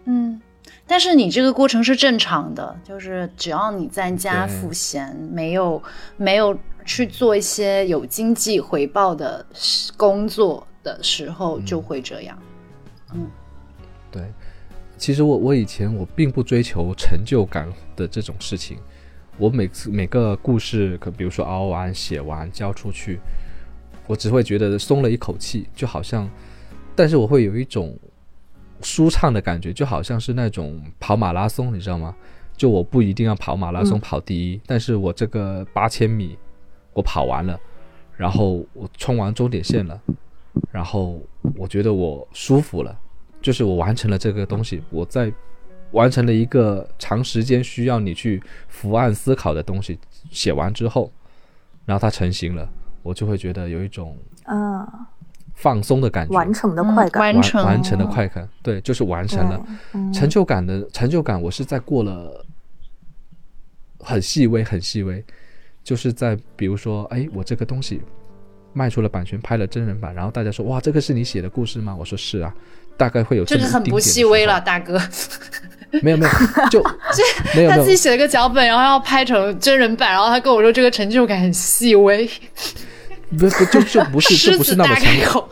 [0.07, 0.41] 嗯，
[0.85, 5.81] 但是你这个过程是正常的，就是只要你在家赋闲，没有
[6.16, 9.47] 没有去做一些有经济回报的
[9.97, 12.37] 工作的时候，就会这样。
[13.15, 13.45] 嗯，对。
[14.97, 18.78] 其实我我以前我并不追求成就感的这种事情，
[19.36, 23.20] 我每次每个故事，可比如说熬完、写完、交出去，
[24.06, 26.28] 我只会觉得松了一口气，就好像，
[26.94, 27.97] 但是我会有一种
[28.81, 32.14] 舒畅的感觉，就好像是那种跑马拉松，你知道吗？
[32.56, 36.39] 就我不一定要跑马拉松跑第一，但是我这个八千米
[36.94, 37.60] 我跑完了，
[38.16, 40.01] 然后我冲完终点线了，
[40.73, 41.20] 然后
[41.55, 42.98] 我觉得我舒服了。
[43.47, 45.32] 就是我完成了这个东西，我在
[45.93, 49.97] 完成了一个长时间需要你去伏案思考的东西，
[50.32, 51.12] 写完之后，
[51.85, 52.68] 然后它成型了，
[53.05, 54.85] 我就会觉得有一种啊
[55.55, 59.64] 放松的感觉，完成的快感，完成完成的快感，对，就是完成了
[60.12, 62.44] 成就感的成就感，我是在过了
[64.01, 65.24] 很细微很细微，
[65.85, 68.02] 就是在比如说，哎，我这个东西
[68.73, 71.94] 卖出了版权，拍了真人版，然后大家说，哇，这个是你写的故事吗？
[71.94, 72.52] 我说是啊。
[72.97, 75.01] 大概会有这个很不细微了，大哥。
[76.02, 76.32] 没 有没有，
[76.68, 76.82] 就
[77.55, 82.28] 这他自己写了个脚本，然后要拍成真人版，然后他跟我说这个成就感很细微。
[83.31, 85.43] 不不就就不是 就不是那么强。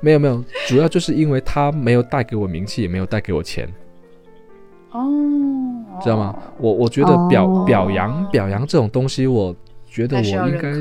[0.00, 3.68] 没有没有，主要就是因为他没有带给我名气，也没有带给我钱，
[4.90, 5.02] 哦，
[6.02, 6.34] 知道吗？
[6.58, 7.64] 我我觉得表、哦。
[7.66, 9.54] 表扬表扬这种东西，我
[9.88, 10.72] 觉得我应该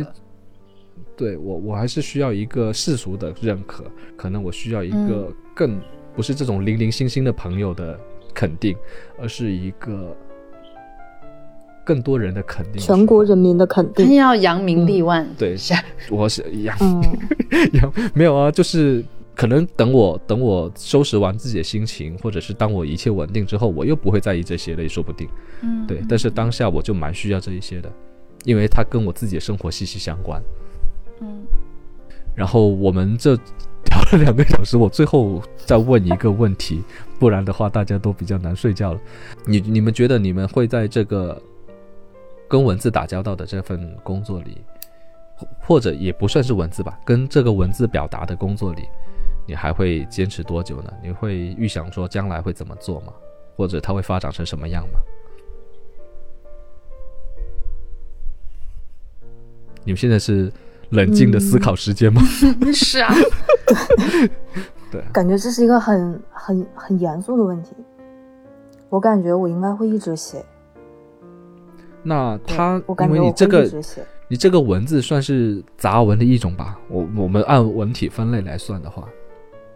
[1.16, 3.84] 对我我还是需要一个世俗的认可，
[4.16, 5.82] 可能我需要一个嗯更、
[6.16, 8.00] 不是这种零零星星的朋友的
[8.34, 8.76] 肯定，
[9.20, 10.16] 而是一个
[11.86, 12.82] 更多人的肯定。
[12.82, 14.16] 全国人民的肯定。
[14.16, 15.74] 要扬名立万，对是
[16.10, 19.04] 我是扬 扬嗯，一样没有啊，就是
[19.36, 25.28] 可能等我等我收拾完自己的心情，或者是当我一切稳定之后，我又不会在意这些了，也说不定。
[25.62, 27.92] 嗯，对，但是当下我就蛮需要这一些的，
[28.46, 30.42] 因为它跟我自己的生活息息相关。
[31.22, 31.46] 嗯
[32.36, 36.84] 然后我们这聊了两个小时，我最后再问一个问题，
[37.20, 39.00] 不然的话大家都比较难睡觉了。
[39.46, 41.40] 你你们觉得你们会在这个
[42.48, 44.58] 跟文字打交道的这份工作里，
[45.60, 48.82] 或者也不算是文字吧，跟这个文字表达的工作里，
[49.46, 50.92] 你还会坚持多久呢？
[51.04, 53.14] 你会预想说将来会怎么做吗？
[53.56, 55.00] 或者它会发展成什么样吗？
[59.84, 60.52] 你们现在是
[60.94, 62.22] 冷静的思考时间吗？
[62.74, 63.14] 是啊，
[64.92, 67.76] 对，感觉这是一个很很很严肃的问题。
[68.90, 70.44] 我感觉我应该会一直写。
[72.04, 73.70] 那他因我感觉你这个。
[74.30, 76.80] 你这个文字算是杂文的一种吧？
[76.90, 79.08] 我我们按文体分类来算的话，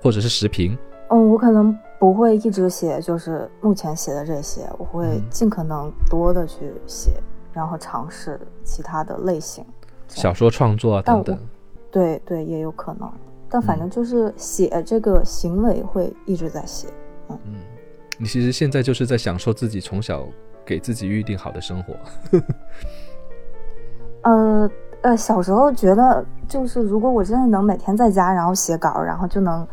[0.02, 0.76] 或者是时评，
[1.10, 7.12] 嗯，我可能不会一直写，就是目前写的这些，我会嗯尽可能多的去写，
[7.54, 9.64] 然后尝试其他的类型。
[10.08, 11.38] 小说创作啊等等。
[11.92, 13.12] 对对，也有可能，
[13.50, 16.88] 但反嗯正就是写这个行为会一直在写。
[17.30, 17.56] 嗯嗯，
[18.18, 20.26] 你其实现在就是在享受自己从小
[20.66, 21.94] 给自己预定好的生活。
[24.24, 24.70] 呃
[25.02, 29.66] 呃，小时候觉得就是如果我真的能每天在家，然后写稿，然后就能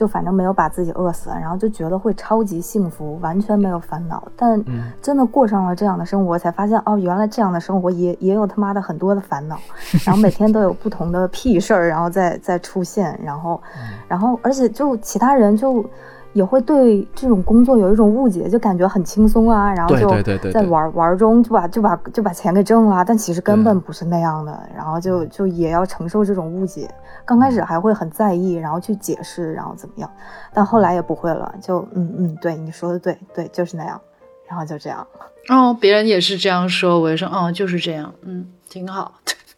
[0.00, 4.26] 就反正没有把自己饿死，然后就觉得会超级幸福，完全没有烦恼。
[4.34, 9.58] 但嗯真的过上了这样的生活，才发现哦，原来这样的生活也也有他妈的很多的烦恼，
[10.06, 13.60] 然后每天都有不同的屁事儿，然后再再出现，然后
[14.08, 15.84] 然后而且就其他人就。
[16.32, 26.88] 也会对这种工作有一种误解，就感觉很轻松啊，然后就对对对对在玩玩中就把就把就把钱给挣了，但其实根本不是那样的，然后就就也要承受这种误解。
[27.24, 30.10] 刚开始还会很在意，然后去解释，然后怎么样，
[30.52, 34.00] 但后来也不会了，就嗯嗯，对你说的对对，就是那样，
[34.48, 35.06] 然后就这样，
[35.48, 39.12] 哦，别人也是这样说，我也说，哦，就是这样，嗯，挺好。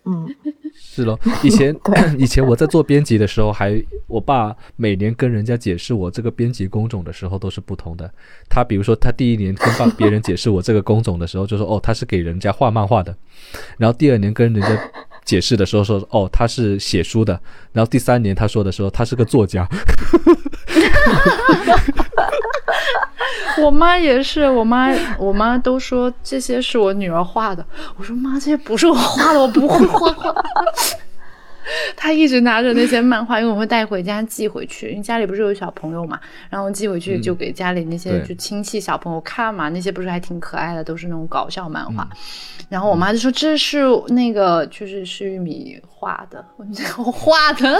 [0.05, 0.27] 嗯，
[0.75, 1.75] 是咯， 以前
[2.19, 8.13] 以前我在做编辑的时候还，我爸每年跟人家解释我这个编辑工种的时候都是不同的。
[8.49, 13.17] 他比如说，他第一年跟爸别人解释我这个工种的时候，就说哦，他是给人家画漫画的。
[13.79, 14.69] 然后第二年跟人家
[15.25, 17.41] 解释的时候说哦，他是写书的。
[17.73, 19.69] 然后第三年他说的时候，他是个作家。
[23.63, 24.89] 我妈也是，我妈
[25.19, 27.65] 我妈都说这些是我女儿画的。
[27.97, 30.35] 我说妈，这些不是我画的，我不会画画。
[31.97, 36.19] 她一直拿着那些漫画，因为我会带回家寄回去，因为家里不是有小朋友嘛，
[36.51, 42.09] 然后寄回去就给家里那些就亲戚小朋友看嘛，那些不是还挺可爱的，都是那种搞笑漫画。
[42.69, 46.45] 然后我妈就说这是那个就是是玉米画的，
[46.99, 47.79] 我画的。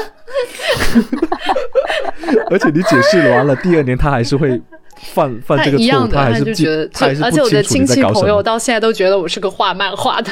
[2.51, 4.61] 而且你解释完了，第二年他还是会
[4.97, 8.43] 犯犯这个错误，一样的，他还是记就觉得，而且我的亲戚朋友。
[8.43, 10.31] 到现在都觉得我是个画漫画的。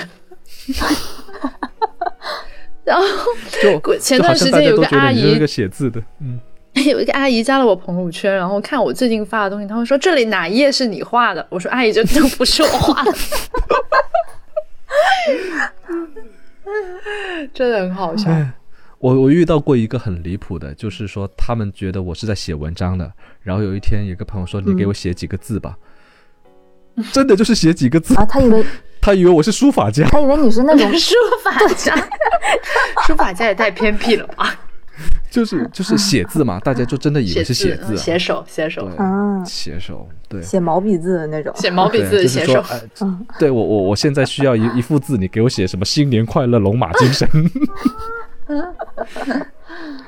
[2.91, 3.07] 然后
[3.63, 6.41] 就 过前段时间有个阿姨觉得你是个写字的，嗯。
[6.87, 11.45] 有一个阿姨加了我朋友圈，然后看我最近发的东西，她会说这里哪一页是你画的？
[11.51, 13.13] 我说阿姨，这都不是我画的，
[17.53, 18.31] 真的很好笑。
[18.31, 18.53] 哎，
[18.99, 23.13] 我我遇到过一个很离谱的，就是说他们觉得我是在写文章的，
[23.43, 25.77] 然后有一天有个朋友说：“你给我写几个字吧。
[27.13, 28.65] 真的就是写几个字，啊，他以为
[29.01, 31.95] 他以为我是书法家，他以为你是那种书法家，
[33.07, 34.55] 书法家也太偏僻了吧？
[35.31, 42.63] 就是就是写字嘛，大家就真的以为是写字写手，写手，啊写手，对，写毛笔字的那种，写毛笔字，的写手。
[43.39, 47.29] 对我我我现在需要一 一幅字，你给我写什么新年快乐，龙马精神。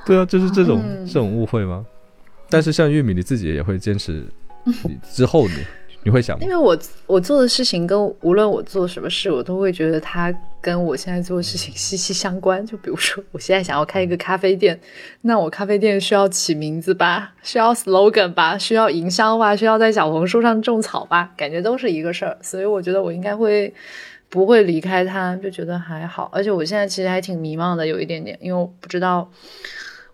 [0.04, 1.86] 对啊，就是这种、嗯这种误会吗？
[2.50, 4.26] 但是像玉米，你自己也会坚持，
[4.64, 5.54] 你之后你
[6.04, 6.48] 你会想因？
[6.48, 6.76] 为我
[7.06, 12.64] 我做的事情跟无论我做什么事，我都会觉得它跟我现在做的事情息息相关。
[12.66, 14.78] 就比如说，我现在想要开一个咖啡店，
[15.22, 22.36] 那我咖啡店需要起名字吧，需要 slogan 吧，需要营销吧，需要在小红书上种草吧，感觉都是一个事儿。
[22.42, 23.72] 所以我觉得我应该会
[24.28, 26.28] 不会离开他，就觉得还好。
[26.32, 29.30] 而且我现在其实还挺迷茫的，有一点点，因为我不知道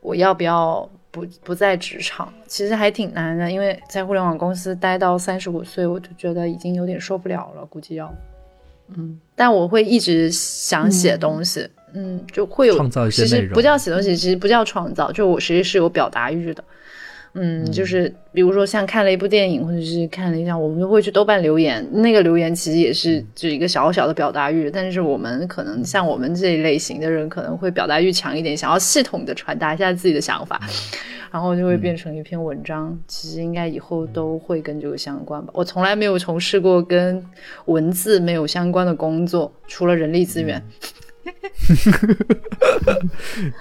[0.00, 3.50] 我要不要不不在职场，其实还挺难的。
[3.50, 8.14] 因为在互联网公司待到三十五岁，我就觉得已经有点受不了了，估计要，
[8.94, 9.18] 嗯。
[9.34, 16.62] 但我会一直想写东西，嗯，就会有创造一些其实不叫写东西，其实不叫创造，就我实际是有表达欲的。
[17.40, 21.86] 嗯，就是比如说像看了一部电影，或者是看了一下，我们就会去豆瓣留言。
[21.92, 30.60] 那个留言其实也是就一个小小的表达欲，但是我们可能像我们这一类型的人，可能会表达欲强一点，想要系统的传达一下自己的想法，
[31.30, 32.98] 然后就会变成一篇文章。
[33.06, 35.52] 其实应该以后都会跟这个相关吧。
[35.54, 37.24] 我从来没有从事过跟
[37.66, 40.60] 文字没有相关的工作，除了人力资源。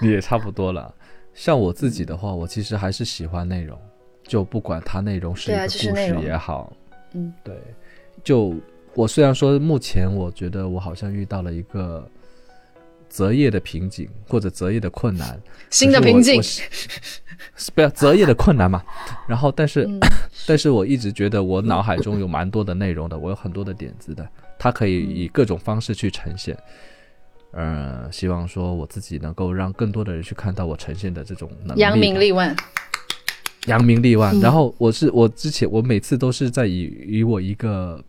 [0.00, 0.92] 你 也差不多了。
[1.38, 3.78] 像我自己的话，我其实还是喜欢内容，
[4.24, 6.76] 就不管它内容是一个故事也好，
[7.12, 7.54] 嗯，对，
[8.24, 8.56] 就
[8.92, 12.04] 我虽然说目前我觉得我好像遇到了一个
[13.08, 15.40] 择业的瓶颈或者择业的困难，
[15.70, 16.42] 新的瓶颈，
[17.72, 18.82] 不要择业的困难嘛。
[19.28, 19.88] 然后，但是，
[20.44, 24.28] 但是我一直觉得我脑海中有蛮多的内容的，我有很多的点子的，
[24.58, 26.58] 它可以以各种方式去呈现。
[27.52, 32.54] 呃，希望说我自己能够让更多的人去看到我呈现的这种能力，扬名立万，
[33.66, 34.38] 扬名立万。
[34.40, 38.04] 然后我是我之前我每次都是在以以我一个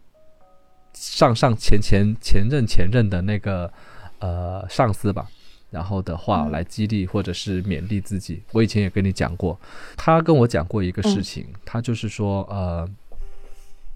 [0.93, 3.71] 上上前前前任前任的那个
[4.19, 5.25] 呃上司吧，
[5.71, 8.43] 然后的话来激励或者是勉励自己。
[8.51, 9.57] 我以前也跟你讲过，
[9.95, 12.85] 他跟我讲过一个事情，他就是说呃，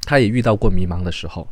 [0.05, 1.45] 他也遇到过迷茫的时候。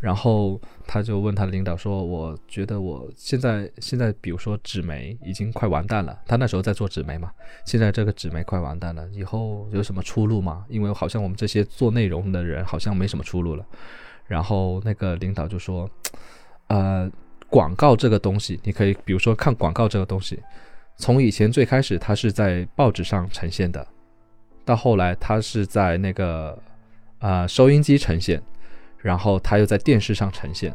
[0.00, 6.16] 然后他就问他的领导说：“我觉得我现在现在，比如说纸媒已经快完蛋了。
[6.24, 7.32] 他那时候在做纸媒嘛，
[7.64, 10.64] 现在这个纸媒快完蛋了，以后有什么出路吗？
[10.68, 13.66] 因为好像我们这些做内容的人好像没什么出路了。”
[14.28, 15.90] 然后那个领导就说
[16.68, 17.10] ：“呃，
[17.50, 20.38] 广告这个东西，你可以比如说看广告这个东西，
[20.96, 23.84] 从以前最开始它是在报纸上呈现的，
[24.64, 26.56] 到后来它是在那个
[27.18, 28.40] 呃收音机呈现。”
[29.00, 30.74] 然后它又在电视上呈现，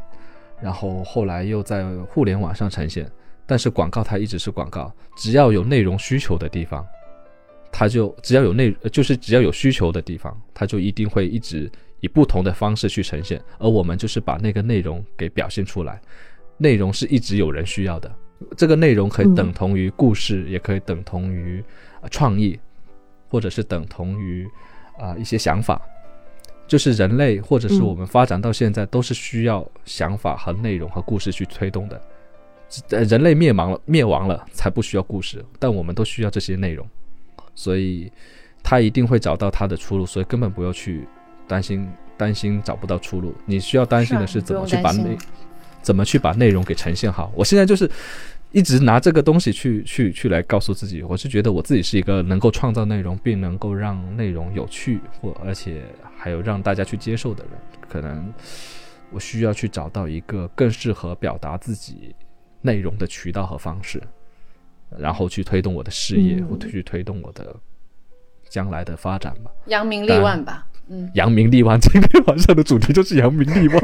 [0.61, 3.09] 然后后来又在互联网上呈现，
[3.45, 6.85] 但是广告它一直是广告，只要有内容需求的地方，
[7.71, 11.69] 它就只要有内就是只要有需求的地方，它就一定会一直
[11.99, 16.01] 以不同的方式去呈现，而我们就是把那个内容给表现出来，
[16.57, 18.09] 内容是一直有人需要的，
[18.55, 21.63] 这个内容可以等同于故事，也可以等同于
[22.09, 22.59] 创意，
[23.27, 24.47] 或者是等同于
[24.97, 25.81] 啊一些想法。
[26.73, 32.01] 就是人类，或者是我们发展到现在，都是需要想法和内容和故事去推动的。
[32.89, 36.83] 呃，人类灭亡了，灭亡了才不需要故事，但我们都需要这些内容，
[37.53, 38.11] 所以
[38.63, 41.07] 他一定会找到他的出路，所以根本不要去
[41.47, 41.87] 担心
[42.17, 43.35] 担心找不到出路。
[43.45, 45.15] 你需要担心的是怎么去把内
[45.83, 47.31] 怎么去把内容给呈现好。
[47.35, 47.87] 我现在就是。
[48.55, 55.81] 一直拿这个东西去去去来告诉自己，我是觉得我自己是一个能够创造内容，并能够让内容有趣或而且
[56.23, 57.53] 还有让大家去接受的人。
[57.89, 58.33] 可能
[59.11, 62.15] 我需要去找到一个更适合表达自己
[62.61, 64.01] 内容的渠道和方式，
[64.97, 67.53] 然后去推动我的事业，或去推动我的
[68.47, 69.51] 将来的发展吧。
[69.65, 71.77] 扬名立万吧，嗯，扬名立万。
[71.77, 73.83] 今天晚上的主题就是扬名立万。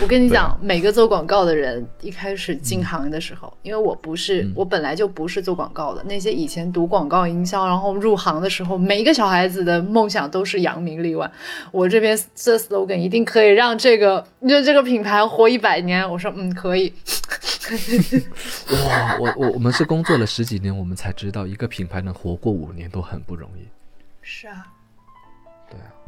[0.00, 6.02] 我跟你讲，每个做广告的人一开始进行的时候，因为我不是，我本来就不是做广告的。
[6.04, 11.30] 那些以前读广告营销，然后入行的时候，每一个小孩子的梦想都是扬名立万。
[11.70, 16.08] 我这边这 slogan 一定可以让这个就这个品牌活一百年。
[16.08, 16.92] 我说，嗯，可以。
[18.88, 23.66] 哇，我我我们是工作了十几年，我们才知道一个品牌能活过五年都很不容易。
[24.20, 24.66] 是啊。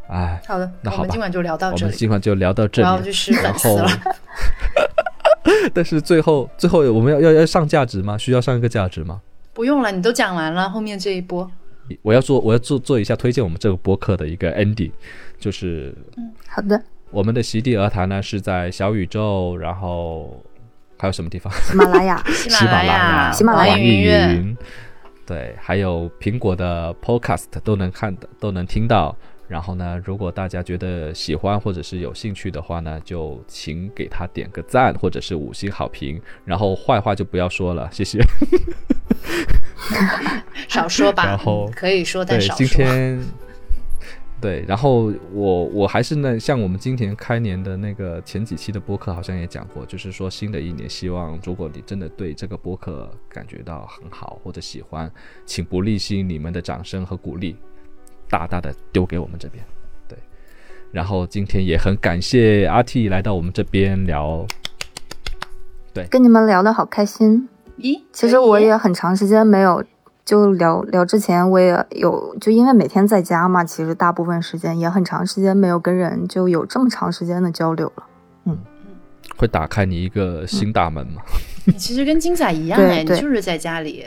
[0.09, 1.83] 哎，好的，那我们今晚就聊到这里。
[1.85, 2.87] 我们今晚就聊到这里。
[2.89, 3.89] 然后就失粉丝了。
[5.73, 8.17] 但是最后，最后我们要要要上价值吗？
[8.19, 9.21] 需要上一个价值吗？
[9.53, 10.69] 不用了，你都讲完了。
[10.69, 11.51] 后面这一波，
[12.03, 14.91] 我要做，我要做做一下推荐我们这个播客的一个 ending，
[15.39, 16.81] 就是嗯，好的。
[17.11, 20.43] 我们的席地而谈呢是在小宇宙，然后
[20.99, 21.53] 还有什么地方？
[21.63, 24.57] 喜马拉雅， 喜马拉雅，喜马拉雅音乐。
[25.25, 29.17] 对，还有苹果的 podcast 都能看的，都能听到。
[29.47, 36.21] 然后呢，如果大家觉得喜欢或者是有兴趣的话呢，就请给他点个赞或者是五星好评。
[36.45, 38.21] 然后坏话就不要说了，谢谢。
[40.69, 41.27] 少说吧。
[41.27, 42.59] 然后可以说，但少说。
[42.59, 43.23] 对，今天
[44.41, 55.11] 对，然后我我还是那像我们今天开年的那个前几期的播客，好像也讲过，就是说新的一年，希望如果你真的对这个播客感觉到很好或者喜欢，
[55.47, 57.57] 请不吝惜你们的掌声和鼓励。
[58.35, 59.65] 大大的丢给我们这边，
[60.09, 60.19] 对，
[60.91, 64.45] 然后今天也很感谢阿 T 来到我们这边聊，
[65.93, 67.49] 对，跟你们聊的好开心。
[67.79, 69.85] 咦，其实我也很长时间没有，
[70.25, 78.05] 就聊聊之前我也有，就因为每天在家嘛，其实大部分时间也很长时间没有跟人就有这么长时间的交流了。
[78.47, 78.59] 嗯，
[79.37, 81.23] 会打开你一个新大门吗？
[81.67, 84.05] 你 其实跟金仔一样哎，你就是在家里，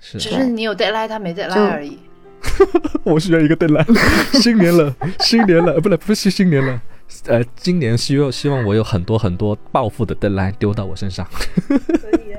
[0.00, 1.96] 是，只是你有 deadline，他没 deadline 而已。
[3.04, 3.86] 我需要一个 deadline。
[4.40, 6.80] 新年了，新年了，不对，不是新年了。
[7.26, 11.26] 呃，今年希望希望我有很多很多暴富的 deadline 丢到我身上。
[11.66, 12.36] 可以。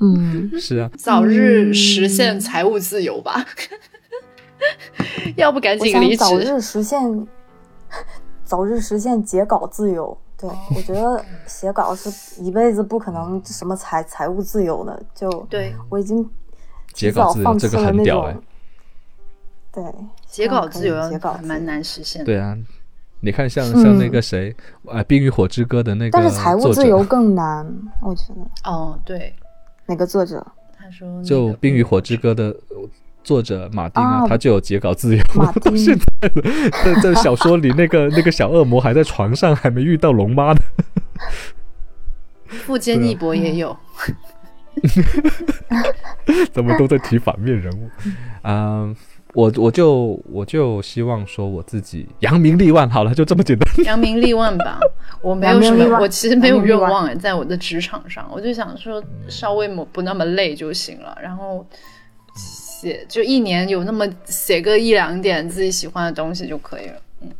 [0.00, 3.46] 嗯，是啊，早日实现财务自由吧。
[5.36, 6.16] 要不赶紧离职。
[6.16, 7.26] 早日实现，
[8.44, 10.16] 早日实现截稿自由。
[10.36, 15.00] 对，我觉得写稿是一辈子不可能什么财财务自由的。
[15.14, 16.28] 就对我已经
[16.92, 18.36] 截稿自由这个很屌哎。
[19.72, 19.82] 对，
[20.26, 20.94] 写稿自由
[21.42, 22.22] 蛮难实现。
[22.24, 22.54] 对啊，
[23.20, 24.54] 你看像像那个谁
[24.86, 27.66] 啊，《冰与火之歌》的那个，但是财务自由更难，
[28.02, 28.70] 我觉得。
[28.70, 29.34] 哦，对，
[29.86, 30.46] 哪个作者？
[30.78, 32.54] 他说就《冰与火之歌》的
[33.24, 35.22] 作者马丁啊，他就有截稿自由。
[35.62, 36.28] 到现在
[36.84, 40.58] 在在小说里，那个那个小恶魔还在床上，还没遇到龙妈呢。
[42.48, 43.74] 富坚义博也有。
[46.52, 47.88] 怎么都在提反面人物？
[48.42, 48.94] 嗯。
[49.34, 53.66] 我我就我就希望说我自己扬名立万好了，就这么简单。
[53.84, 54.78] 扬名立万吧，
[55.22, 61.66] 我没有什么，我其实没有愿望哎，在我的职场上，我就想说稍微不不那么累就行了，然后
[62.36, 66.96] 写就一年有那么写个一两点自己喜欢的东西就可以了。
[67.22, 67.30] 嗯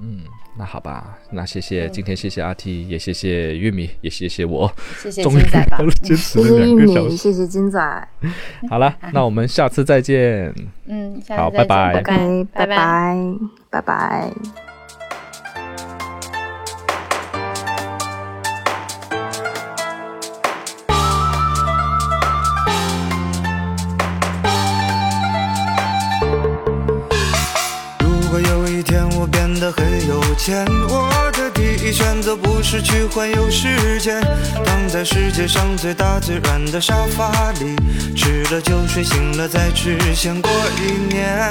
[0.00, 0.18] 嗯。
[0.62, 8.08] 那好吧，那谢谢今天谢谢阿 T，也谢谢玉米，也谢谢我，谢谢金仔吧， 坚持了两个小时，谢谢金仔。
[8.70, 10.54] 好了，那我们下次再见。
[10.86, 13.16] 嗯，好，拜拜，拜拜，拜拜，
[13.70, 14.71] 拜拜。
[30.44, 34.20] 钱，我的第一选择不是去环游世界，
[34.64, 37.76] 躺在世界上最大最软的沙发里，
[38.16, 40.50] 吃了就睡，醒了再吃，先过
[40.80, 41.48] 一年。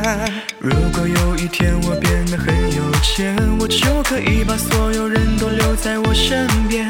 [0.60, 6.86] 如果有一天我变得很有钱，我就可以把所有人都留在我身边，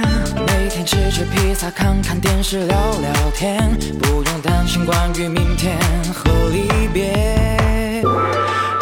[0.47, 5.77] 每天吃吃披萨，看看电视，聊聊天，不用担心关于明天
[6.11, 8.03] 和离别。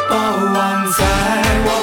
[0.09, 1.05] 包旺财，
[1.65, 1.78] 我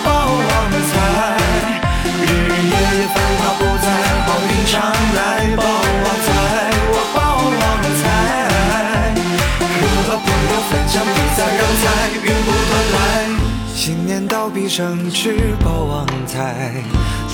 [14.47, 16.85] 新年到，必胜吃包旺财，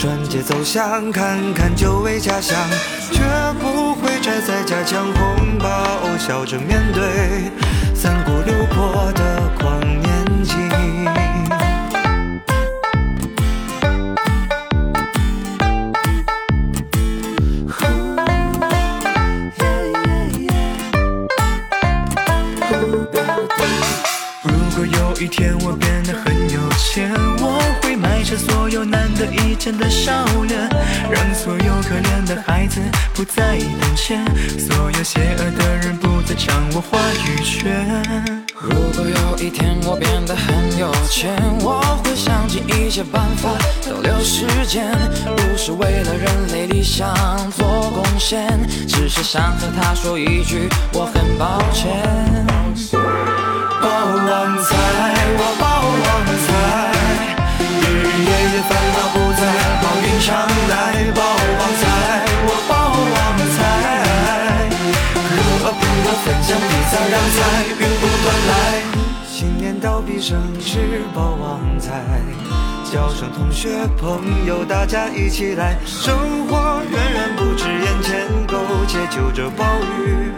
[0.01, 2.56] 转街走巷，看看久违家乡，
[3.10, 3.20] 绝
[3.60, 5.66] 不会宅在家抢红包，
[6.18, 7.51] 笑着面对
[7.94, 10.55] 三姑六婆的狂年纪。
[24.43, 25.12] 如果有。
[25.22, 26.01] 一天我变
[29.23, 30.12] 有难得一见的笑
[30.49, 30.69] 脸，
[31.11, 32.81] 让所有可怜的孩子
[33.15, 34.16] 不再胆怯，
[34.59, 37.86] 所有邪恶的人不再掌握话语权。
[38.61, 43.51] 如果有一天我变得很有钱，我会想尽一切办法
[43.89, 44.93] 逗留时间，
[45.36, 47.15] 不是为了人类理想
[47.53, 48.59] 做贡献，
[48.89, 51.90] 只是想和他说一句我很抱歉。
[53.81, 54.77] 包旺财，
[70.06, 70.78] 必胜是
[71.14, 72.02] 包旺财，
[72.90, 78.56] 叫声同学、朋友，大家一起来，生活远远不止眼前，苟
[78.86, 79.64] 且就着暴
[79.98, 80.32] 雨，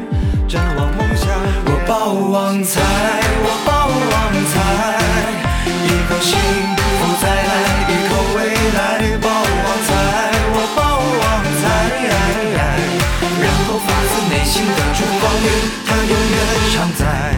[0.48, 1.28] 展望梦想，
[1.64, 2.80] 我包旺财，
[3.42, 4.14] 我包旺
[4.52, 4.54] 财，
[5.66, 6.36] 一颗心
[7.00, 7.24] 不再，
[7.88, 8.38] 一颗未
[8.74, 8.78] 来，
[9.20, 9.90] 包旺财，
[10.52, 10.78] 我包
[11.20, 11.22] 旺
[11.60, 11.64] 财，
[13.40, 15.22] 然后发自内心的祝福，
[15.86, 16.36] 他永远
[16.74, 17.33] 常在。